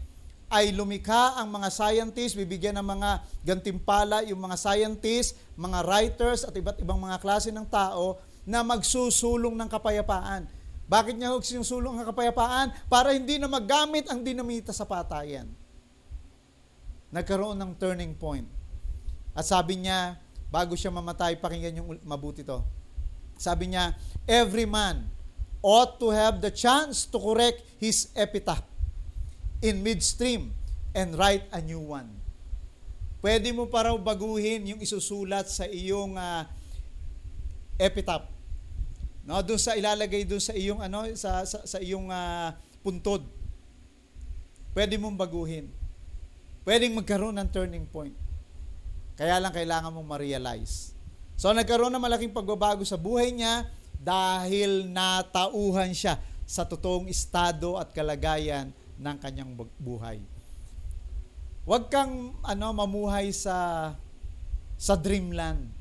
ay 0.49 0.73
lumikha 0.73 1.37
ang 1.37 1.53
mga 1.53 1.69
scientists, 1.69 2.33
bibigyan 2.33 2.81
ng 2.81 2.89
mga 2.97 3.11
gantimpala 3.45 4.25
yung 4.25 4.41
mga 4.41 4.57
scientists, 4.57 5.37
mga 5.61 5.85
writers 5.85 6.49
at 6.49 6.57
iba't 6.57 6.81
ibang 6.81 6.97
mga 6.97 7.21
klase 7.21 7.53
ng 7.53 7.69
tao 7.69 8.17
na 8.49 8.65
magsusulong 8.65 9.53
ng 9.53 9.69
kapayapaan. 9.69 10.49
Bakit 10.89 11.21
niya 11.21 11.37
ho 11.37 11.45
sinusulong 11.45 12.01
ang 12.01 12.09
kapayapaan? 12.09 12.73
Para 12.89 13.13
hindi 13.13 13.37
na 13.37 13.45
magamit 13.45 14.09
ang 14.09 14.25
dinamita 14.25 14.73
sa 14.73 14.89
patayan. 14.89 15.45
Nagkaroon 17.09 17.57
ng 17.57 17.73
turning 17.81 18.13
point. 18.13 18.45
At 19.33 19.49
sabi 19.49 19.81
niya, 19.81 20.19
bago 20.53 20.77
siya 20.77 20.93
mamatay, 20.93 21.39
pakinggan 21.41 21.81
yung 21.81 21.89
mabuti 22.05 22.45
to. 22.45 22.61
Sabi 23.39 23.71
niya, 23.73 23.95
every 24.27 24.67
man 24.67 25.07
ought 25.63 25.99
to 26.03 26.11
have 26.11 26.43
the 26.43 26.51
chance 26.51 27.07
to 27.07 27.19
correct 27.19 27.63
his 27.79 28.11
epitaph 28.19 28.63
in 29.63 29.83
midstream 29.83 30.55
and 30.95 31.15
write 31.15 31.47
a 31.55 31.63
new 31.63 31.83
one. 31.83 32.11
Pwede 33.19 33.51
mo 33.51 33.67
pa 33.67 33.91
raw 33.91 33.95
baguhin 33.99 34.75
yung 34.75 34.81
isusulat 34.83 35.51
sa 35.51 35.67
iyong 35.67 36.15
uh, 36.15 36.47
epitaph. 37.79 38.27
No, 39.27 39.43
doon 39.43 39.59
sa 39.59 39.75
ilalagay 39.75 40.23
doon 40.23 40.41
sa 40.41 40.55
iyong 40.55 40.81
ano 40.81 41.05
sa 41.19 41.43
sa, 41.43 41.63
sa 41.67 41.79
iyong 41.83 42.09
uh, 42.11 42.55
puntod. 42.81 43.27
Pwede 44.71 44.95
mong 44.99 45.19
baguhin. 45.19 45.67
Pwedeng 46.69 47.01
magkaroon 47.01 47.41
ng 47.41 47.49
turning 47.49 47.89
point. 47.89 48.13
Kaya 49.17 49.41
lang 49.41 49.57
kailangan 49.57 49.89
mong 49.89 50.05
ma-realize. 50.05 50.93
So 51.33 51.49
nagkaroon 51.49 51.89
ng 51.97 52.05
malaking 52.05 52.37
pagbabago 52.37 52.85
sa 52.85 53.01
buhay 53.01 53.33
niya 53.33 53.65
dahil 53.97 54.85
natauhan 54.85 55.97
siya 55.97 56.21
sa 56.45 56.69
totoong 56.69 57.09
estado 57.09 57.81
at 57.81 57.89
kalagayan 57.97 58.69
ng 59.01 59.17
kanyang 59.17 59.57
buhay. 59.81 60.21
Huwag 61.65 61.89
kang 61.89 62.37
ano 62.45 62.67
mamuhay 62.77 63.33
sa 63.33 63.97
sa 64.77 64.93
dreamland. 64.93 65.73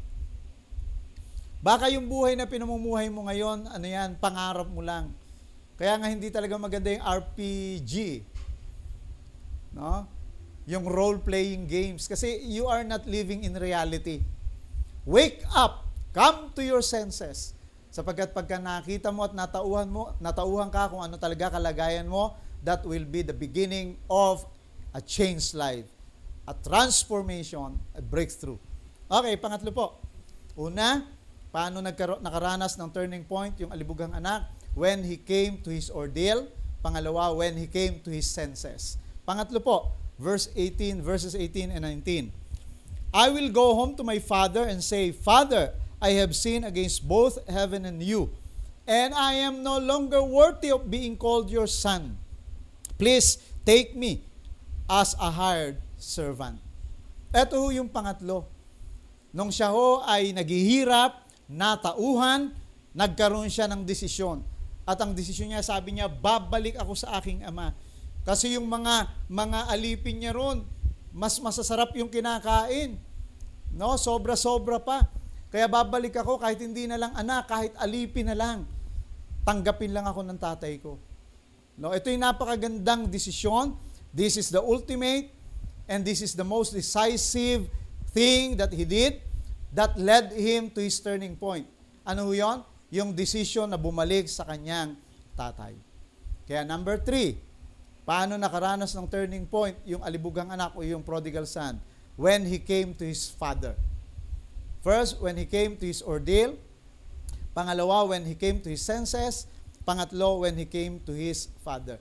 Baka 1.59 1.91
yung 1.91 2.07
buhay 2.07 2.39
na 2.39 2.47
pinamumuhay 2.47 3.11
mo 3.11 3.27
ngayon, 3.27 3.67
ano 3.75 3.83
yan, 3.83 4.15
pangarap 4.23 4.71
mo 4.71 4.79
lang. 4.79 5.11
Kaya 5.75 5.99
nga 5.99 6.07
hindi 6.07 6.31
talaga 6.31 6.55
maganda 6.55 6.95
yung 6.95 7.03
RPG. 7.03 8.23
No? 9.75 10.15
Yung 10.67 10.83
role-playing 10.83 11.63
games 11.63 12.11
kasi 12.11 12.43
you 12.43 12.67
are 12.67 12.83
not 12.83 13.07
living 13.07 13.47
in 13.47 13.55
reality. 13.55 14.19
Wake 15.07 15.39
up! 15.55 15.87
Come 16.11 16.51
to 16.51 16.61
your 16.61 16.83
senses. 16.83 17.55
Sapagkat 17.87 18.35
pagka 18.35 18.59
nakita 18.59 19.07
mo 19.09 19.23
at 19.23 19.31
natauhan 19.31 19.87
mo, 19.87 20.11
natauhan 20.19 20.67
ka 20.67 20.91
kung 20.91 20.99
ano 20.99 21.15
talaga 21.15 21.55
kalagayan 21.55 22.03
mo, 22.03 22.35
that 22.67 22.83
will 22.83 23.07
be 23.07 23.23
the 23.23 23.31
beginning 23.33 23.95
of 24.11 24.43
a 24.91 24.99
changed 24.99 25.55
life, 25.55 25.87
a 26.43 26.53
transformation, 26.53 27.79
a 27.95 28.03
breakthrough. 28.03 28.59
Okay, 29.07 29.39
pangatlo 29.39 29.71
po. 29.71 30.03
Una, 30.59 31.07
paano 31.47 31.79
nagkaro- 31.79 32.19
nakaranas 32.19 32.75
ng 32.75 32.91
turning 32.91 33.23
point 33.23 33.55
yung 33.63 33.71
alibugang 33.71 34.11
anak? 34.11 34.51
When 34.75 35.07
he 35.07 35.15
came 35.15 35.63
to 35.63 35.71
his 35.71 35.87
ordeal. 35.87 36.51
Pangalawa, 36.83 37.33
when 37.33 37.57
he 37.57 37.65
came 37.65 38.03
to 38.03 38.11
his 38.13 38.29
senses. 38.29 39.01
Pangatlo 39.25 39.57
po, 39.63 39.95
verse 40.17 40.49
18, 40.55 41.01
verses 41.01 41.33
18 41.33 41.71
and 41.71 41.85
19. 41.85 42.33
I 43.13 43.29
will 43.29 43.49
go 43.49 43.73
home 43.73 43.95
to 43.95 44.03
my 44.03 44.19
father 44.19 44.65
and 44.65 44.83
say, 44.83 45.11
Father, 45.13 45.73
I 46.01 46.17
have 46.21 46.35
sinned 46.35 46.65
against 46.65 47.07
both 47.07 47.41
heaven 47.49 47.85
and 47.85 48.03
you, 48.03 48.29
and 48.85 49.13
I 49.13 49.41
am 49.41 49.63
no 49.63 49.79
longer 49.79 50.21
worthy 50.21 50.69
of 50.69 50.91
being 50.91 51.17
called 51.17 51.49
your 51.49 51.65
son. 51.65 52.17
Please 52.97 53.37
take 53.65 53.95
me 53.95 54.21
as 54.89 55.17
a 55.17 55.29
hired 55.29 55.81
servant. 55.97 56.61
Ito 57.33 57.57
ho 57.57 57.67
yung 57.69 57.89
pangatlo. 57.89 58.45
Nung 59.33 59.49
siya 59.53 59.69
ho 59.69 60.01
ay 60.05 60.33
naghihirap, 60.33 61.25
natauhan, 61.49 62.53
nagkaroon 62.93 63.49
siya 63.49 63.69
ng 63.69 63.85
desisyon. 63.85 64.41
At 64.87 64.97
ang 65.03 65.11
desisyon 65.11 65.51
niya, 65.51 65.61
sabi 65.61 65.99
niya, 65.99 66.07
babalik 66.07 66.79
ako 66.79 66.95
sa 66.95 67.19
aking 67.19 67.43
ama 67.43 67.75
kasi 68.27 68.59
yung 68.59 68.67
mga 68.67 69.07
mga 69.31 69.71
alipin 69.71 70.19
niya 70.19 70.35
ron, 70.35 70.67
mas 71.15 71.39
masasarap 71.39 71.95
yung 71.95 72.11
kinakain. 72.11 72.99
No, 73.71 73.95
sobra-sobra 73.95 74.83
pa. 74.83 75.07
Kaya 75.47 75.63
babalik 75.71 76.19
ako 76.19 76.35
kahit 76.35 76.59
hindi 76.59 76.91
na 76.91 76.99
lang 76.99 77.15
anak, 77.15 77.47
kahit 77.47 77.71
alipin 77.79 78.27
na 78.27 78.35
lang. 78.35 78.67
Tanggapin 79.47 79.95
lang 79.95 80.03
ako 80.03 80.27
ng 80.27 80.39
tatay 80.43 80.75
ko. 80.83 80.99
No, 81.79 81.95
ito 81.95 82.11
yung 82.11 82.27
napakagandang 82.27 83.07
desisyon. 83.07 83.79
This 84.11 84.35
is 84.35 84.51
the 84.51 84.59
ultimate 84.59 85.31
and 85.87 86.03
this 86.03 86.19
is 86.19 86.35
the 86.35 86.43
most 86.43 86.75
decisive 86.75 87.71
thing 88.11 88.59
that 88.59 88.75
he 88.75 88.83
did 88.83 89.23
that 89.71 89.95
led 89.95 90.35
him 90.35 90.67
to 90.75 90.83
his 90.83 90.99
turning 90.99 91.39
point. 91.39 91.63
Ano 92.03 92.35
yon? 92.35 92.59
Yung 92.91 93.15
decision 93.15 93.71
na 93.71 93.79
bumalik 93.79 94.27
sa 94.27 94.43
kanyang 94.43 94.99
tatay. 95.39 95.79
Kaya 96.43 96.67
number 96.67 96.99
three, 96.99 97.46
Paano 98.07 98.39
nakaranas 98.39 98.95
ng 98.95 99.03
turning 99.11 99.43
point 99.43 99.75
yung 99.83 99.99
alibugang 99.99 100.47
anak 100.47 100.71
o 100.79 100.79
yung 100.79 101.03
prodigal 101.03 101.43
son? 101.43 101.75
When 102.15 102.47
he 102.47 102.55
came 102.55 102.95
to 102.95 103.03
his 103.03 103.27
father. 103.27 103.75
First, 104.79 105.19
when 105.19 105.35
he 105.35 105.43
came 105.43 105.75
to 105.75 105.83
his 105.83 105.99
ordeal. 105.99 106.55
Pangalawa, 107.51 108.07
when 108.07 108.23
he 108.23 108.31
came 108.39 108.63
to 108.63 108.71
his 108.71 108.79
senses. 108.79 109.43
Pangatlo, 109.83 110.47
when 110.47 110.55
he 110.55 110.63
came 110.63 111.03
to 111.03 111.11
his 111.11 111.51
father. 111.67 111.99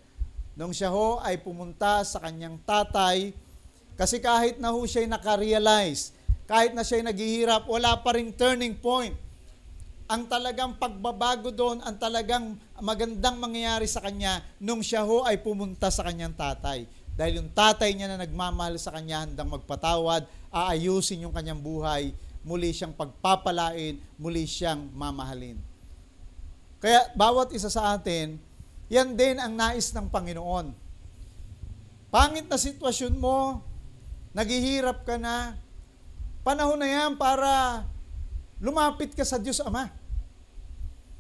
Nung 0.55 0.71
siya 0.71 0.95
ho 0.95 1.19
ay 1.27 1.43
pumunta 1.43 2.07
sa 2.07 2.23
kanyang 2.23 2.63
tatay, 2.63 3.35
kasi 3.99 4.23
kahit 4.23 4.63
na 4.63 4.71
ho 4.71 4.87
siya'y 4.87 5.11
nakarealize, 5.11 6.15
kahit 6.47 6.71
na 6.71 6.87
siya'y 6.87 7.03
naghihirap, 7.03 7.67
wala 7.67 7.99
pa 7.99 8.15
ring 8.15 8.31
turning 8.31 8.79
point 8.79 9.26
ang 10.07 10.23
talagang 10.31 10.79
pagbabago 10.79 11.51
doon, 11.51 11.83
ang 11.83 11.99
talagang 11.99 12.55
magandang 12.79 13.43
mangyayari 13.43 13.91
sa 13.91 13.99
kanya 13.99 14.39
nung 14.63 14.79
siya 14.79 15.03
ho 15.03 15.27
ay 15.27 15.43
pumunta 15.43 15.91
sa 15.91 16.07
kanyang 16.07 16.35
tatay. 16.35 16.87
Dahil 17.19 17.43
yung 17.43 17.51
tatay 17.51 17.91
niya 17.91 18.15
na 18.15 18.23
nagmamahal 18.23 18.79
sa 18.79 18.95
kanya, 18.95 19.27
handang 19.27 19.51
magpatawad, 19.51 20.29
aayusin 20.55 21.27
yung 21.27 21.35
kanyang 21.35 21.59
buhay, 21.59 22.15
muli 22.47 22.71
siyang 22.71 22.95
pagpapalain, 22.95 23.99
muli 24.15 24.47
siyang 24.47 24.87
mamahalin. 24.95 25.59
Kaya 26.79 27.11
bawat 27.19 27.51
isa 27.51 27.67
sa 27.67 27.99
atin, 27.99 28.39
yan 28.87 29.19
din 29.19 29.43
ang 29.43 29.59
nais 29.59 29.91
ng 29.91 30.07
Panginoon. 30.07 30.71
Pangit 32.15 32.47
na 32.47 32.61
sitwasyon 32.61 33.19
mo, 33.19 33.65
naghihirap 34.31 35.03
ka 35.03 35.19
na, 35.19 35.59
panahon 36.47 36.79
na 36.79 36.87
yan 36.87 37.19
para 37.19 37.83
lumapit 38.61 39.13
ka 39.13 39.25
sa 39.25 39.37
Diyos 39.37 39.61
Ama. 39.61 39.89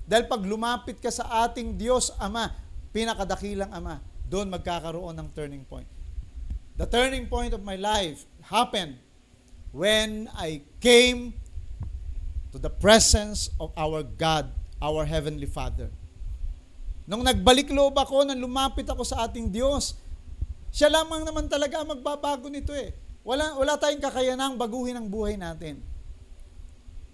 Dahil 0.06 0.24
pag 0.30 0.42
lumapit 0.46 1.02
ka 1.02 1.10
sa 1.10 1.46
ating 1.46 1.74
Diyos 1.74 2.14
Ama, 2.22 2.54
pinakadakilang 2.94 3.72
Ama, 3.74 3.98
doon 4.26 4.50
magkakaroon 4.50 5.14
ng 5.18 5.28
turning 5.34 5.66
point. 5.66 5.88
The 6.76 6.86
turning 6.86 7.26
point 7.26 7.56
of 7.56 7.64
my 7.64 7.80
life 7.80 8.28
happened 8.44 9.00
when 9.72 10.28
I 10.36 10.62
came 10.78 11.32
to 12.52 12.60
the 12.60 12.70
presence 12.70 13.52
of 13.56 13.72
our 13.76 14.04
God, 14.04 14.48
our 14.80 15.04
Heavenly 15.04 15.48
Father. 15.48 15.88
Nung 17.06 17.22
nagbalik 17.22 17.70
loob 17.70 17.94
ako, 17.96 18.26
nang 18.26 18.40
lumapit 18.40 18.84
ako 18.88 19.06
sa 19.06 19.24
ating 19.24 19.48
Diyos, 19.48 19.94
siya 20.74 20.90
lamang 20.90 21.22
naman 21.22 21.46
talaga 21.46 21.80
magbabago 21.86 22.50
nito 22.50 22.74
eh. 22.74 22.92
Wala, 23.26 23.56
wala 23.58 23.74
tayong 23.78 24.02
kakayanang 24.02 24.54
baguhin 24.58 24.98
ang 24.98 25.06
buhay 25.06 25.34
natin. 25.34 25.80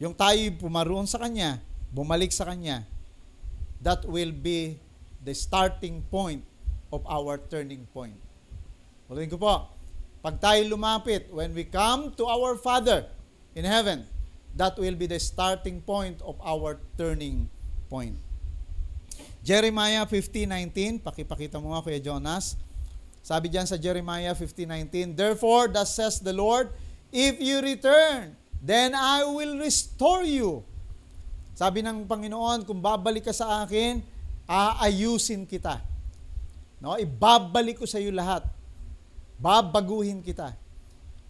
Yung 0.02 0.18
tayo 0.18 0.42
pumaroon 0.58 1.06
sa 1.06 1.22
Kanya, 1.22 1.62
bumalik 1.94 2.34
sa 2.34 2.42
Kanya, 2.42 2.82
that 3.78 4.02
will 4.02 4.34
be 4.34 4.82
the 5.22 5.30
starting 5.30 6.02
point 6.10 6.42
of 6.90 7.06
our 7.06 7.38
turning 7.38 7.86
point. 7.94 8.18
Ulitin 9.06 9.30
ko 9.30 9.38
po, 9.38 9.70
pag 10.18 10.42
tayo 10.42 10.58
lumapit, 10.66 11.30
when 11.30 11.54
we 11.54 11.62
come 11.62 12.10
to 12.18 12.26
our 12.26 12.58
Father 12.58 13.06
in 13.54 13.62
heaven, 13.62 14.02
that 14.58 14.74
will 14.74 14.98
be 14.98 15.06
the 15.06 15.22
starting 15.22 15.78
point 15.78 16.18
of 16.26 16.34
our 16.42 16.82
turning 16.98 17.46
point. 17.86 18.18
Jeremiah 19.46 20.02
15:19, 20.02 20.98
pakipakita 20.98 21.62
mo 21.62 21.78
nga 21.78 21.82
Kuya 21.86 22.02
Jonas. 22.02 22.58
Sabi 23.22 23.54
diyan 23.54 23.70
sa 23.70 23.78
Jeremiah 23.78 24.34
15:19, 24.34 25.14
Therefore, 25.14 25.70
thus 25.70 25.94
says 25.94 26.18
the 26.18 26.34
Lord, 26.34 26.74
if 27.14 27.38
you 27.38 27.62
return 27.62 28.41
then 28.62 28.94
I 28.94 29.26
will 29.26 29.58
restore 29.58 30.22
you. 30.22 30.62
Sabi 31.52 31.82
ng 31.82 32.06
Panginoon, 32.06 32.62
kung 32.62 32.78
babalik 32.78 33.28
ka 33.28 33.34
sa 33.34 33.66
akin, 33.66 34.00
aayusin 34.46 35.44
kita. 35.44 35.82
No, 36.78 36.94
ibabalik 36.94 37.82
ko 37.82 37.86
sa 37.86 37.98
iyo 37.98 38.14
lahat. 38.14 38.46
Babaguhin 39.42 40.22
kita. 40.22 40.54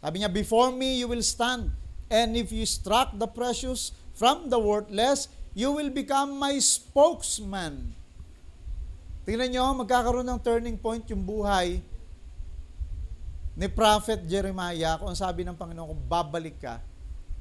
Sabi 0.05 0.20
niya, 0.20 0.28
before 0.28 0.68
me 0.70 1.01
you 1.01 1.09
will 1.09 1.24
stand, 1.24 1.72
and 2.12 2.37
if 2.37 2.53
you 2.53 2.68
struck 2.68 3.16
the 3.16 3.28
precious 3.28 3.97
from 4.12 4.53
the 4.53 4.61
worthless, 4.61 5.33
you 5.57 5.72
will 5.72 5.89
become 5.89 6.37
my 6.37 6.57
spokesman. 6.61 7.97
Tingnan 9.24 9.49
nyo, 9.55 9.64
magkakaroon 9.80 10.26
ng 10.26 10.41
turning 10.43 10.76
point 10.76 11.05
yung 11.09 11.22
buhay 11.22 11.80
ni 13.53 13.66
Prophet 13.68 14.24
Jeremiah 14.24 14.97
kung 14.97 15.12
sabi 15.12 15.45
ng 15.45 15.57
Panginoon, 15.57 15.93
kung 15.93 16.05
babalik 16.09 16.57
ka, 16.61 16.80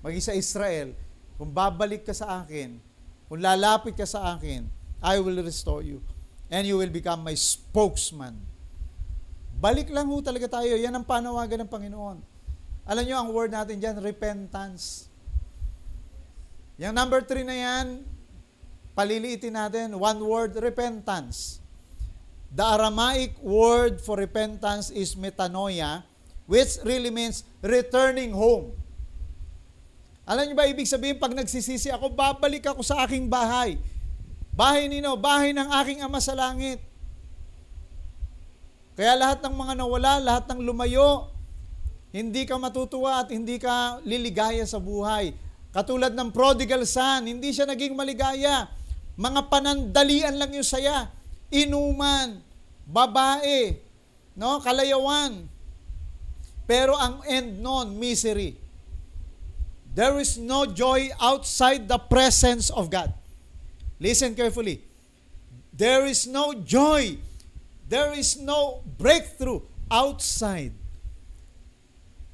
maging 0.01 0.25
sa 0.25 0.33
Israel, 0.33 0.93
kung 1.37 1.49
babalik 1.49 2.05
ka 2.05 2.13
sa 2.13 2.45
akin, 2.45 2.77
kung 3.25 3.41
lalapit 3.41 3.97
ka 3.97 4.05
sa 4.05 4.35
akin, 4.37 4.67
I 5.01 5.17
will 5.17 5.41
restore 5.41 5.81
you. 5.81 6.03
And 6.51 6.67
you 6.67 6.77
will 6.77 6.91
become 6.91 7.23
my 7.23 7.33
spokesman. 7.33 8.35
Balik 9.61 9.87
lang 9.93 10.09
ho 10.09 10.19
talaga 10.19 10.59
tayo. 10.59 10.75
Yan 10.75 10.91
ang 10.91 11.07
panawagan 11.07 11.63
ng 11.63 11.71
Panginoon. 11.71 12.17
Alam 12.83 13.03
nyo, 13.05 13.15
ang 13.21 13.29
word 13.29 13.53
natin 13.53 13.77
dyan, 13.77 14.01
repentance. 14.01 15.07
Yung 16.81 16.97
number 16.97 17.21
three 17.21 17.45
na 17.45 17.53
yan, 17.53 18.01
paliliitin 18.97 19.53
natin, 19.53 19.93
one 19.95 20.17
word, 20.17 20.57
repentance. 20.57 21.61
The 22.51 22.65
Aramaic 22.65 23.37
word 23.39 24.01
for 24.01 24.19
repentance 24.19 24.91
is 24.91 25.15
metanoia, 25.15 26.03
which 26.49 26.81
really 26.83 27.13
means 27.13 27.45
returning 27.63 28.33
home. 28.35 28.75
Alam 30.31 30.47
niyo 30.47 30.55
ba 30.55 30.63
ibig 30.63 30.87
sabihin 30.87 31.19
pag 31.19 31.35
nagsisisi 31.35 31.91
ako, 31.91 32.15
babalik 32.15 32.63
ako 32.63 32.79
sa 32.87 33.03
aking 33.03 33.27
bahay. 33.27 33.75
Bahay 34.55 34.87
nino, 34.87 35.19
bahay 35.19 35.51
ng 35.51 35.67
aking 35.83 35.99
ama 36.07 36.23
sa 36.23 36.31
langit. 36.31 36.79
Kaya 38.95 39.19
lahat 39.19 39.43
ng 39.43 39.51
mga 39.51 39.73
nawala, 39.75 40.23
lahat 40.23 40.47
ng 40.55 40.63
lumayo, 40.63 41.35
hindi 42.15 42.47
ka 42.47 42.55
matutuwa 42.55 43.19
at 43.19 43.27
hindi 43.35 43.59
ka 43.59 43.99
liligaya 44.07 44.63
sa 44.63 44.79
buhay. 44.79 45.35
Katulad 45.75 46.15
ng 46.15 46.31
prodigal 46.31 46.87
son, 46.87 47.27
hindi 47.27 47.51
siya 47.51 47.67
naging 47.67 47.91
maligaya. 47.91 48.71
Mga 49.19 49.51
panandalian 49.51 50.39
lang 50.39 50.55
yung 50.55 50.63
saya. 50.63 51.11
Inuman, 51.51 52.39
babae, 52.87 53.75
no, 54.39 54.63
kalayawan. 54.63 55.43
Pero 56.63 56.95
ang 56.95 57.19
end 57.27 57.59
nun, 57.59 57.99
misery. 57.99 58.60
There 59.93 60.19
is 60.19 60.37
no 60.37 60.65
joy 60.65 61.09
outside 61.19 61.87
the 61.87 61.97
presence 61.97 62.69
of 62.69 62.89
God. 62.89 63.13
Listen 63.99 64.33
carefully. 64.33 64.81
There 65.73 66.05
is 66.05 66.27
no 66.27 66.53
joy. 66.53 67.17
There 67.89 68.13
is 68.13 68.39
no 68.39 68.83
breakthrough 68.97 69.59
outside. 69.91 70.71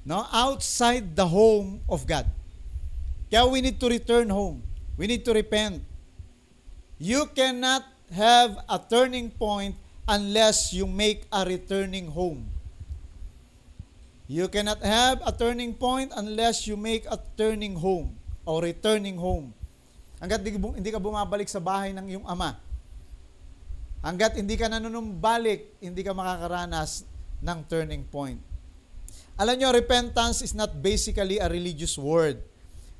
No, 0.06 0.26
outside 0.32 1.16
the 1.16 1.28
home 1.28 1.82
of 1.90 2.06
God. 2.06 2.30
Kaya 3.30 3.44
we 3.48 3.60
need 3.60 3.80
to 3.82 3.90
return 3.90 4.30
home. 4.30 4.64
We 4.96 5.08
need 5.08 5.26
to 5.26 5.34
repent. 5.34 5.84
You 6.98 7.28
cannot 7.36 7.84
have 8.14 8.58
a 8.70 8.80
turning 8.80 9.30
point 9.30 9.76
unless 10.08 10.72
you 10.72 10.88
make 10.88 11.28
a 11.34 11.44
returning 11.44 12.08
home. 12.08 12.48
You 14.28 14.52
cannot 14.52 14.84
have 14.84 15.24
a 15.24 15.32
turning 15.32 15.72
point 15.72 16.12
unless 16.12 16.68
you 16.68 16.76
make 16.76 17.08
a 17.08 17.16
turning 17.40 17.80
home 17.80 18.20
or 18.44 18.60
returning 18.60 19.16
home. 19.16 19.56
Hanggat 20.20 20.44
hindi 20.44 20.92
ka 20.92 21.00
bumabalik 21.00 21.48
sa 21.48 21.64
bahay 21.64 21.96
ng 21.96 22.12
iyong 22.12 22.28
ama. 22.28 22.60
Hanggat 24.04 24.36
hindi 24.36 24.60
ka 24.60 24.68
nanunumbalik, 24.68 25.80
hindi 25.80 26.04
ka 26.04 26.12
makakaranas 26.12 27.08
ng 27.40 27.60
turning 27.72 28.04
point. 28.04 28.40
Alam 29.38 29.56
nyo, 29.62 29.70
repentance 29.72 30.42
is 30.44 30.52
not 30.58 30.76
basically 30.76 31.38
a 31.38 31.48
religious 31.48 31.96
word. 31.96 32.42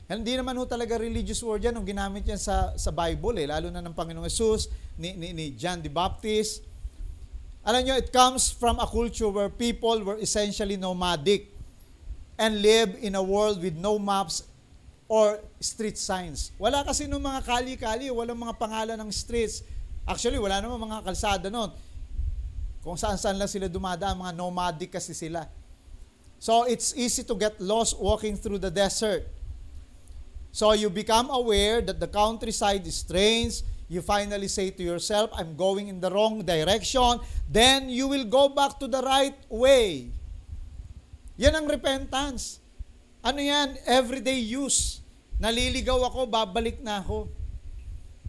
Hindi 0.08 0.40
naman 0.40 0.56
ho 0.56 0.64
talaga 0.64 0.96
religious 0.96 1.44
word 1.44 1.68
yan 1.68 1.76
nung 1.76 1.84
ginamit 1.84 2.24
yan 2.24 2.40
sa, 2.40 2.72
sa 2.80 2.96
Bible, 2.96 3.44
eh, 3.44 3.48
lalo 3.50 3.68
na 3.68 3.84
ng 3.84 3.92
Panginoong 3.92 4.24
Yesus, 4.24 4.72
ni, 4.96 5.12
ni, 5.20 5.36
ni 5.36 5.52
John 5.58 5.84
the 5.84 5.92
Baptist. 5.92 6.64
Alam 7.68 7.84
nyo, 7.84 7.96
it 8.00 8.16
comes 8.16 8.48
from 8.48 8.80
a 8.80 8.88
culture 8.88 9.28
where 9.28 9.52
people 9.52 10.00
were 10.08 10.16
essentially 10.24 10.80
nomadic 10.80 11.52
and 12.40 12.64
live 12.64 12.96
in 13.04 13.20
a 13.20 13.24
world 13.24 13.60
with 13.60 13.76
no 13.76 14.00
maps 14.00 14.48
or 15.12 15.44
street 15.60 16.00
signs. 16.00 16.56
Wala 16.56 16.88
kasi 16.88 17.12
nung 17.12 17.28
mga 17.28 17.44
kali-kali, 17.44 18.08
walang 18.08 18.40
mga 18.40 18.56
pangalan 18.56 18.96
ng 18.96 19.12
streets. 19.12 19.68
Actually, 20.08 20.40
wala 20.40 20.64
naman 20.64 20.80
mga 20.80 21.04
kalsada 21.04 21.52
noon. 21.52 21.76
Kung 22.80 22.96
saan-saan 22.96 23.36
lang 23.36 23.52
sila 23.52 23.68
dumadaan, 23.68 24.16
mga 24.16 24.32
nomadic 24.40 24.96
kasi 24.96 25.12
sila. 25.12 25.44
So, 26.40 26.64
it's 26.72 26.96
easy 26.96 27.28
to 27.28 27.36
get 27.36 27.60
lost 27.60 28.00
walking 28.00 28.40
through 28.40 28.64
the 28.64 28.72
desert. 28.72 29.28
So 30.58 30.74
you 30.74 30.90
become 30.90 31.30
aware 31.30 31.86
that 31.86 32.00
the 32.02 32.10
countryside 32.10 32.82
is 32.90 32.98
strange. 33.06 33.62
You 33.88 34.04
finally 34.04 34.52
say 34.52 34.76
to 34.76 34.84
yourself, 34.84 35.32
I'm 35.32 35.56
going 35.56 35.88
in 35.88 36.04
the 36.04 36.12
wrong 36.12 36.44
direction. 36.44 37.24
Then 37.48 37.88
you 37.88 38.12
will 38.12 38.28
go 38.28 38.52
back 38.52 38.80
to 38.84 38.88
the 38.88 39.00
right 39.00 39.40
way. 39.48 40.12
Yan 41.40 41.56
ang 41.56 41.68
repentance. 41.72 42.60
Ano 43.24 43.40
yan? 43.40 43.80
Everyday 43.88 44.44
use. 44.44 45.00
Naliligaw 45.40 46.04
ako, 46.04 46.28
babalik 46.28 46.84
na 46.84 47.00
ako. 47.00 47.32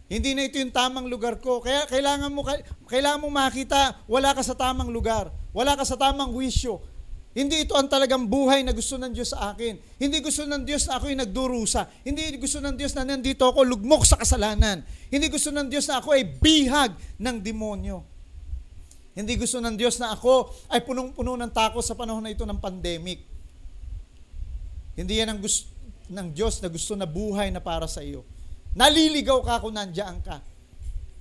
Hindi 0.09 0.33
na 0.33 0.47
ito 0.47 0.57
yung 0.57 0.73
tamang 0.73 1.05
lugar 1.11 1.37
ko. 1.37 1.61
Kaya 1.61 1.85
kailangan 1.85 2.31
mo, 2.31 2.41
kailangan 2.87 3.21
mo 3.21 3.29
makita, 3.29 3.99
wala 4.09 4.33
ka 4.33 4.41
sa 4.41 4.55
tamang 4.55 4.89
lugar. 4.89 5.29
Wala 5.51 5.75
ka 5.75 5.83
sa 5.83 5.99
tamang 5.99 6.33
wisyo. 6.33 6.81
Hindi 7.29 7.61
ito 7.61 7.77
ang 7.77 7.85
talagang 7.85 8.25
buhay 8.25 8.65
na 8.65 8.73
gusto 8.73 8.97
ng 8.97 9.13
Diyos 9.13 9.37
sa 9.37 9.53
akin. 9.53 9.77
Hindi 10.01 10.17
gusto 10.17 10.49
ng 10.49 10.65
Diyos 10.65 10.89
na 10.89 10.97
ako'y 10.97 11.13
nagdurusa. 11.13 11.85
Hindi 12.01 12.25
gusto 12.41 12.57
ng 12.57 12.73
Diyos 12.73 12.97
na 12.97 13.05
nandito 13.05 13.45
ako 13.45 13.61
lugmok 13.69 14.01
sa 14.01 14.17
kasalanan. 14.17 14.81
Hindi 15.13 15.29
gusto 15.29 15.53
ng 15.53 15.69
Diyos 15.69 15.85
na 15.85 16.01
ako 16.01 16.17
ay 16.17 16.25
bihag 16.25 16.97
ng 17.21 17.37
demonyo. 17.37 18.01
Hindi 19.13 19.37
gusto 19.37 19.61
ng 19.61 19.77
Diyos 19.77 20.01
na 20.01 20.17
ako 20.17 20.49
ay 20.73 20.81
punong-puno 20.81 21.37
ng 21.37 21.51
takot 21.53 21.85
sa 21.85 21.93
panahon 21.93 22.25
na 22.25 22.33
ito 22.33 22.49
ng 22.49 22.57
pandemic. 22.57 23.21
Hindi 24.97 25.21
yan 25.21 25.37
ang 25.37 25.39
gusto 25.39 25.69
ng 26.09 26.33
Diyos 26.33 26.57
na 26.65 26.67
gusto 26.73 26.97
na 26.97 27.05
buhay 27.05 27.53
na 27.53 27.61
para 27.61 27.85
sa 27.85 28.01
iyo. 28.01 28.25
Naliligaw 28.73 29.45
ka 29.45 29.61
kung 29.61 29.77
nandiyan 29.77 30.17
ka. 30.25 30.41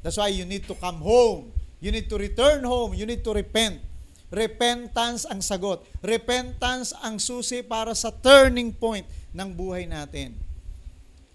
That's 0.01 0.17
why 0.17 0.33
you 0.33 0.49
need 0.49 0.65
to 0.73 0.75
come 0.79 1.05
home. 1.05 1.53
You 1.85 1.93
need 1.93 2.09
to 2.09 2.17
return 2.17 2.65
home. 2.65 2.97
You 2.97 3.05
need 3.05 3.21
to 3.29 3.33
repent. 3.37 3.88
Repentance 4.29 5.25
ang 5.25 5.41
sagot. 5.41 5.85
Repentance 6.05 6.93
ang 7.01 7.17
susi 7.17 7.65
para 7.65 7.97
sa 7.97 8.13
turning 8.13 8.73
point 8.77 9.09
ng 9.33 9.49
buhay 9.57 9.89
natin. 9.89 10.37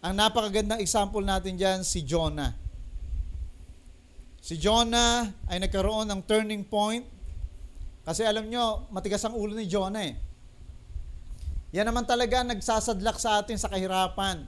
Ang 0.03 0.13
napakagandang 0.19 0.83
example 0.83 1.23
natin 1.23 1.57
dyan, 1.57 1.81
si 1.81 2.05
Jonah. 2.05 2.53
Si 4.43 4.59
Jonah 4.59 5.31
ay 5.47 5.63
nagkaroon 5.63 6.05
ng 6.11 6.21
turning 6.27 6.67
point 6.67 7.07
kasi 8.03 8.27
alam 8.27 8.51
nyo, 8.51 8.91
matigas 8.91 9.23
ang 9.23 9.39
ulo 9.39 9.55
ni 9.55 9.63
Jonah 9.63 10.03
eh. 10.03 10.19
Yan 11.71 11.87
naman 11.87 12.03
talaga 12.03 12.43
nagsasadlak 12.43 13.17
sa 13.17 13.39
atin 13.39 13.55
sa 13.55 13.71
kahirapan. 13.71 14.43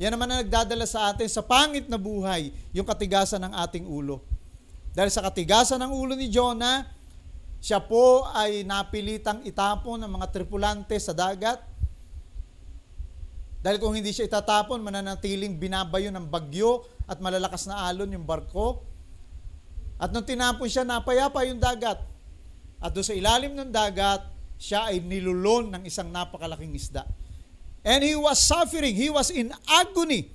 Yan 0.00 0.16
naman 0.16 0.32
ang 0.32 0.40
nagdadala 0.40 0.88
sa 0.88 1.12
atin 1.12 1.28
sa 1.28 1.44
pangit 1.44 1.86
na 1.92 2.00
buhay, 2.00 2.48
yung 2.72 2.88
katigasan 2.88 3.44
ng 3.44 3.52
ating 3.68 3.84
ulo. 3.84 4.24
Dahil 4.96 5.12
sa 5.12 5.20
katigasan 5.20 5.76
ng 5.84 5.92
ulo 5.92 6.16
ni 6.16 6.32
Jonah, 6.32 6.88
siya 7.60 7.76
po 7.84 8.24
ay 8.32 8.64
napilitang 8.64 9.44
itapon 9.44 10.00
ng 10.00 10.08
mga 10.16 10.26
tripulante 10.32 10.96
sa 10.96 11.12
dagat. 11.12 11.60
Dahil 13.60 13.76
kung 13.76 13.92
hindi 13.92 14.16
siya 14.16 14.24
itatapon, 14.24 14.80
mananatiling 14.80 15.60
binabayo 15.60 16.08
ng 16.08 16.24
bagyo 16.24 16.88
at 17.04 17.20
malalakas 17.20 17.68
na 17.68 17.84
alon 17.84 18.16
yung 18.16 18.24
barko. 18.24 18.80
At 20.00 20.08
nung 20.08 20.24
tinapon 20.24 20.64
siya, 20.72 20.88
napayapa 20.88 21.44
yung 21.44 21.60
dagat. 21.60 22.00
At 22.80 22.96
doon 22.96 23.04
sa 23.04 23.12
ilalim 23.12 23.52
ng 23.52 23.68
dagat, 23.68 24.24
siya 24.56 24.88
ay 24.88 25.04
nilulon 25.04 25.68
ng 25.76 25.82
isang 25.84 26.08
napakalaking 26.08 26.72
isda. 26.72 27.04
And 27.84 28.00
he 28.00 28.16
was 28.16 28.40
suffering. 28.40 28.96
He 28.96 29.12
was 29.12 29.28
in 29.28 29.52
agony. 29.68 30.32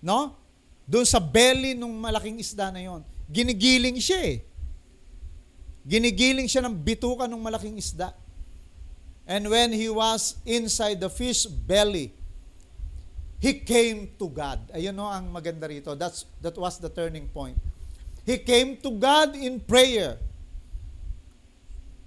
No? 0.00 0.32
Doon 0.88 1.04
sa 1.04 1.20
belly 1.20 1.76
ng 1.76 1.92
malaking 2.00 2.40
isda 2.40 2.72
na 2.72 2.80
yon. 2.80 3.04
Ginigiling 3.28 4.00
siya 4.00 4.20
eh. 4.24 4.44
Ginigiling 5.84 6.48
siya 6.48 6.64
ng 6.64 6.72
bituka 6.72 7.28
ng 7.28 7.36
malaking 7.36 7.76
isda. 7.76 8.16
And 9.28 9.48
when 9.48 9.72
he 9.72 9.88
was 9.88 10.36
inside 10.44 11.00
the 11.00 11.12
fish 11.12 11.44
belly, 11.44 12.12
he 13.40 13.60
came 13.60 14.08
to 14.16 14.28
God. 14.32 14.60
Ayun 14.72 14.96
no 14.96 15.08
ang 15.08 15.28
maganda 15.28 15.68
rito. 15.68 15.92
That's, 15.92 16.24
that 16.40 16.56
was 16.56 16.80
the 16.80 16.88
turning 16.88 17.28
point. 17.28 17.60
He 18.24 18.40
came 18.40 18.80
to 18.80 18.90
God 18.96 19.36
in 19.36 19.60
prayer. 19.60 20.16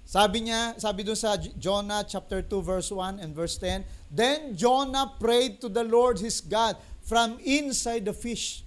Sabi 0.02 0.50
niya, 0.50 0.74
sabi 0.80 1.04
doon 1.04 1.14
sa 1.14 1.36
Jonah 1.36 2.02
chapter 2.02 2.42
2 2.42 2.64
verse 2.64 2.90
1 2.90 3.22
and 3.22 3.30
verse 3.36 3.54
10, 3.60 3.86
Then 4.10 4.56
Jonah 4.58 5.14
prayed 5.20 5.60
to 5.62 5.68
the 5.68 5.84
Lord 5.84 6.18
his 6.18 6.40
God 6.42 6.74
from 7.04 7.38
inside 7.44 8.08
the 8.08 8.16
fish. 8.16 8.66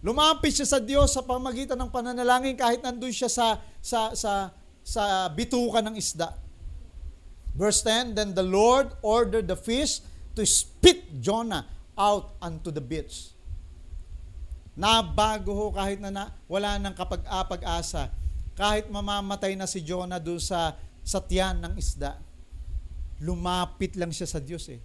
Lumapit 0.00 0.56
siya 0.56 0.64
sa 0.64 0.80
Diyos 0.80 1.12
sa 1.12 1.20
pamagitan 1.20 1.76
ng 1.76 1.92
pananalangin 1.92 2.56
kahit 2.56 2.80
nandun 2.80 3.12
siya 3.12 3.28
sa, 3.28 3.60
sa, 3.84 4.16
sa, 4.16 4.48
sa 4.80 5.28
bituka 5.28 5.84
ng 5.84 5.92
isda. 5.92 6.32
Verse 7.52 7.84
10, 7.84 8.16
Then 8.16 8.32
the 8.32 8.44
Lord 8.44 8.96
ordered 9.04 9.44
the 9.44 9.58
fish 9.60 10.00
to 10.32 10.42
spit 10.48 11.20
Jonah 11.20 11.68
out 12.00 12.32
unto 12.40 12.72
the 12.72 12.80
beach. 12.80 13.36
Nabago 14.72 15.52
ho 15.52 15.66
kahit 15.76 16.00
na, 16.00 16.08
na 16.08 16.24
wala 16.48 16.80
nang 16.80 16.96
kapag-apag-asa, 16.96 18.08
kahit 18.56 18.88
mamamatay 18.88 19.52
na 19.52 19.68
si 19.68 19.84
Jonah 19.84 20.16
doon 20.16 20.40
sa, 20.40 20.80
sa 21.04 21.20
tiyan 21.20 21.60
ng 21.60 21.76
isda, 21.76 22.16
lumapit 23.20 24.00
lang 24.00 24.08
siya 24.08 24.24
sa 24.24 24.40
Diyos 24.40 24.64
eh. 24.72 24.80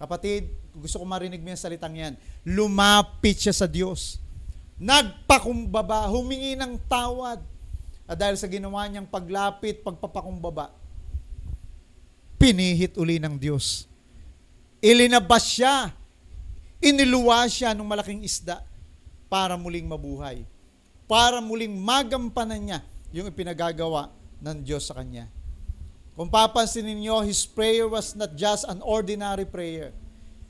Kapatid, 0.00 0.48
gusto 0.72 0.96
ko 0.96 1.04
marinig 1.04 1.44
mo 1.44 1.52
yung 1.52 1.60
salitang 1.60 1.92
yan. 1.92 2.16
Lumapit 2.48 3.44
siya 3.44 3.52
sa 3.52 3.68
Diyos 3.68 4.23
nagpakumbaba, 4.78 6.10
humingi 6.10 6.58
ng 6.58 6.78
tawad. 6.90 7.40
At 8.04 8.20
dahil 8.20 8.36
sa 8.36 8.50
ginawa 8.50 8.84
niyang 8.84 9.08
paglapit, 9.08 9.80
pagpapakumbaba, 9.80 10.68
pinihit 12.36 13.00
uli 13.00 13.16
ng 13.16 13.40
Diyos. 13.40 13.88
Ilinabas 14.84 15.48
siya, 15.48 15.96
iniluwa 16.84 17.48
siya 17.48 17.72
ng 17.72 17.88
malaking 17.88 18.20
isda 18.20 18.60
para 19.32 19.56
muling 19.56 19.88
mabuhay. 19.88 20.44
Para 21.08 21.40
muling 21.40 21.72
magampanan 21.72 22.60
niya 22.60 22.78
yung 23.08 23.24
ipinagagawa 23.30 24.12
ng 24.44 24.60
Diyos 24.60 24.84
sa 24.84 25.00
kanya. 25.00 25.24
Kung 26.14 26.28
papansin 26.28 26.86
ninyo, 26.86 27.24
his 27.24 27.42
prayer 27.42 27.88
was 27.88 28.12
not 28.14 28.36
just 28.36 28.68
an 28.68 28.84
ordinary 28.84 29.48
prayer. 29.48 29.90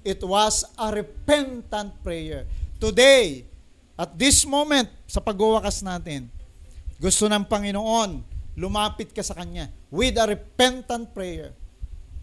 It 0.05 0.21
was 0.21 0.67
a 0.77 0.93
repentant 0.93 1.97
prayer. 2.05 2.45
Today, 2.77 3.49
at 3.95 4.11
this 4.19 4.43
moment, 4.43 4.91
sa 5.07 5.23
pagwawakas 5.23 5.87
natin, 5.87 6.27
gusto 6.99 7.31
ng 7.31 7.47
Panginoon, 7.47 8.27
lumapit 8.59 9.15
ka 9.15 9.23
sa 9.23 9.39
Kanya 9.39 9.71
with 9.87 10.19
a 10.19 10.35
repentant 10.35 11.15
prayer. 11.15 11.55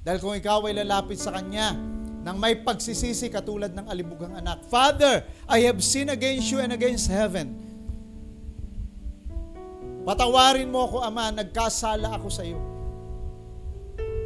Dahil 0.03 0.19
kung 0.19 0.35
ikaw 0.35 0.67
ay 0.67 0.83
lalapit 0.83 1.15
sa 1.15 1.31
Kanya, 1.31 1.71
nang 2.27 2.35
may 2.35 2.59
pagsisisi 2.59 3.31
katulad 3.31 3.71
ng 3.71 3.87
alibugang 3.87 4.35
anak, 4.35 4.67
Father, 4.67 5.23
I 5.47 5.63
have 5.63 5.79
sinned 5.79 6.11
against 6.11 6.51
you 6.51 6.59
and 6.59 6.75
against 6.75 7.07
heaven. 7.07 7.55
Patawarin 10.03 10.67
mo 10.67 10.91
ako, 10.91 11.07
Ama, 11.07 11.31
nagkasala 11.31 12.19
ako 12.19 12.27
sa 12.27 12.43
iyo. 12.43 12.59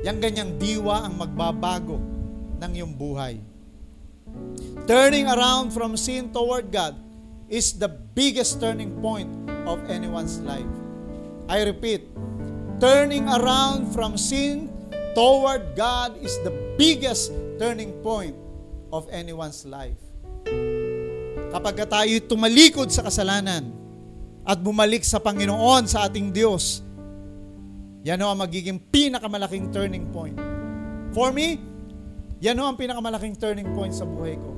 Yang 0.02 0.18
ganyang 0.18 0.52
diwa 0.58 1.06
ang 1.06 1.14
magbabago 1.14 2.02
ng 2.58 2.72
iyong 2.74 2.94
buhay. 2.98 3.38
Turning 4.90 5.30
around 5.30 5.70
from 5.70 5.94
sin 5.94 6.34
toward 6.34 6.74
God 6.74 7.05
is 7.50 7.78
the 7.78 7.90
biggest 7.90 8.58
turning 8.58 8.94
point 9.02 9.30
of 9.70 9.82
anyone's 9.90 10.42
life. 10.42 10.68
I 11.46 11.62
repeat, 11.62 12.10
turning 12.82 13.30
around 13.30 13.94
from 13.94 14.18
sin 14.18 14.74
toward 15.14 15.78
God 15.78 16.18
is 16.18 16.34
the 16.42 16.52
biggest 16.76 17.30
turning 17.62 17.94
point 18.02 18.36
of 18.90 19.06
anyone's 19.14 19.64
life. 19.64 20.00
Kapag 21.54 21.88
tayo 21.88 22.14
tumalikod 22.26 22.92
sa 22.92 23.06
kasalanan 23.06 23.72
at 24.44 24.58
bumalik 24.60 25.06
sa 25.08 25.22
Panginoon, 25.22 25.88
sa 25.88 26.10
ating 26.10 26.34
Diyos, 26.34 26.84
yan 28.06 28.22
ang 28.22 28.38
magiging 28.42 28.78
pinakamalaking 28.92 29.72
turning 29.72 30.10
point. 30.12 30.36
For 31.16 31.32
me, 31.32 31.62
yan 32.44 32.60
ang 32.60 32.76
pinakamalaking 32.76 33.40
turning 33.40 33.72
point 33.72 33.96
sa 33.96 34.04
buhay 34.04 34.36
ko. 34.36 34.52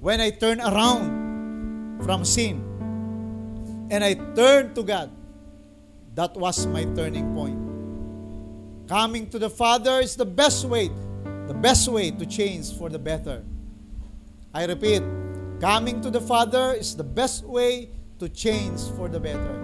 When 0.00 0.18
I 0.18 0.32
turn 0.32 0.58
around 0.64 1.19
from 2.02 2.24
sin 2.24 2.64
and 3.90 4.04
I 4.04 4.14
turn 4.34 4.74
to 4.74 4.82
God, 4.82 5.10
that 6.14 6.36
was 6.36 6.66
my 6.66 6.84
turning 6.94 7.34
point. 7.34 7.58
Coming 8.88 9.30
to 9.30 9.38
the 9.38 9.50
Father 9.50 10.00
is 10.00 10.16
the 10.16 10.26
best 10.26 10.64
way 10.64 10.90
the 11.50 11.58
best 11.58 11.90
way 11.90 12.14
to 12.14 12.22
change 12.22 12.70
for 12.78 12.86
the 12.86 12.98
better. 13.02 13.42
I 14.54 14.70
repeat, 14.70 15.02
coming 15.58 15.98
to 15.98 16.06
the 16.06 16.22
Father 16.22 16.78
is 16.78 16.94
the 16.94 17.02
best 17.02 17.42
way 17.42 17.90
to 18.22 18.30
change 18.30 18.78
for 18.94 19.10
the 19.10 19.18
better. 19.18 19.58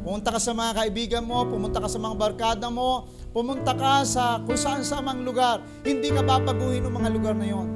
Pumunta 0.00 0.32
ka 0.32 0.40
sa 0.40 0.56
mga 0.56 0.80
kaibigan 0.80 1.28
mo, 1.28 1.44
pumunta 1.44 1.76
ka 1.76 1.92
sa 1.92 2.00
mga 2.00 2.16
barkada 2.16 2.72
mo, 2.72 3.04
pumunta 3.36 3.76
ka 3.76 4.00
sa 4.08 4.40
kung 4.48 4.56
saan 4.56 4.80
sa 4.80 5.04
mga 5.04 5.20
lugar. 5.20 5.56
Hindi 5.84 6.08
ka 6.08 6.24
babaguhin 6.24 6.80
ng 6.80 6.94
mga 6.96 7.08
lugar 7.12 7.36
na 7.36 7.44
yon. 7.44 7.68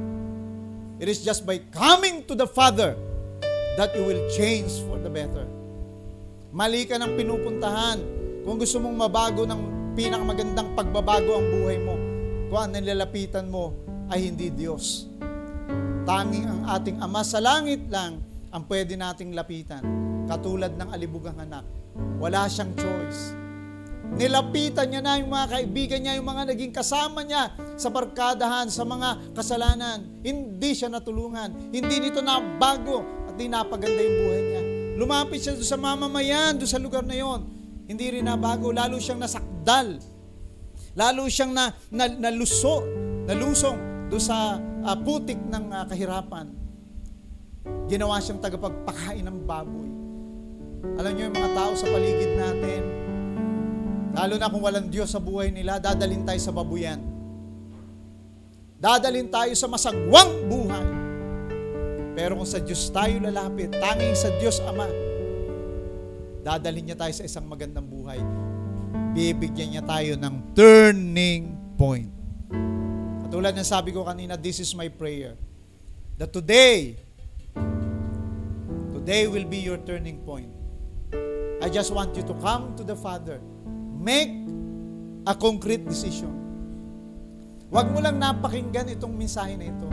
It 0.96 1.12
is 1.12 1.20
just 1.20 1.44
by 1.44 1.60
coming 1.68 2.24
to 2.24 2.32
the 2.32 2.48
Father 2.48 2.96
that 3.76 3.92
you 3.96 4.04
will 4.04 4.22
change 4.32 4.84
for 4.84 5.00
the 5.00 5.08
better. 5.08 5.48
Mali 6.52 6.84
ka 6.84 7.00
ng 7.00 7.16
pinupuntahan. 7.16 7.98
Kung 8.44 8.60
gusto 8.60 8.76
mong 8.82 8.96
mabago 9.08 9.48
ng 9.48 9.60
pinakamagandang 9.96 10.76
pagbabago 10.76 11.40
ang 11.40 11.46
buhay 11.48 11.78
mo, 11.80 11.94
kung 12.52 12.60
ang 12.68 12.72
nilalapitan 12.76 13.48
mo 13.48 13.72
ay 14.12 14.28
hindi 14.28 14.52
Diyos. 14.52 15.08
Tanging 16.04 16.44
ang 16.50 16.62
ating 16.68 17.00
Ama 17.00 17.22
sa 17.24 17.40
langit 17.40 17.88
lang 17.88 18.20
ang 18.52 18.62
pwede 18.68 18.98
nating 18.98 19.32
lapitan. 19.32 19.80
Katulad 20.28 20.76
ng 20.76 20.92
alibugang 20.92 21.38
anak. 21.40 21.64
Wala 22.20 22.44
siyang 22.50 22.76
choice. 22.76 23.32
Nilapitan 24.12 24.92
niya 24.92 25.00
na 25.00 25.16
yung 25.16 25.32
mga 25.32 25.46
kaibigan 25.56 26.00
niya, 26.04 26.20
yung 26.20 26.28
mga 26.28 26.52
naging 26.52 26.74
kasama 26.74 27.24
niya 27.24 27.56
sa 27.80 27.88
barkadahan, 27.88 28.68
sa 28.68 28.84
mga 28.84 29.32
kasalanan. 29.32 30.04
Hindi 30.20 30.76
siya 30.76 30.92
natulungan. 30.92 31.72
Hindi 31.72 31.96
nito 31.96 32.20
na 32.20 32.36
bago 32.60 33.21
at 33.32 33.40
di 33.40 33.48
napaganda 33.48 33.96
yung 33.96 34.16
buhay 34.20 34.40
niya. 34.44 34.62
Lumapit 35.00 35.40
siya 35.40 35.56
doon 35.56 35.64
sa 35.64 35.80
mamamayan, 35.80 36.60
doon 36.60 36.68
sa 36.68 36.76
lugar 36.76 37.00
na 37.00 37.16
yon. 37.16 37.48
Hindi 37.88 38.20
rin 38.20 38.28
nabago, 38.28 38.68
lalo 38.68 39.00
siyang 39.00 39.24
nasakdal 39.24 40.12
Lalo 40.92 41.24
siyang 41.24 41.56
na, 41.56 41.72
na, 41.88 42.04
naluso, 42.08 42.84
nalusong 43.24 44.10
do 44.12 44.20
sa 44.20 44.60
uh, 44.60 44.96
putik 45.00 45.40
ng 45.40 45.64
uh, 45.72 45.84
kahirapan. 45.88 46.52
Ginawa 47.88 48.20
siyang 48.20 48.44
tagapagpakain 48.44 49.24
ng 49.24 49.38
baboy. 49.48 49.88
Alam 51.00 51.12
niyo 51.16 51.22
yung 51.32 51.36
mga 51.38 51.52
tao 51.56 51.72
sa 51.72 51.86
paligid 51.88 52.32
natin, 52.36 52.82
lalo 54.12 54.34
na 54.36 54.50
kung 54.52 54.60
walang 54.60 54.92
Diyos 54.92 55.08
sa 55.08 55.22
buhay 55.22 55.48
nila, 55.48 55.80
dadalhin 55.80 56.28
tayo 56.28 56.40
sa 56.42 56.52
babuyan. 56.52 57.00
Dadalhin 58.76 59.32
tayo 59.32 59.54
sa 59.56 59.70
masagwang 59.70 60.50
buhay. 60.50 61.01
Pero 62.12 62.36
kung 62.36 62.48
sa 62.48 62.60
Diyos 62.60 62.92
tayo 62.92 63.16
lalapit, 63.20 63.72
tanging 63.72 64.16
sa 64.16 64.28
Diyos 64.36 64.60
Ama, 64.68 64.88
dadalhin 66.44 66.92
niya 66.92 66.98
tayo 66.98 67.12
sa 67.16 67.24
isang 67.24 67.48
magandang 67.48 67.88
buhay 67.88 68.20
bibigyan 69.12 69.68
niya 69.76 69.82
tayo 69.84 70.12
ng 70.16 70.34
turning 70.56 71.52
point. 71.76 72.08
Katulad 73.28 73.52
ng 73.56 73.68
sabi 73.68 73.92
ko 73.92 74.04
kanina, 74.04 74.40
this 74.40 74.60
is 74.60 74.72
my 74.72 74.88
prayer. 74.88 75.36
That 76.16 76.32
today, 76.32 76.96
today 78.92 79.28
will 79.28 79.48
be 79.48 79.60
your 79.60 79.80
turning 79.84 80.20
point. 80.24 80.48
I 81.62 81.68
just 81.68 81.92
want 81.94 82.16
you 82.16 82.24
to 82.26 82.34
come 82.40 82.74
to 82.76 82.82
the 82.82 82.96
Father. 82.96 83.38
Make 84.02 84.32
a 85.28 85.36
concrete 85.36 85.86
decision. 85.86 86.32
Huwag 87.72 87.88
mo 87.88 88.04
lang 88.04 88.20
napakinggan 88.20 88.92
itong 88.92 89.16
mensahe 89.16 89.56
na 89.56 89.70
ito. 89.70 89.88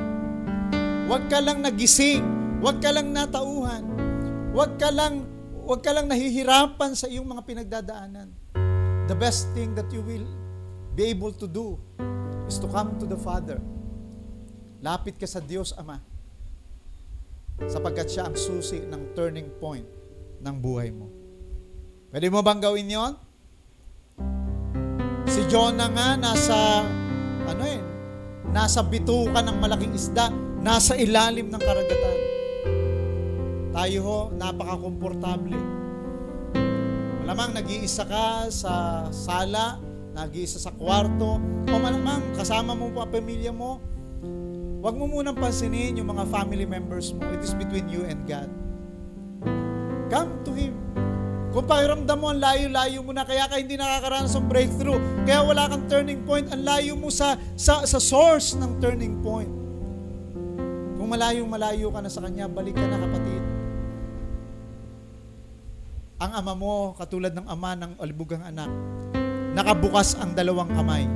Huwag 1.09 1.25
ka 1.25 1.41
lang 1.41 1.65
nagising. 1.65 2.21
Huwag 2.61 2.77
ka 2.77 2.93
lang 2.93 3.09
natauhan. 3.09 3.81
Huwag 4.53 4.77
ka 4.77 4.93
lang, 4.93 5.25
huwag 5.65 5.81
ka 5.81 5.89
lang 5.89 6.05
nahihirapan 6.05 6.93
sa 6.93 7.09
iyong 7.09 7.25
mga 7.25 7.41
pinagdadaanan 7.49 8.29
the 9.09 9.17
best 9.17 9.49
thing 9.57 9.73
that 9.73 9.89
you 9.89 10.05
will 10.05 10.29
be 10.93 11.09
able 11.09 11.33
to 11.33 11.49
do 11.49 11.81
is 12.45 12.61
to 12.61 12.69
come 12.69 12.93
to 13.01 13.09
the 13.09 13.17
Father. 13.17 13.57
Lapit 14.85 15.17
ka 15.17 15.25
sa 15.25 15.41
Diyos 15.41 15.73
Ama 15.73 15.97
sapagkat 17.65 18.07
siya 18.13 18.29
ang 18.29 18.37
susi 18.37 18.85
ng 18.85 19.17
turning 19.17 19.49
point 19.57 19.83
ng 20.39 20.55
buhay 20.61 20.93
mo. 20.93 21.09
Pwede 22.13 22.29
mo 22.29 22.45
bang 22.45 22.61
gawin 22.61 22.85
yon? 22.85 23.13
Si 25.25 25.41
Jonah 25.49 25.89
nga 25.89 26.13
nasa 26.15 26.85
ano 27.49 27.63
eh, 27.65 27.81
nasa 28.53 28.85
bitukan 28.85 29.41
ng 29.41 29.57
malaking 29.57 29.97
isda, 29.97 30.29
nasa 30.59 30.95
ilalim 30.95 31.47
ng 31.51 31.61
karagatan. 31.61 32.19
Tayo 33.69 33.99
ho, 34.03 34.19
napaka-komportable 34.35 35.79
Malamang 37.29 37.61
nag-iisa 37.61 38.09
ka 38.09 38.49
sa 38.49 39.05
sala, 39.13 39.77
nag-iisa 40.17 40.57
sa 40.57 40.73
kwarto, 40.73 41.37
o 41.69 41.73
malamang 41.77 42.25
kasama 42.33 42.73
mo 42.73 42.89
pa 42.89 43.05
pamilya 43.05 43.53
mo. 43.53 43.77
Huwag 44.81 44.97
mo 44.97 45.05
munang 45.05 45.37
pansinin 45.37 46.01
yung 46.01 46.09
mga 46.09 46.25
family 46.25 46.65
members 46.65 47.13
mo. 47.13 47.21
It 47.29 47.45
is 47.45 47.53
between 47.53 47.85
you 47.85 48.01
and 48.09 48.25
God. 48.25 48.49
Come 50.09 50.41
to 50.41 50.57
Him. 50.57 50.73
Kung 51.53 51.69
pakiramdam 51.69 52.17
mo, 52.17 52.33
ang 52.33 52.41
layo-layo 52.41 53.05
mo 53.05 53.13
na, 53.13 53.29
kaya 53.29 53.45
ka 53.45 53.61
hindi 53.61 53.77
nakakaranas 53.77 54.33
ng 54.33 54.49
breakthrough, 54.49 54.97
kaya 55.29 55.45
wala 55.45 55.69
kang 55.69 55.85
turning 55.85 56.25
point, 56.25 56.49
ang 56.49 56.65
layo 56.65 56.97
mo 56.97 57.13
sa, 57.13 57.37
sa, 57.53 57.85
sa 57.85 58.01
source 58.01 58.57
ng 58.57 58.81
turning 58.81 59.21
point. 59.21 59.58
Kung 61.09 61.17
malayo-malayo 61.17 61.89
ka 61.89 62.05
na 62.05 62.11
sa 62.13 62.21
Kanya, 62.21 62.45
balik 62.45 62.77
ka 62.77 62.85
na 62.85 63.01
kapatid 63.01 63.41
ang 66.21 66.37
ama 66.37 66.53
mo, 66.53 66.93
katulad 67.01 67.33
ng 67.33 67.49
ama 67.49 67.73
ng 67.73 67.97
alibugang 67.97 68.45
anak, 68.45 68.69
nakabukas 69.57 70.13
ang 70.21 70.37
dalawang 70.37 70.69
kamay. 70.69 71.09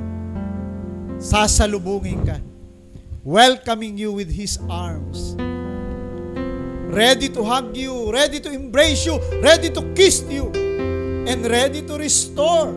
Sasalubungin 1.22 2.26
ka. 2.26 2.42
Welcoming 3.22 3.94
you 3.94 4.10
with 4.10 4.34
His 4.34 4.58
arms. 4.66 5.38
Ready 6.90 7.30
to 7.30 7.46
hug 7.46 7.78
you, 7.78 8.10
ready 8.10 8.42
to 8.42 8.50
embrace 8.50 9.06
you, 9.06 9.22
ready 9.46 9.70
to 9.70 9.94
kiss 9.94 10.26
you, 10.26 10.50
and 11.30 11.46
ready 11.46 11.86
to 11.86 11.94
restore. 11.94 12.74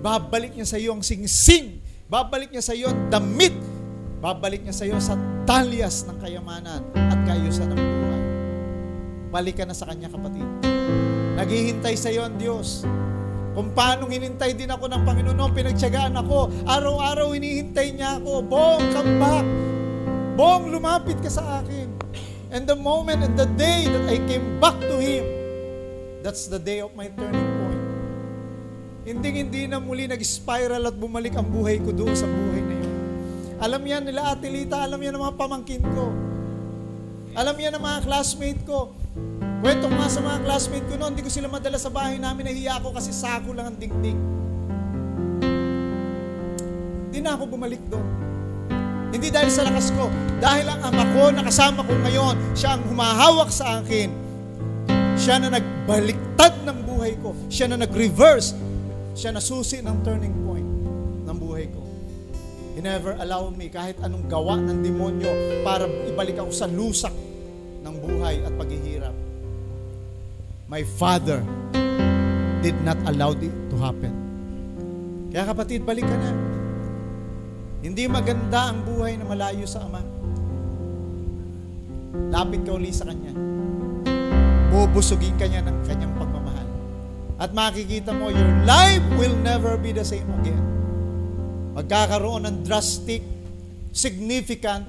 Ibabalik 0.00 0.56
niya 0.56 0.64
sa 0.64 0.80
iyo 0.80 0.96
ang 0.96 1.04
singsing. 1.04 1.84
Babalik 2.08 2.48
niya 2.48 2.64
sa 2.64 2.72
iyo 2.72 2.88
ang 2.88 3.12
damit 3.12 3.52
Babalik 4.22 4.62
niya 4.62 4.70
sa 4.70 4.86
iyo 4.86 5.02
sa 5.02 5.18
talyas 5.42 6.06
ng 6.06 6.18
kayamanan 6.22 6.82
at 6.94 7.18
kaayusan 7.26 7.70
ng 7.72 7.78
buhay. 7.78 8.22
Balik 9.32 9.54
ka 9.60 9.64
na 9.64 9.74
sa 9.74 9.88
Kanya, 9.88 10.12
kapatid. 10.12 10.44
Naghihintay 11.38 11.94
sa 11.96 12.12
iyo 12.12 12.22
ang 12.28 12.36
Diyos. 12.36 12.84
Kung 13.52 13.72
paano 13.76 14.08
hinintay 14.08 14.56
din 14.56 14.72
ako 14.72 14.88
ng 14.88 15.02
Panginoon 15.04 15.36
noon, 15.36 15.52
pinagtyagaan 15.52 16.16
ako. 16.16 16.48
Araw-araw 16.64 17.36
hinihintay 17.36 17.92
niya 17.96 18.16
ako. 18.20 18.44
Bong, 18.44 18.84
come 18.96 19.12
back. 19.20 19.46
Bong, 20.36 20.72
lumapit 20.72 21.20
ka 21.20 21.28
sa 21.28 21.60
akin. 21.60 21.92
And 22.52 22.68
the 22.68 22.76
moment 22.76 23.24
and 23.24 23.36
the 23.36 23.48
day 23.56 23.88
that 23.88 24.04
I 24.08 24.20
came 24.28 24.60
back 24.60 24.76
to 24.80 24.96
Him, 25.00 25.24
that's 26.24 26.48
the 26.48 26.60
day 26.60 26.84
of 26.84 26.92
my 26.92 27.08
turning 27.12 27.48
point. 27.60 27.82
Hindi 29.02 29.28
hindi 29.42 29.62
na 29.66 29.80
muli 29.80 30.06
nag-spiral 30.06 30.86
at 30.88 30.96
bumalik 30.96 31.34
ang 31.36 31.48
buhay 31.48 31.80
ko 31.80 31.90
doon 31.90 32.12
sa 32.12 32.28
buhay. 32.28 32.61
Alam 33.62 33.86
yan 33.86 34.02
nila 34.02 34.34
Ate 34.34 34.50
Lita, 34.50 34.82
alam 34.82 34.98
yan 34.98 35.14
ng 35.14 35.22
mga 35.22 35.38
pamangkin 35.38 35.86
ko. 35.86 36.10
Alam 37.38 37.54
yan 37.54 37.78
ng 37.78 37.82
mga 37.86 37.98
classmate 38.10 38.62
ko. 38.66 38.90
Kwento 39.62 39.86
nga 39.86 40.10
sa 40.10 40.18
mga 40.18 40.42
classmate 40.42 40.86
ko 40.90 40.98
noon, 40.98 41.14
hindi 41.14 41.22
ko 41.22 41.30
sila 41.30 41.46
madala 41.46 41.78
sa 41.78 41.86
bahay 41.86 42.18
namin, 42.18 42.50
nahiya 42.50 42.82
ako 42.82 42.90
kasi 42.98 43.14
sako 43.14 43.54
lang 43.54 43.70
ang 43.70 43.78
dingding. 43.78 44.18
Hindi 47.06 47.18
na 47.22 47.38
ako 47.38 47.54
bumalik 47.54 47.78
doon. 47.86 48.02
Hindi 49.14 49.30
dahil 49.30 49.54
sa 49.54 49.62
lakas 49.62 49.94
ko, 49.94 50.10
dahil 50.42 50.66
ang 50.66 50.82
ama 50.82 51.04
ko 51.14 51.30
na 51.30 51.46
kasama 51.46 51.86
ko 51.86 51.94
ngayon, 51.94 52.58
siya 52.58 52.74
ang 52.74 52.82
humahawak 52.90 53.54
sa 53.54 53.78
akin. 53.78 54.10
Siya 55.14 55.38
na 55.38 55.54
nagbaliktad 55.54 56.66
ng 56.66 56.78
buhay 56.82 57.14
ko. 57.22 57.30
Siya 57.46 57.70
na 57.70 57.78
nag-reverse. 57.78 58.58
Siya 59.14 59.30
na 59.30 59.38
susi 59.38 59.78
ng 59.78 60.02
turning 60.02 60.34
point. 60.42 60.61
Never 62.82 63.14
allowed 63.14 63.54
me 63.54 63.70
kahit 63.70 63.94
anong 64.02 64.26
gawa 64.26 64.58
ng 64.58 64.82
demonyo 64.82 65.30
para 65.62 65.86
ibalik 65.86 66.34
ako 66.42 66.50
sa 66.50 66.66
lusak 66.66 67.14
ng 67.86 67.94
buhay 68.02 68.42
at 68.42 68.50
paghihirap. 68.58 69.14
My 70.66 70.82
Father 70.98 71.46
did 72.58 72.74
not 72.82 72.98
allow 73.06 73.38
it 73.38 73.54
to 73.70 73.78
happen. 73.78 74.10
Kaya 75.30 75.46
kapatid, 75.46 75.86
balik 75.86 76.02
ka 76.02 76.16
na. 76.18 76.34
Hindi 77.86 78.10
maganda 78.10 78.74
ang 78.74 78.82
buhay 78.82 79.14
na 79.14 79.30
malayo 79.30 79.62
sa 79.62 79.86
Ama. 79.86 80.02
Lapit 82.34 82.66
ka 82.66 82.74
uli 82.74 82.90
sa 82.90 83.06
Kanya. 83.06 83.30
Bubusugin 84.74 85.38
ka 85.38 85.46
niya 85.46 85.62
ng 85.62 85.86
Kanyang 85.86 86.18
pagmamahal. 86.18 86.66
At 87.38 87.54
makikita 87.54 88.10
mo, 88.10 88.26
your 88.34 88.54
life 88.66 89.06
will 89.14 89.38
never 89.46 89.78
be 89.78 89.94
the 89.94 90.02
same 90.02 90.26
again. 90.42 90.71
Magkakaroon 91.72 92.44
ng 92.44 92.56
drastic, 92.64 93.24
significant, 93.92 94.84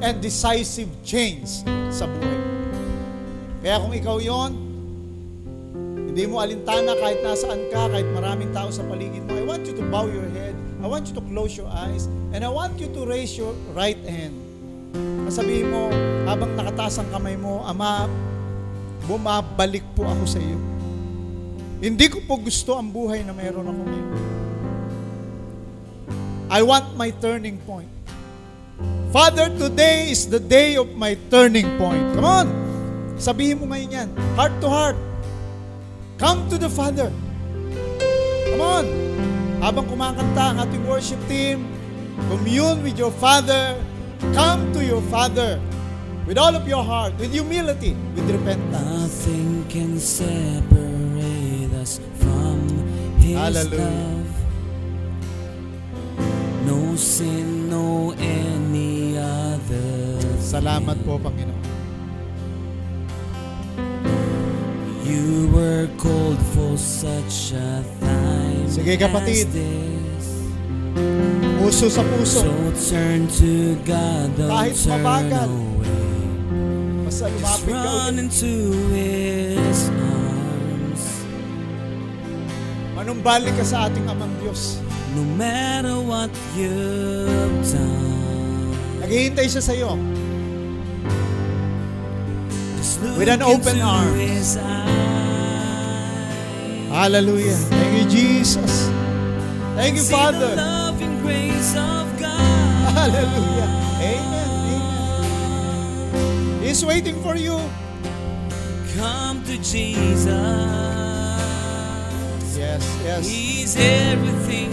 and 0.00 0.20
decisive 0.20 0.88
change 1.04 1.64
sa 1.92 2.08
buhay. 2.08 2.40
Kaya 3.60 3.76
kung 3.80 3.92
ikaw 3.92 4.16
yon, 4.20 4.52
hindi 6.08 6.24
mo 6.24 6.40
alintana 6.40 6.96
kahit 6.96 7.20
nasaan 7.20 7.68
ka, 7.68 7.92
kahit 7.92 8.08
maraming 8.16 8.48
tao 8.56 8.72
sa 8.72 8.80
paligid 8.88 9.24
mo, 9.28 9.36
I 9.36 9.44
want 9.44 9.68
you 9.68 9.76
to 9.76 9.84
bow 9.92 10.08
your 10.08 10.28
head, 10.32 10.56
I 10.80 10.88
want 10.88 11.08
you 11.10 11.14
to 11.20 11.24
close 11.28 11.56
your 11.56 11.68
eyes, 11.68 12.08
and 12.32 12.40
I 12.40 12.48
want 12.48 12.80
you 12.80 12.88
to 12.96 13.00
raise 13.04 13.36
your 13.36 13.52
right 13.76 14.00
hand. 14.08 14.32
Sabihin 15.28 15.68
mo, 15.68 15.92
habang 16.24 16.56
nakataas 16.56 17.02
ang 17.02 17.12
kamay 17.12 17.36
mo, 17.36 17.60
Ama, 17.68 18.08
bumabalik 19.04 19.84
po 19.92 20.08
ako 20.08 20.24
sa 20.24 20.40
iyo. 20.40 20.56
Hindi 21.84 22.08
ko 22.08 22.24
po 22.24 22.40
gusto 22.40 22.72
ang 22.72 22.88
buhay 22.88 23.20
na 23.20 23.36
mayroon 23.36 23.68
ako 23.68 23.82
ngayon. 23.84 24.45
I 26.46 26.62
want 26.62 26.94
my 26.96 27.10
turning 27.10 27.58
point. 27.66 27.88
Father, 29.10 29.50
today 29.58 30.10
is 30.10 30.30
the 30.30 30.38
day 30.38 30.76
of 30.76 30.94
my 30.94 31.18
turning 31.30 31.66
point. 31.78 32.14
Come 32.14 32.24
on! 32.24 32.46
Sabihin 33.18 33.58
mo 33.64 33.72
ngayon 33.72 33.90
yan. 33.90 34.08
Heart 34.38 34.54
to 34.62 34.68
heart. 34.68 34.98
Come 36.20 36.46
to 36.52 36.56
the 36.60 36.70
Father. 36.70 37.10
Come 38.52 38.62
on! 38.62 38.86
Habang 39.58 39.90
kumakanta 39.90 40.54
ang 40.54 40.62
ating 40.62 40.84
worship 40.86 41.18
team, 41.26 41.66
commune 42.30 42.84
with 42.86 42.94
your 42.94 43.10
Father. 43.10 43.74
Come 44.36 44.70
to 44.70 44.84
your 44.84 45.02
Father 45.10 45.58
with 46.28 46.38
all 46.38 46.54
of 46.54 46.62
your 46.68 46.84
heart, 46.84 47.16
with 47.18 47.32
humility, 47.34 47.96
with 48.14 48.28
repentance. 48.30 48.86
Nothing 48.86 49.66
can 49.66 49.98
separate 49.98 51.72
us 51.74 51.98
from 52.22 52.58
His 53.18 53.34
Hallelujah. 53.34 53.82
love. 53.82 54.15
No 56.66 56.96
sin, 56.98 57.70
no 57.70 58.10
any 58.18 59.14
other. 59.16 60.18
Salamat 60.42 60.98
po, 61.06 61.16
Panginoon. 61.22 61.62
You 65.06 65.46
were 65.54 65.86
called 65.94 66.42
for 66.50 66.74
such 66.74 67.54
a 67.54 67.86
time 68.02 68.66
Sige, 68.66 68.98
kapatid. 68.98 69.46
Puso 71.62 71.86
sa 71.86 72.02
puso. 72.02 72.42
So 72.42 72.50
turn 72.90 73.30
to 73.38 73.78
God, 73.86 74.34
don't 74.34 74.50
Kahit 74.50 74.74
turn 74.74 74.98
mabagal. 74.98 75.50
Basta 77.06 77.30
Just 77.30 77.38
lumapit 77.38 77.70
ka 77.70 77.86
run 77.86 78.14
ulit. 78.18 78.22
into 78.26 78.52
His 78.90 79.80
arms. 79.94 81.02
Manumbalik 82.98 83.54
ka 83.54 83.62
sa 83.62 83.86
ating 83.86 84.10
amang 84.10 84.34
Diyos. 84.42 84.82
No 85.16 85.24
matter 85.24 85.96
what 85.96 86.28
you've 86.52 87.64
done, 87.72 88.76
Naghihintay 89.00 89.48
siya 89.48 89.64
sa 89.64 89.72
iyo. 89.72 89.96
just 92.76 93.00
look 93.00 93.16
With 93.16 93.32
an 93.32 93.40
open 93.40 93.80
eyes. 93.80 94.60
Hallelujah. 96.92 97.56
Thank 97.72 97.92
you, 97.96 98.06
Jesus. 98.12 98.88
Thank 99.76 99.96
you, 99.96 100.04
Father. 100.04 100.52
Hallelujah. 102.96 103.68
Amen. 104.00 104.48
Amen. 104.76 106.60
He's 106.64 106.84
waiting 106.84 107.20
for 107.24 107.36
you. 107.36 107.56
Come 108.96 109.44
to 109.44 109.56
Jesus. 109.60 110.28
Yes, 112.56 112.82
yes. 113.04 113.28
He's 113.28 113.76
everything 113.76 114.65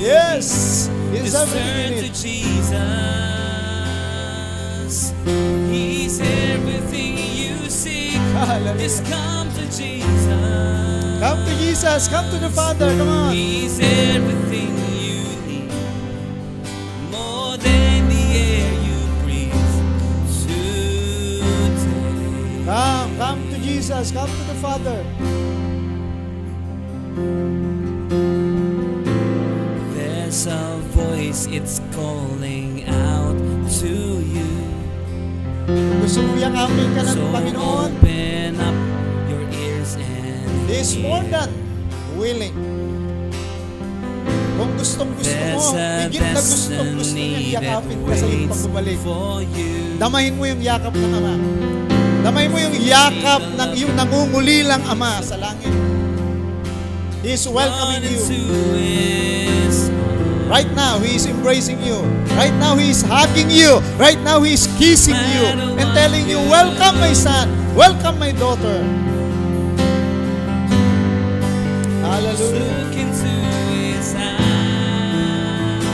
Yes. 0.00 0.88
need. 0.88 1.12
He's 1.12 1.32
Just 1.32 1.36
everything 1.36 1.52
turn 1.52 1.92
in 1.92 2.04
to. 2.04 2.08
Jesus. 2.22 2.72
He's 5.70 6.20
everything 6.20 7.18
you 7.18 7.68
seek. 7.68 8.16
Hallelujah. 8.32 8.78
Just 8.78 9.04
come 9.04 9.48
to 9.54 9.62
Jesus. 9.66 11.20
Come 11.20 11.44
to 11.44 11.54
Jesus. 11.58 12.08
Come 12.08 12.30
to 12.30 12.38
the 12.38 12.48
Father. 12.48 12.96
Come 12.96 13.08
on. 13.08 13.32
He's 13.34 13.78
everything 13.78 14.74
you 14.96 15.22
need. 15.46 15.70
More 17.10 17.58
than 17.58 18.08
the 18.08 18.22
air 18.32 18.72
you 18.88 18.98
breathe 19.22 19.52
today. 20.46 21.42
Come. 22.64 23.16
Come 23.18 23.50
to 23.50 23.58
Jesus. 23.58 24.10
Come 24.12 24.30
to 24.30 24.44
the 24.44 24.54
Father. 24.62 25.04
There's 30.40 30.56
a 30.56 30.80
voice, 30.96 31.44
it's 31.52 31.84
calling 31.92 32.88
out 32.88 33.36
to 33.76 33.92
you. 34.24 34.48
Gusto 36.00 36.24
mo 36.24 36.32
yakapin 36.40 36.96
ka 36.96 37.04
ng 37.04 37.12
So 37.12 37.28
Panginoon. 37.28 37.92
open 38.00 38.56
up 38.56 38.76
your 39.28 39.44
ears 39.52 40.00
and 40.00 40.48
He 40.64 40.80
is 40.80 40.96
more 40.96 41.20
than 41.28 41.52
willing. 42.16 42.56
Kung 44.56 44.72
gustong 44.80 45.12
gusto 45.12 45.36
mo, 45.36 45.76
higit 46.08 46.24
na 46.24 46.40
gustong 46.40 46.88
gusto 46.96 47.20
niya 47.20 47.60
yakapin 47.60 48.00
ka 48.00 48.12
sa 48.16 48.24
iyong 48.24 48.48
pagbabalik. 48.48 48.98
Damahin 50.00 50.32
mo 50.40 50.42
yung 50.48 50.62
yakap 50.64 50.94
ng 50.96 51.12
Ama. 51.20 51.34
Damahin 52.24 52.48
mo 52.48 52.58
yung 52.64 52.76
yakap 52.80 53.44
ng 53.44 53.70
iyong 53.76 53.92
nangungulilang 53.92 54.88
Ama 54.88 55.20
sa 55.20 55.36
langit. 55.36 55.76
He 57.20 57.36
is 57.36 57.44
welcoming 57.44 58.08
you. 58.08 59.59
Right 60.50 60.66
now, 60.74 60.98
He 60.98 61.14
is 61.14 61.26
embracing 61.26 61.80
you. 61.80 62.02
Right 62.34 62.52
now, 62.58 62.74
He 62.76 62.90
is 62.90 63.02
hugging 63.02 63.50
you. 63.50 63.78
Right 63.96 64.18
now, 64.18 64.42
He 64.42 64.54
is 64.54 64.66
kissing 64.78 65.14
you 65.14 65.44
and 65.78 65.94
telling 65.94 66.28
you, 66.28 66.38
Welcome, 66.50 66.98
my 66.98 67.12
son. 67.12 67.46
Welcome, 67.76 68.18
my 68.18 68.32
daughter. 68.32 68.82
Hallelujah. 72.02 72.66
Look 72.82 72.96
into 72.98 73.30
His 73.70 74.14
eyes. 74.18 75.84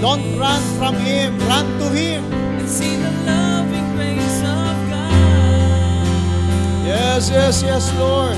Don't 0.00 0.36
run 0.38 0.60
from 0.76 0.96
Him. 0.96 1.38
Run 1.46 1.66
to 1.78 1.88
Him. 1.94 2.24
and 2.58 2.68
see 2.68 2.96
the 2.96 3.10
loving 3.30 3.94
grace 3.94 4.40
of 4.42 4.74
God. 4.90 6.02
Yes, 6.84 7.30
yes, 7.30 7.62
yes, 7.62 7.94
Lord. 7.94 8.36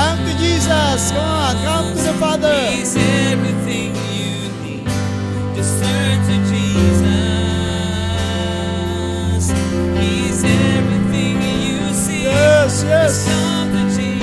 Come 0.00 0.18
to 0.24 0.32
Jesus. 0.38 1.12
Come 1.12 1.20
on. 1.20 1.56
Come 1.62 1.88
to 1.94 2.02
the 2.02 2.14
Father. 2.14 2.56
He's 2.70 2.96
everything 2.96 3.94
you 4.16 4.48
need. 4.64 4.88
Just 5.54 5.82
turn 5.82 6.16
to 6.24 6.36
Jesus. 6.48 7.04
He's 10.00 10.40
everything 10.42 11.34
you 11.42 11.92
see. 11.92 12.22
Yes, 12.22 12.82
yes. 12.82 13.12
Just 13.12 13.28
come 13.28 13.68
to 13.76 13.82
Jesus. 13.98 14.20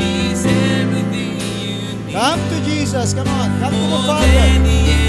He's 0.00 0.42
everything 0.44 1.34
you 1.54 1.78
need. 2.04 2.14
Come 2.14 2.40
to 2.50 2.56
Jesus. 2.64 3.14
Come 3.14 3.28
on. 3.28 3.48
Come 3.60 3.74
More 3.74 3.90
to 3.90 4.02
the 4.02 4.08
Father. 4.08 4.99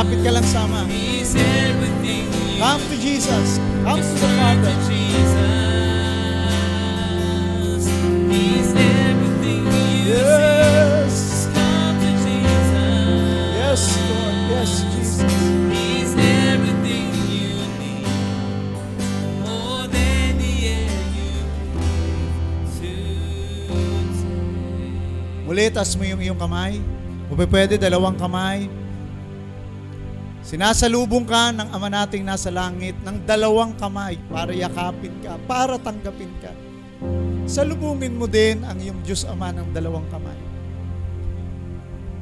Lapit 0.00 0.24
ka 0.24 0.32
lang 0.32 0.46
sa 0.48 0.64
Ama. 0.64 0.88
He's 0.88 1.36
everything 1.36 2.24
you 2.32 2.56
Come 2.56 2.80
to 2.88 2.96
Jesus. 2.96 3.60
Come 3.84 4.00
to 4.00 4.14
the 4.16 4.30
Father. 4.40 4.72
Yes. 10.10 11.44
Yes, 13.60 13.82
Lord. 14.08 14.36
Yes, 14.48 14.72
Jesus. 14.88 15.22
He's 15.68 16.12
everything 16.16 17.06
you 17.28 17.60
need. 17.76 18.08
More 19.44 19.84
than 19.84 20.40
the 20.40 20.54
air 20.64 20.96
you 21.12 21.44
breathe. 22.80 24.16
Muli, 25.44 25.68
tas 25.70 25.92
mo 25.92 26.08
yung 26.08 26.24
iyong 26.24 26.40
kamay. 26.40 26.80
Kung 27.28 27.36
pwede, 27.36 27.76
dalawang 27.76 28.16
kamay. 28.16 28.79
Sinasalubong 30.40 31.28
ka 31.28 31.52
ng 31.52 31.68
Ama 31.68 31.92
nating 31.92 32.24
nasa 32.24 32.48
langit 32.48 32.96
ng 33.04 33.22
dalawang 33.28 33.76
kamay 33.76 34.16
para 34.32 34.56
yakapin 34.56 35.12
ka, 35.20 35.36
para 35.44 35.76
tanggapin 35.76 36.32
ka. 36.40 36.52
Salubungin 37.44 38.16
mo 38.16 38.24
din 38.24 38.64
ang 38.64 38.78
iyong 38.80 39.00
Diyos 39.04 39.28
Ama 39.28 39.52
ng 39.52 39.68
dalawang 39.76 40.06
kamay. 40.08 40.38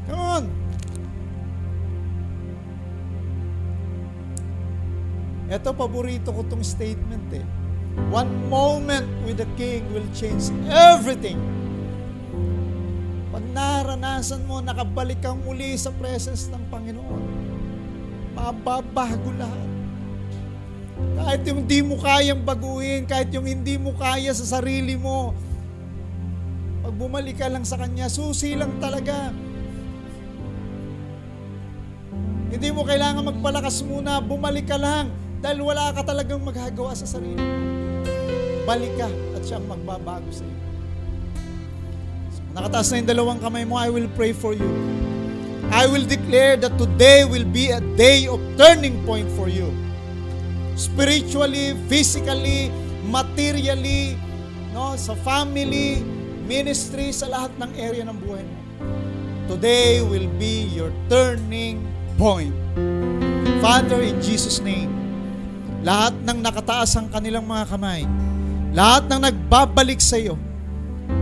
Come 0.09 0.19
on! 0.19 0.45
Ito, 5.49 5.73
paborito 5.73 6.29
ko 6.29 6.45
tong 6.45 6.61
statement 6.61 7.33
eh. 7.33 7.47
One 8.13 8.29
moment 8.53 9.09
with 9.25 9.41
the 9.41 9.49
King 9.57 9.89
will 9.97 10.07
change 10.13 10.53
everything. 10.69 11.41
Pag 13.33 13.45
naranasan 13.53 14.45
mo, 14.45 14.61
nakabalik 14.61 15.21
kang 15.25 15.41
muli 15.45 15.77
sa 15.77 15.93
presence 15.97 16.49
ng 16.53 16.69
Panginoon, 16.69 17.23
mababago 18.39 19.31
lahat. 19.35 19.69
Kahit 21.19 21.43
yung 21.47 21.59
hindi 21.67 21.79
mo 21.83 21.95
kayang 21.99 22.43
baguhin, 22.43 23.07
kahit 23.07 23.31
yung 23.35 23.47
hindi 23.47 23.79
mo 23.79 23.95
kaya 23.95 24.31
sa 24.35 24.59
sarili 24.59 24.95
mo, 24.99 25.35
pag 26.83 26.95
bumalik 26.95 27.39
ka 27.39 27.51
lang 27.51 27.67
sa 27.67 27.79
Kanya, 27.79 28.11
susi 28.11 28.55
lang 28.55 28.79
talaga. 28.79 29.31
Hindi 32.49 32.69
mo 32.73 32.83
kailangan 32.83 33.29
magpalakas 33.29 33.85
muna, 33.85 34.19
bumalik 34.25 34.67
ka 34.67 34.79
lang 34.81 35.13
dahil 35.39 35.63
wala 35.63 35.93
ka 35.95 36.03
talagang 36.03 36.43
magagawa 36.43 36.97
sa 36.97 37.07
sarili 37.07 37.39
mo. 37.39 37.59
Balik 38.67 38.95
ka 38.99 39.09
at 39.39 39.43
siyang 39.45 39.67
magbabago 39.69 40.31
sa 40.33 40.43
iyo. 40.43 40.67
Nakataas 42.59 42.91
na 42.91 42.97
yung 43.05 43.11
dalawang 43.13 43.39
kamay 43.39 43.63
mo, 43.69 43.79
I 43.79 43.93
will 43.93 44.11
pray 44.19 44.35
for 44.35 44.57
you. 44.57 44.67
I 45.69 45.85
will 45.85 46.05
declare 46.09 46.57
that 46.65 46.81
today 46.81 47.29
will 47.29 47.45
be 47.45 47.69
a 47.69 47.81
day 47.95 48.25
of 48.25 48.41
turning 48.57 49.05
point 49.05 49.29
for 49.37 49.53
you. 49.53 49.69
Spiritually, 50.79 51.77
physically, 51.93 52.73
materially, 53.05 54.17
no, 54.73 54.97
sa 54.97 55.13
family, 55.21 56.01
ministry, 56.49 57.13
sa 57.13 57.29
lahat 57.29 57.53
ng 57.61 57.71
area 57.77 58.01
ng 58.09 58.17
buhay 58.17 58.41
mo. 58.41 58.59
Today 59.49 60.01
will 60.01 60.29
be 60.41 60.73
your 60.73 60.89
turning 61.13 61.85
point. 62.17 62.57
Father, 63.61 64.01
in 64.01 64.17
Jesus' 64.25 64.65
name, 64.65 64.89
lahat 65.85 66.17
ng 66.25 66.39
nakataas 66.41 66.97
ang 66.97 67.13
kanilang 67.13 67.45
mga 67.45 67.65
kamay, 67.69 68.09
lahat 68.73 69.05
ng 69.09 69.21
nagbabalik 69.21 70.01
sa 70.01 70.17
iyo, 70.17 70.41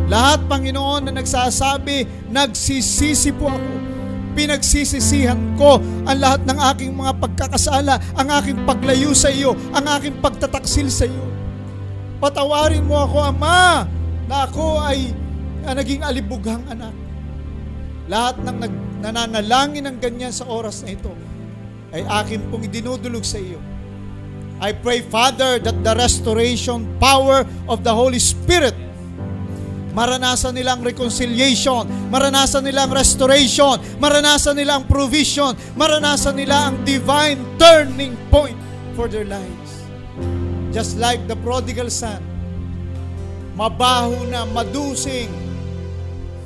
lahat, 0.06 0.46
Panginoon, 0.46 1.10
na 1.10 1.12
nagsasabi, 1.18 2.06
nagsisisi 2.30 3.34
po 3.34 3.50
ako. 3.50 3.95
Pinagsisisihan 4.36 5.56
ko 5.56 5.80
ang 6.04 6.18
lahat 6.20 6.44
ng 6.44 6.58
aking 6.76 6.92
mga 6.92 7.16
pagkakasala, 7.16 7.96
ang 8.12 8.28
aking 8.36 8.68
paglayo 8.68 9.16
sa 9.16 9.32
iyo, 9.32 9.56
ang 9.72 9.88
aking 9.96 10.20
pagtataksil 10.20 10.92
sa 10.92 11.08
iyo. 11.08 11.24
Patawarin 12.20 12.84
mo 12.84 13.00
ako, 13.00 13.16
Ama, 13.32 13.88
na 14.28 14.36
ako 14.44 14.84
ay 14.84 15.16
ah, 15.64 15.72
naging 15.72 16.04
alibughang 16.04 16.68
anak. 16.68 16.92
Lahat 18.12 18.36
ng 18.44 18.56
nag, 18.60 18.74
nananalangin 19.00 19.88
ng 19.88 19.96
ganyan 19.96 20.36
sa 20.36 20.44
oras 20.44 20.84
na 20.84 20.92
ito 20.92 21.10
ay 21.96 22.04
akin 22.04 22.52
pong 22.52 22.68
idinudulog 22.68 23.24
sa 23.24 23.40
iyo. 23.40 23.56
I 24.60 24.72
pray, 24.72 25.00
Father, 25.00 25.60
that 25.60 25.80
the 25.80 25.94
restoration 25.96 26.84
power 27.00 27.44
of 27.68 27.84
the 27.84 27.92
Holy 27.92 28.20
Spirit 28.20 28.76
maranasan 29.96 30.52
nila 30.52 30.76
ang 30.76 30.84
reconciliation, 30.84 31.88
maranasan 32.12 32.68
nila 32.68 32.84
ang 32.84 32.92
restoration, 32.92 33.80
maranasan 33.96 34.60
nila 34.60 34.76
ang 34.76 34.84
provision, 34.84 35.56
maranasan 35.72 36.36
nila 36.36 36.68
ang 36.68 36.84
divine 36.84 37.40
turning 37.56 38.12
point 38.28 38.60
for 38.92 39.08
their 39.08 39.24
lives. 39.24 39.88
Just 40.68 41.00
like 41.00 41.24
the 41.24 41.38
prodigal 41.40 41.88
son, 41.88 42.20
mabaho 43.56 44.28
na, 44.28 44.44
madusing, 44.44 45.32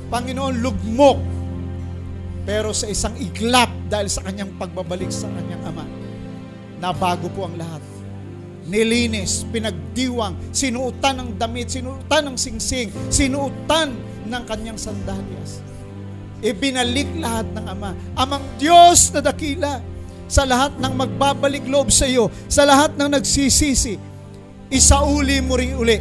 Panginoon, 0.07 0.63
lugmok, 0.63 1.19
pero 2.47 2.71
sa 2.71 2.87
isang 2.87 3.19
iglap 3.19 3.71
dahil 3.91 4.07
sa 4.07 4.23
kanyang 4.23 4.55
pagbabalik 4.55 5.11
sa 5.11 5.27
kanyang 5.27 5.59
ama, 5.67 5.83
nabago 6.79 7.27
po 7.35 7.51
ang 7.51 7.59
lahat 7.59 7.83
nilinis, 8.71 9.43
pinagdiwang, 9.51 10.39
sinuutan 10.55 11.19
ng 11.19 11.29
damit, 11.35 11.67
sinuutan 11.67 12.31
ng 12.31 12.37
singsing, 12.39 12.87
sinuutan 13.11 13.91
ng 14.23 14.43
kanyang 14.47 14.79
sandalyas. 14.79 15.59
Ibinalik 16.39 17.11
lahat 17.19 17.51
ng 17.51 17.65
Ama. 17.67 17.91
Amang 18.15 18.41
Diyos 18.55 19.11
na 19.11 19.19
dakila 19.19 19.83
sa 20.31 20.47
lahat 20.47 20.79
ng 20.79 20.93
magbabalik 20.95 21.67
loob 21.67 21.91
sa 21.91 22.07
iyo, 22.07 22.31
sa 22.47 22.63
lahat 22.63 22.95
ng 22.95 23.11
nagsisisi, 23.11 23.99
isauli 24.71 25.43
mo 25.43 25.59
rin 25.59 25.75
uli. 25.75 25.99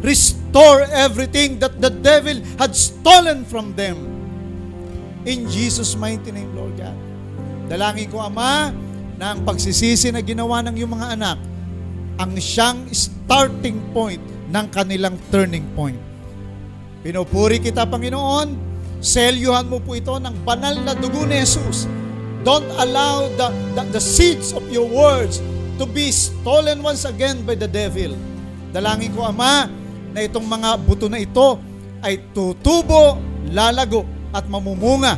Restore 0.00 0.88
everything 0.90 1.60
that 1.60 1.76
the 1.78 1.92
devil 1.92 2.40
had 2.56 2.72
stolen 2.72 3.44
from 3.44 3.76
them. 3.76 4.00
In 5.28 5.44
Jesus' 5.52 5.92
mighty 5.92 6.32
name, 6.32 6.50
Lord 6.56 6.80
God. 6.80 6.96
Dalangin 7.68 8.08
ko, 8.08 8.24
Ama, 8.24 8.72
na 9.20 9.36
ang 9.36 9.44
pagsisisi 9.44 10.08
na 10.08 10.24
ginawa 10.24 10.64
ng 10.64 10.74
iyong 10.80 10.94
mga 10.96 11.08
anak 11.20 11.38
ang 12.18 12.34
siyang 12.34 12.90
starting 12.90 13.78
point 13.94 14.20
ng 14.50 14.66
kanilang 14.74 15.14
turning 15.30 15.64
point. 15.78 15.98
Pinupuri 17.06 17.62
kita, 17.62 17.86
Panginoon. 17.86 18.66
Selyuhan 18.98 19.70
mo 19.70 19.78
po 19.78 19.94
ito 19.94 20.18
ng 20.18 20.42
banal 20.42 20.74
na 20.82 20.98
dugo 20.98 21.22
ni 21.22 21.38
Jesus. 21.38 21.86
Don't 22.42 22.66
allow 22.82 23.30
the, 23.38 23.54
the, 23.78 23.82
the 23.94 24.02
seeds 24.02 24.50
of 24.50 24.66
your 24.74 24.90
words 24.90 25.38
to 25.78 25.86
be 25.86 26.10
stolen 26.10 26.82
once 26.82 27.06
again 27.06 27.46
by 27.46 27.54
the 27.54 27.70
devil. 27.70 28.18
Dalangin 28.74 29.14
ko, 29.14 29.30
Ama, 29.30 29.70
na 30.10 30.18
itong 30.26 30.42
mga 30.42 30.74
buto 30.82 31.06
na 31.06 31.22
ito 31.22 31.62
ay 32.02 32.18
tutubo, 32.34 33.22
lalago 33.54 34.02
at 34.34 34.42
mamumunga 34.50 35.14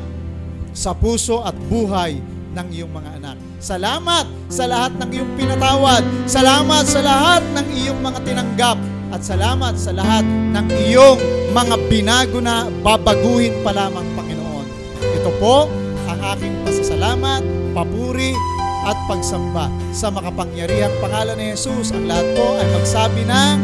sa 0.76 0.92
puso 0.92 1.40
at 1.40 1.56
buhay 1.72 2.20
ng 2.52 2.66
iyong 2.70 2.92
mga 2.92 3.10
anak. 3.24 3.49
Salamat 3.60 4.24
sa 4.48 4.64
lahat 4.64 4.96
ng 4.96 5.08
iyong 5.12 5.32
pinatawad. 5.36 6.00
Salamat 6.24 6.88
sa 6.88 7.04
lahat 7.04 7.44
ng 7.52 7.66
iyong 7.76 8.00
mga 8.00 8.24
tinanggap. 8.24 8.80
At 9.12 9.20
salamat 9.20 9.76
sa 9.76 9.92
lahat 9.92 10.24
ng 10.24 10.66
iyong 10.88 11.20
mga 11.52 11.76
binago 11.92 12.40
na 12.40 12.72
babaguhin 12.80 13.60
pa 13.60 13.76
lamang, 13.76 14.08
Panginoon. 14.16 14.64
Ito 14.96 15.30
po 15.36 15.68
ang 16.08 16.18
aking 16.32 16.56
pasasalamat, 16.64 17.44
papuri, 17.76 18.32
at 18.80 18.96
pagsamba 19.04 19.68
sa 19.92 20.08
makapangyarihang 20.08 20.96
pangalan 21.04 21.36
ni 21.36 21.52
Jesus. 21.52 21.92
Ang 21.92 22.08
lahat 22.08 22.32
po 22.32 22.56
ay 22.56 22.66
magsabi 22.72 23.28
ng 23.28 23.56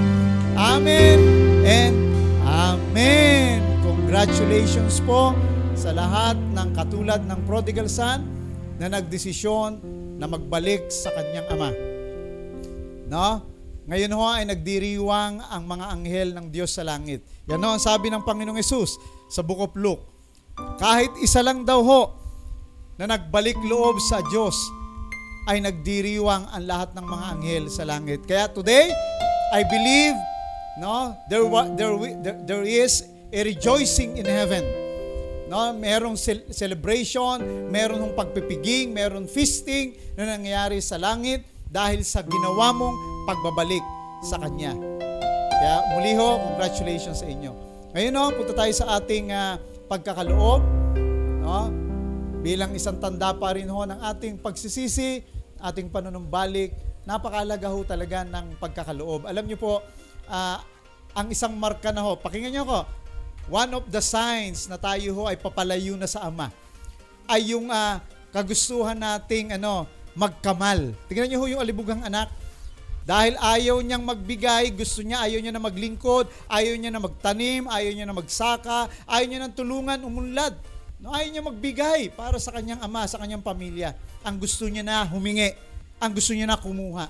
Amen 0.61 1.19
and 1.65 1.97
Amen. 2.45 3.65
Congratulations 3.81 5.01
po 5.09 5.33
sa 5.73 5.97
lahat 5.97 6.37
ng 6.53 6.69
katulad 6.77 7.25
ng 7.25 7.41
prodigal 7.49 7.89
son 7.89 8.37
na 8.77 9.01
nagdesisyon 9.01 9.81
na 10.21 10.29
magbalik 10.29 10.89
sa 10.93 11.13
kanyang 11.13 11.49
ama. 11.53 11.71
No? 13.09 13.29
Ngayon 13.87 14.13
ho 14.19 14.23
ay 14.27 14.45
nagdiriwang 14.51 15.39
ang 15.47 15.63
mga 15.65 15.85
anghel 15.95 16.29
ng 16.35 16.47
Diyos 16.51 16.75
sa 16.75 16.83
langit. 16.83 17.23
Yan 17.47 17.63
ho 17.63 17.79
ang 17.79 17.83
sabi 17.83 18.11
ng 18.11 18.27
Panginoong 18.27 18.59
Yesus 18.59 18.99
sa 19.31 19.47
Book 19.47 19.63
of 19.63 19.73
Luke. 19.79 20.03
Kahit 20.81 21.15
isa 21.23 21.41
lang 21.41 21.63
daw 21.63 21.81
ho 21.81 22.03
na 22.99 23.07
nagbalik 23.07 23.57
loob 23.63 24.01
sa 24.03 24.25
Diyos 24.27 24.57
ay 25.47 25.63
nagdiriwang 25.63 26.51
ang 26.51 26.65
lahat 26.67 26.91
ng 26.99 27.07
mga 27.07 27.25
anghel 27.39 27.65
sa 27.71 27.87
langit. 27.87 28.27
Kaya 28.27 28.51
today, 28.51 28.91
I 29.55 29.63
believe 29.63 30.19
no, 30.83 31.15
there, 31.31 31.47
there, 31.79 31.95
there, 32.21 32.39
there 32.43 32.67
is 32.67 33.07
a 33.31 33.41
rejoicing 33.47 34.19
in 34.19 34.27
heaven 34.27 34.86
no, 35.47 35.71
merong 35.75 36.19
cel- 36.19 36.47
celebration, 36.51 37.39
meron 37.71 38.03
hong 38.03 38.15
pagpipiging, 38.19 38.91
meron 38.91 39.31
feasting 39.31 39.95
na 40.19 40.37
nangyayari 40.37 40.83
sa 40.83 40.99
langit 40.99 41.47
dahil 41.71 42.03
sa 42.03 42.23
ginawa 42.23 42.75
mong 42.75 42.97
pagbabalik 43.27 43.83
sa 44.23 44.39
Kanya. 44.43 44.75
Kaya 45.57 45.77
muli 45.95 46.13
ho, 46.19 46.39
congratulations 46.53 47.23
sa 47.23 47.27
inyo. 47.27 47.53
Ngayon 47.97 48.13
no, 48.13 48.25
punta 48.35 48.53
tayo 48.53 48.73
sa 48.77 49.01
ating 49.01 49.33
ah, 49.33 49.57
pagkakaloob. 49.89 50.61
No? 51.41 51.73
Bilang 52.45 52.77
isang 52.77 53.01
tanda 53.01 53.33
pa 53.33 53.57
rin 53.57 53.67
ho 53.71 53.81
ng 53.87 54.03
ating 54.03 54.43
pagsisisi, 54.43 55.25
ating 55.63 55.89
panunumbalik, 55.89 56.77
napakalaga 57.09 57.73
ho 57.73 57.81
talaga 57.87 58.27
ng 58.27 58.61
pagkakaloob. 58.61 59.25
Alam 59.31 59.49
niyo 59.49 59.57
po, 59.57 59.81
ah, 60.29 60.61
ang 61.17 61.33
isang 61.33 61.57
marka 61.57 61.89
na 61.95 62.05
ho, 62.05 62.21
pakinggan 62.21 62.53
niyo 62.53 62.69
ako, 62.69 62.79
one 63.47 63.71
of 63.75 63.87
the 63.91 64.03
signs 64.03 64.67
na 64.67 64.79
tayo 64.79 65.15
ho 65.15 65.23
ay 65.31 65.39
papalayo 65.39 65.95
na 65.95 66.11
sa 66.11 66.27
Ama 66.27 66.51
ay 67.27 67.55
yung 67.55 67.69
ah, 67.71 67.99
kagustuhan 68.31 68.97
nating 68.97 69.59
ano, 69.59 69.87
magkamal. 70.15 70.95
Tingnan 71.11 71.27
niyo 71.29 71.39
ho 71.43 71.47
yung 71.51 71.63
alibugang 71.63 72.03
anak. 72.07 72.31
Dahil 73.07 73.39
ayaw 73.39 73.79
niyang 73.87 74.03
magbigay, 74.03 74.75
gusto 74.75 74.99
niya, 74.99 75.23
ayaw 75.31 75.39
niya 75.39 75.55
na 75.55 75.63
maglingkod, 75.63 76.27
ayaw 76.51 76.75
niya 76.75 76.91
na 76.91 76.99
magtanim, 76.99 77.71
ayaw 77.71 77.93
niya 77.95 78.07
na 78.07 78.17
magsaka, 78.19 78.91
ayaw 79.07 79.27
niya 79.31 79.47
ng 79.47 79.55
tulungan, 79.55 80.03
umunlad. 80.03 80.59
No, 80.99 81.15
ayaw 81.15 81.31
niya 81.31 81.45
magbigay 81.47 82.11
para 82.11 82.35
sa 82.43 82.51
kanyang 82.51 82.83
ama, 82.83 83.07
sa 83.07 83.23
kanyang 83.23 83.47
pamilya. 83.47 83.95
Ang 84.27 84.43
gusto 84.43 84.67
niya 84.67 84.83
na 84.83 85.07
humingi. 85.07 85.55
Ang 86.03 86.19
gusto 86.19 86.35
niya 86.35 86.51
na 86.51 86.59
kumuha. 86.59 87.07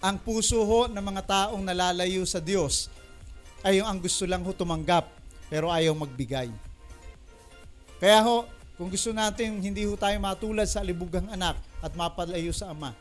Ang 0.00 0.16
puso 0.24 0.64
ho 0.64 0.88
ng 0.88 1.04
mga 1.04 1.22
taong 1.28 1.60
nalalayo 1.60 2.24
sa 2.24 2.40
Diyos 2.40 2.88
ay 3.66 3.82
yung 3.82 3.88
ang 3.90 3.98
gusto 3.98 4.22
lang 4.30 4.46
ho 4.46 4.54
tumanggap 4.54 5.10
pero 5.50 5.74
ayaw 5.74 5.90
magbigay. 5.98 6.54
Kaya 7.98 8.22
ho, 8.22 8.46
kung 8.78 8.86
gusto 8.86 9.10
natin 9.10 9.58
hindi 9.58 9.82
ho 9.82 9.98
tayo 9.98 10.14
matulad 10.22 10.70
sa 10.70 10.86
libugang 10.86 11.26
anak 11.34 11.58
at 11.82 11.90
mapalayo 11.98 12.54
sa 12.54 12.70
Ama, 12.70 12.94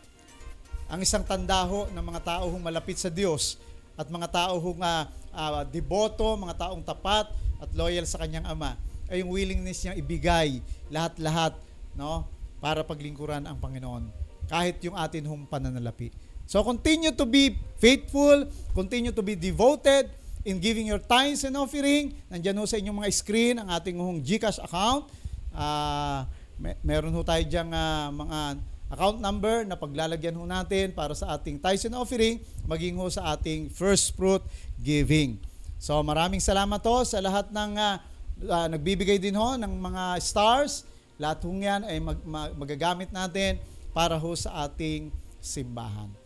ang 0.90 1.00
isang 1.06 1.22
tanda 1.22 1.62
ho 1.70 1.86
ng 1.94 2.02
mga 2.02 2.22
tao 2.26 2.50
hong 2.50 2.66
malapit 2.66 2.98
sa 2.98 3.14
Diyos 3.14 3.62
at 3.94 4.10
mga 4.10 4.26
tao 4.26 4.58
hong 4.58 4.82
ah, 4.82 5.06
ah, 5.30 5.62
deboto, 5.62 6.34
mga 6.34 6.66
taong 6.66 6.82
tapat 6.82 7.30
at 7.62 7.70
loyal 7.78 8.10
sa 8.10 8.26
kanyang 8.26 8.50
Ama 8.50 8.74
ay 9.06 9.22
yung 9.22 9.30
willingness 9.30 9.86
niyang 9.86 10.02
ibigay 10.02 10.66
lahat-lahat 10.90 11.54
no 11.94 12.26
para 12.58 12.82
paglingkuran 12.82 13.46
ang 13.46 13.62
Panginoon 13.62 14.10
kahit 14.50 14.82
yung 14.82 14.98
atin 14.98 15.30
hong 15.30 15.46
pananalapi. 15.46 16.10
So 16.50 16.62
continue 16.66 17.14
to 17.14 17.26
be 17.26 17.54
faithful, 17.78 18.50
continue 18.74 19.14
to 19.14 19.22
be 19.22 19.38
devoted 19.38 20.25
in 20.46 20.62
giving 20.62 20.86
your 20.86 21.02
tithes 21.02 21.42
and 21.44 21.58
offering. 21.58 22.14
Nandiyan 22.30 22.56
ho 22.62 22.64
sa 22.70 22.78
inyong 22.78 23.02
mga 23.02 23.10
screen 23.12 23.58
ang 23.58 23.68
ating 23.74 23.98
hong 23.98 24.22
GCash 24.22 24.62
account. 24.62 25.10
Ah, 25.50 26.30
me- 26.62 26.78
meron 26.86 27.12
ho 27.12 27.26
tayo 27.26 27.42
diyang 27.44 27.74
ah, 27.74 28.14
mga 28.14 28.62
account 28.94 29.18
number 29.18 29.66
na 29.66 29.74
paglalagyan 29.74 30.38
ho 30.38 30.46
natin 30.46 30.94
para 30.94 31.18
sa 31.18 31.34
ating 31.34 31.58
tithes 31.58 31.90
and 31.90 31.98
offering, 31.98 32.38
maging 32.70 32.94
ho 32.94 33.10
sa 33.10 33.34
ating 33.34 33.74
first 33.74 34.14
fruit 34.14 34.46
giving. 34.78 35.42
So 35.82 35.98
maraming 36.06 36.40
salamat 36.40 36.80
ho 36.86 37.02
sa 37.02 37.18
lahat 37.18 37.50
ng 37.50 37.72
ah, 37.82 37.98
ah, 38.46 38.68
nagbibigay 38.70 39.18
din 39.18 39.34
ho 39.34 39.58
ng 39.58 39.74
mga 39.82 40.22
stars. 40.22 40.86
Lahat 41.18 41.42
ho 41.42 41.50
yan 41.50 41.82
ay 41.90 41.98
mag- 41.98 42.22
mag- 42.22 42.54
magagamit 42.54 43.10
natin 43.10 43.58
para 43.98 44.14
ho 44.14 44.30
sa 44.38 44.70
ating 44.70 45.10
simbahan. 45.42 46.25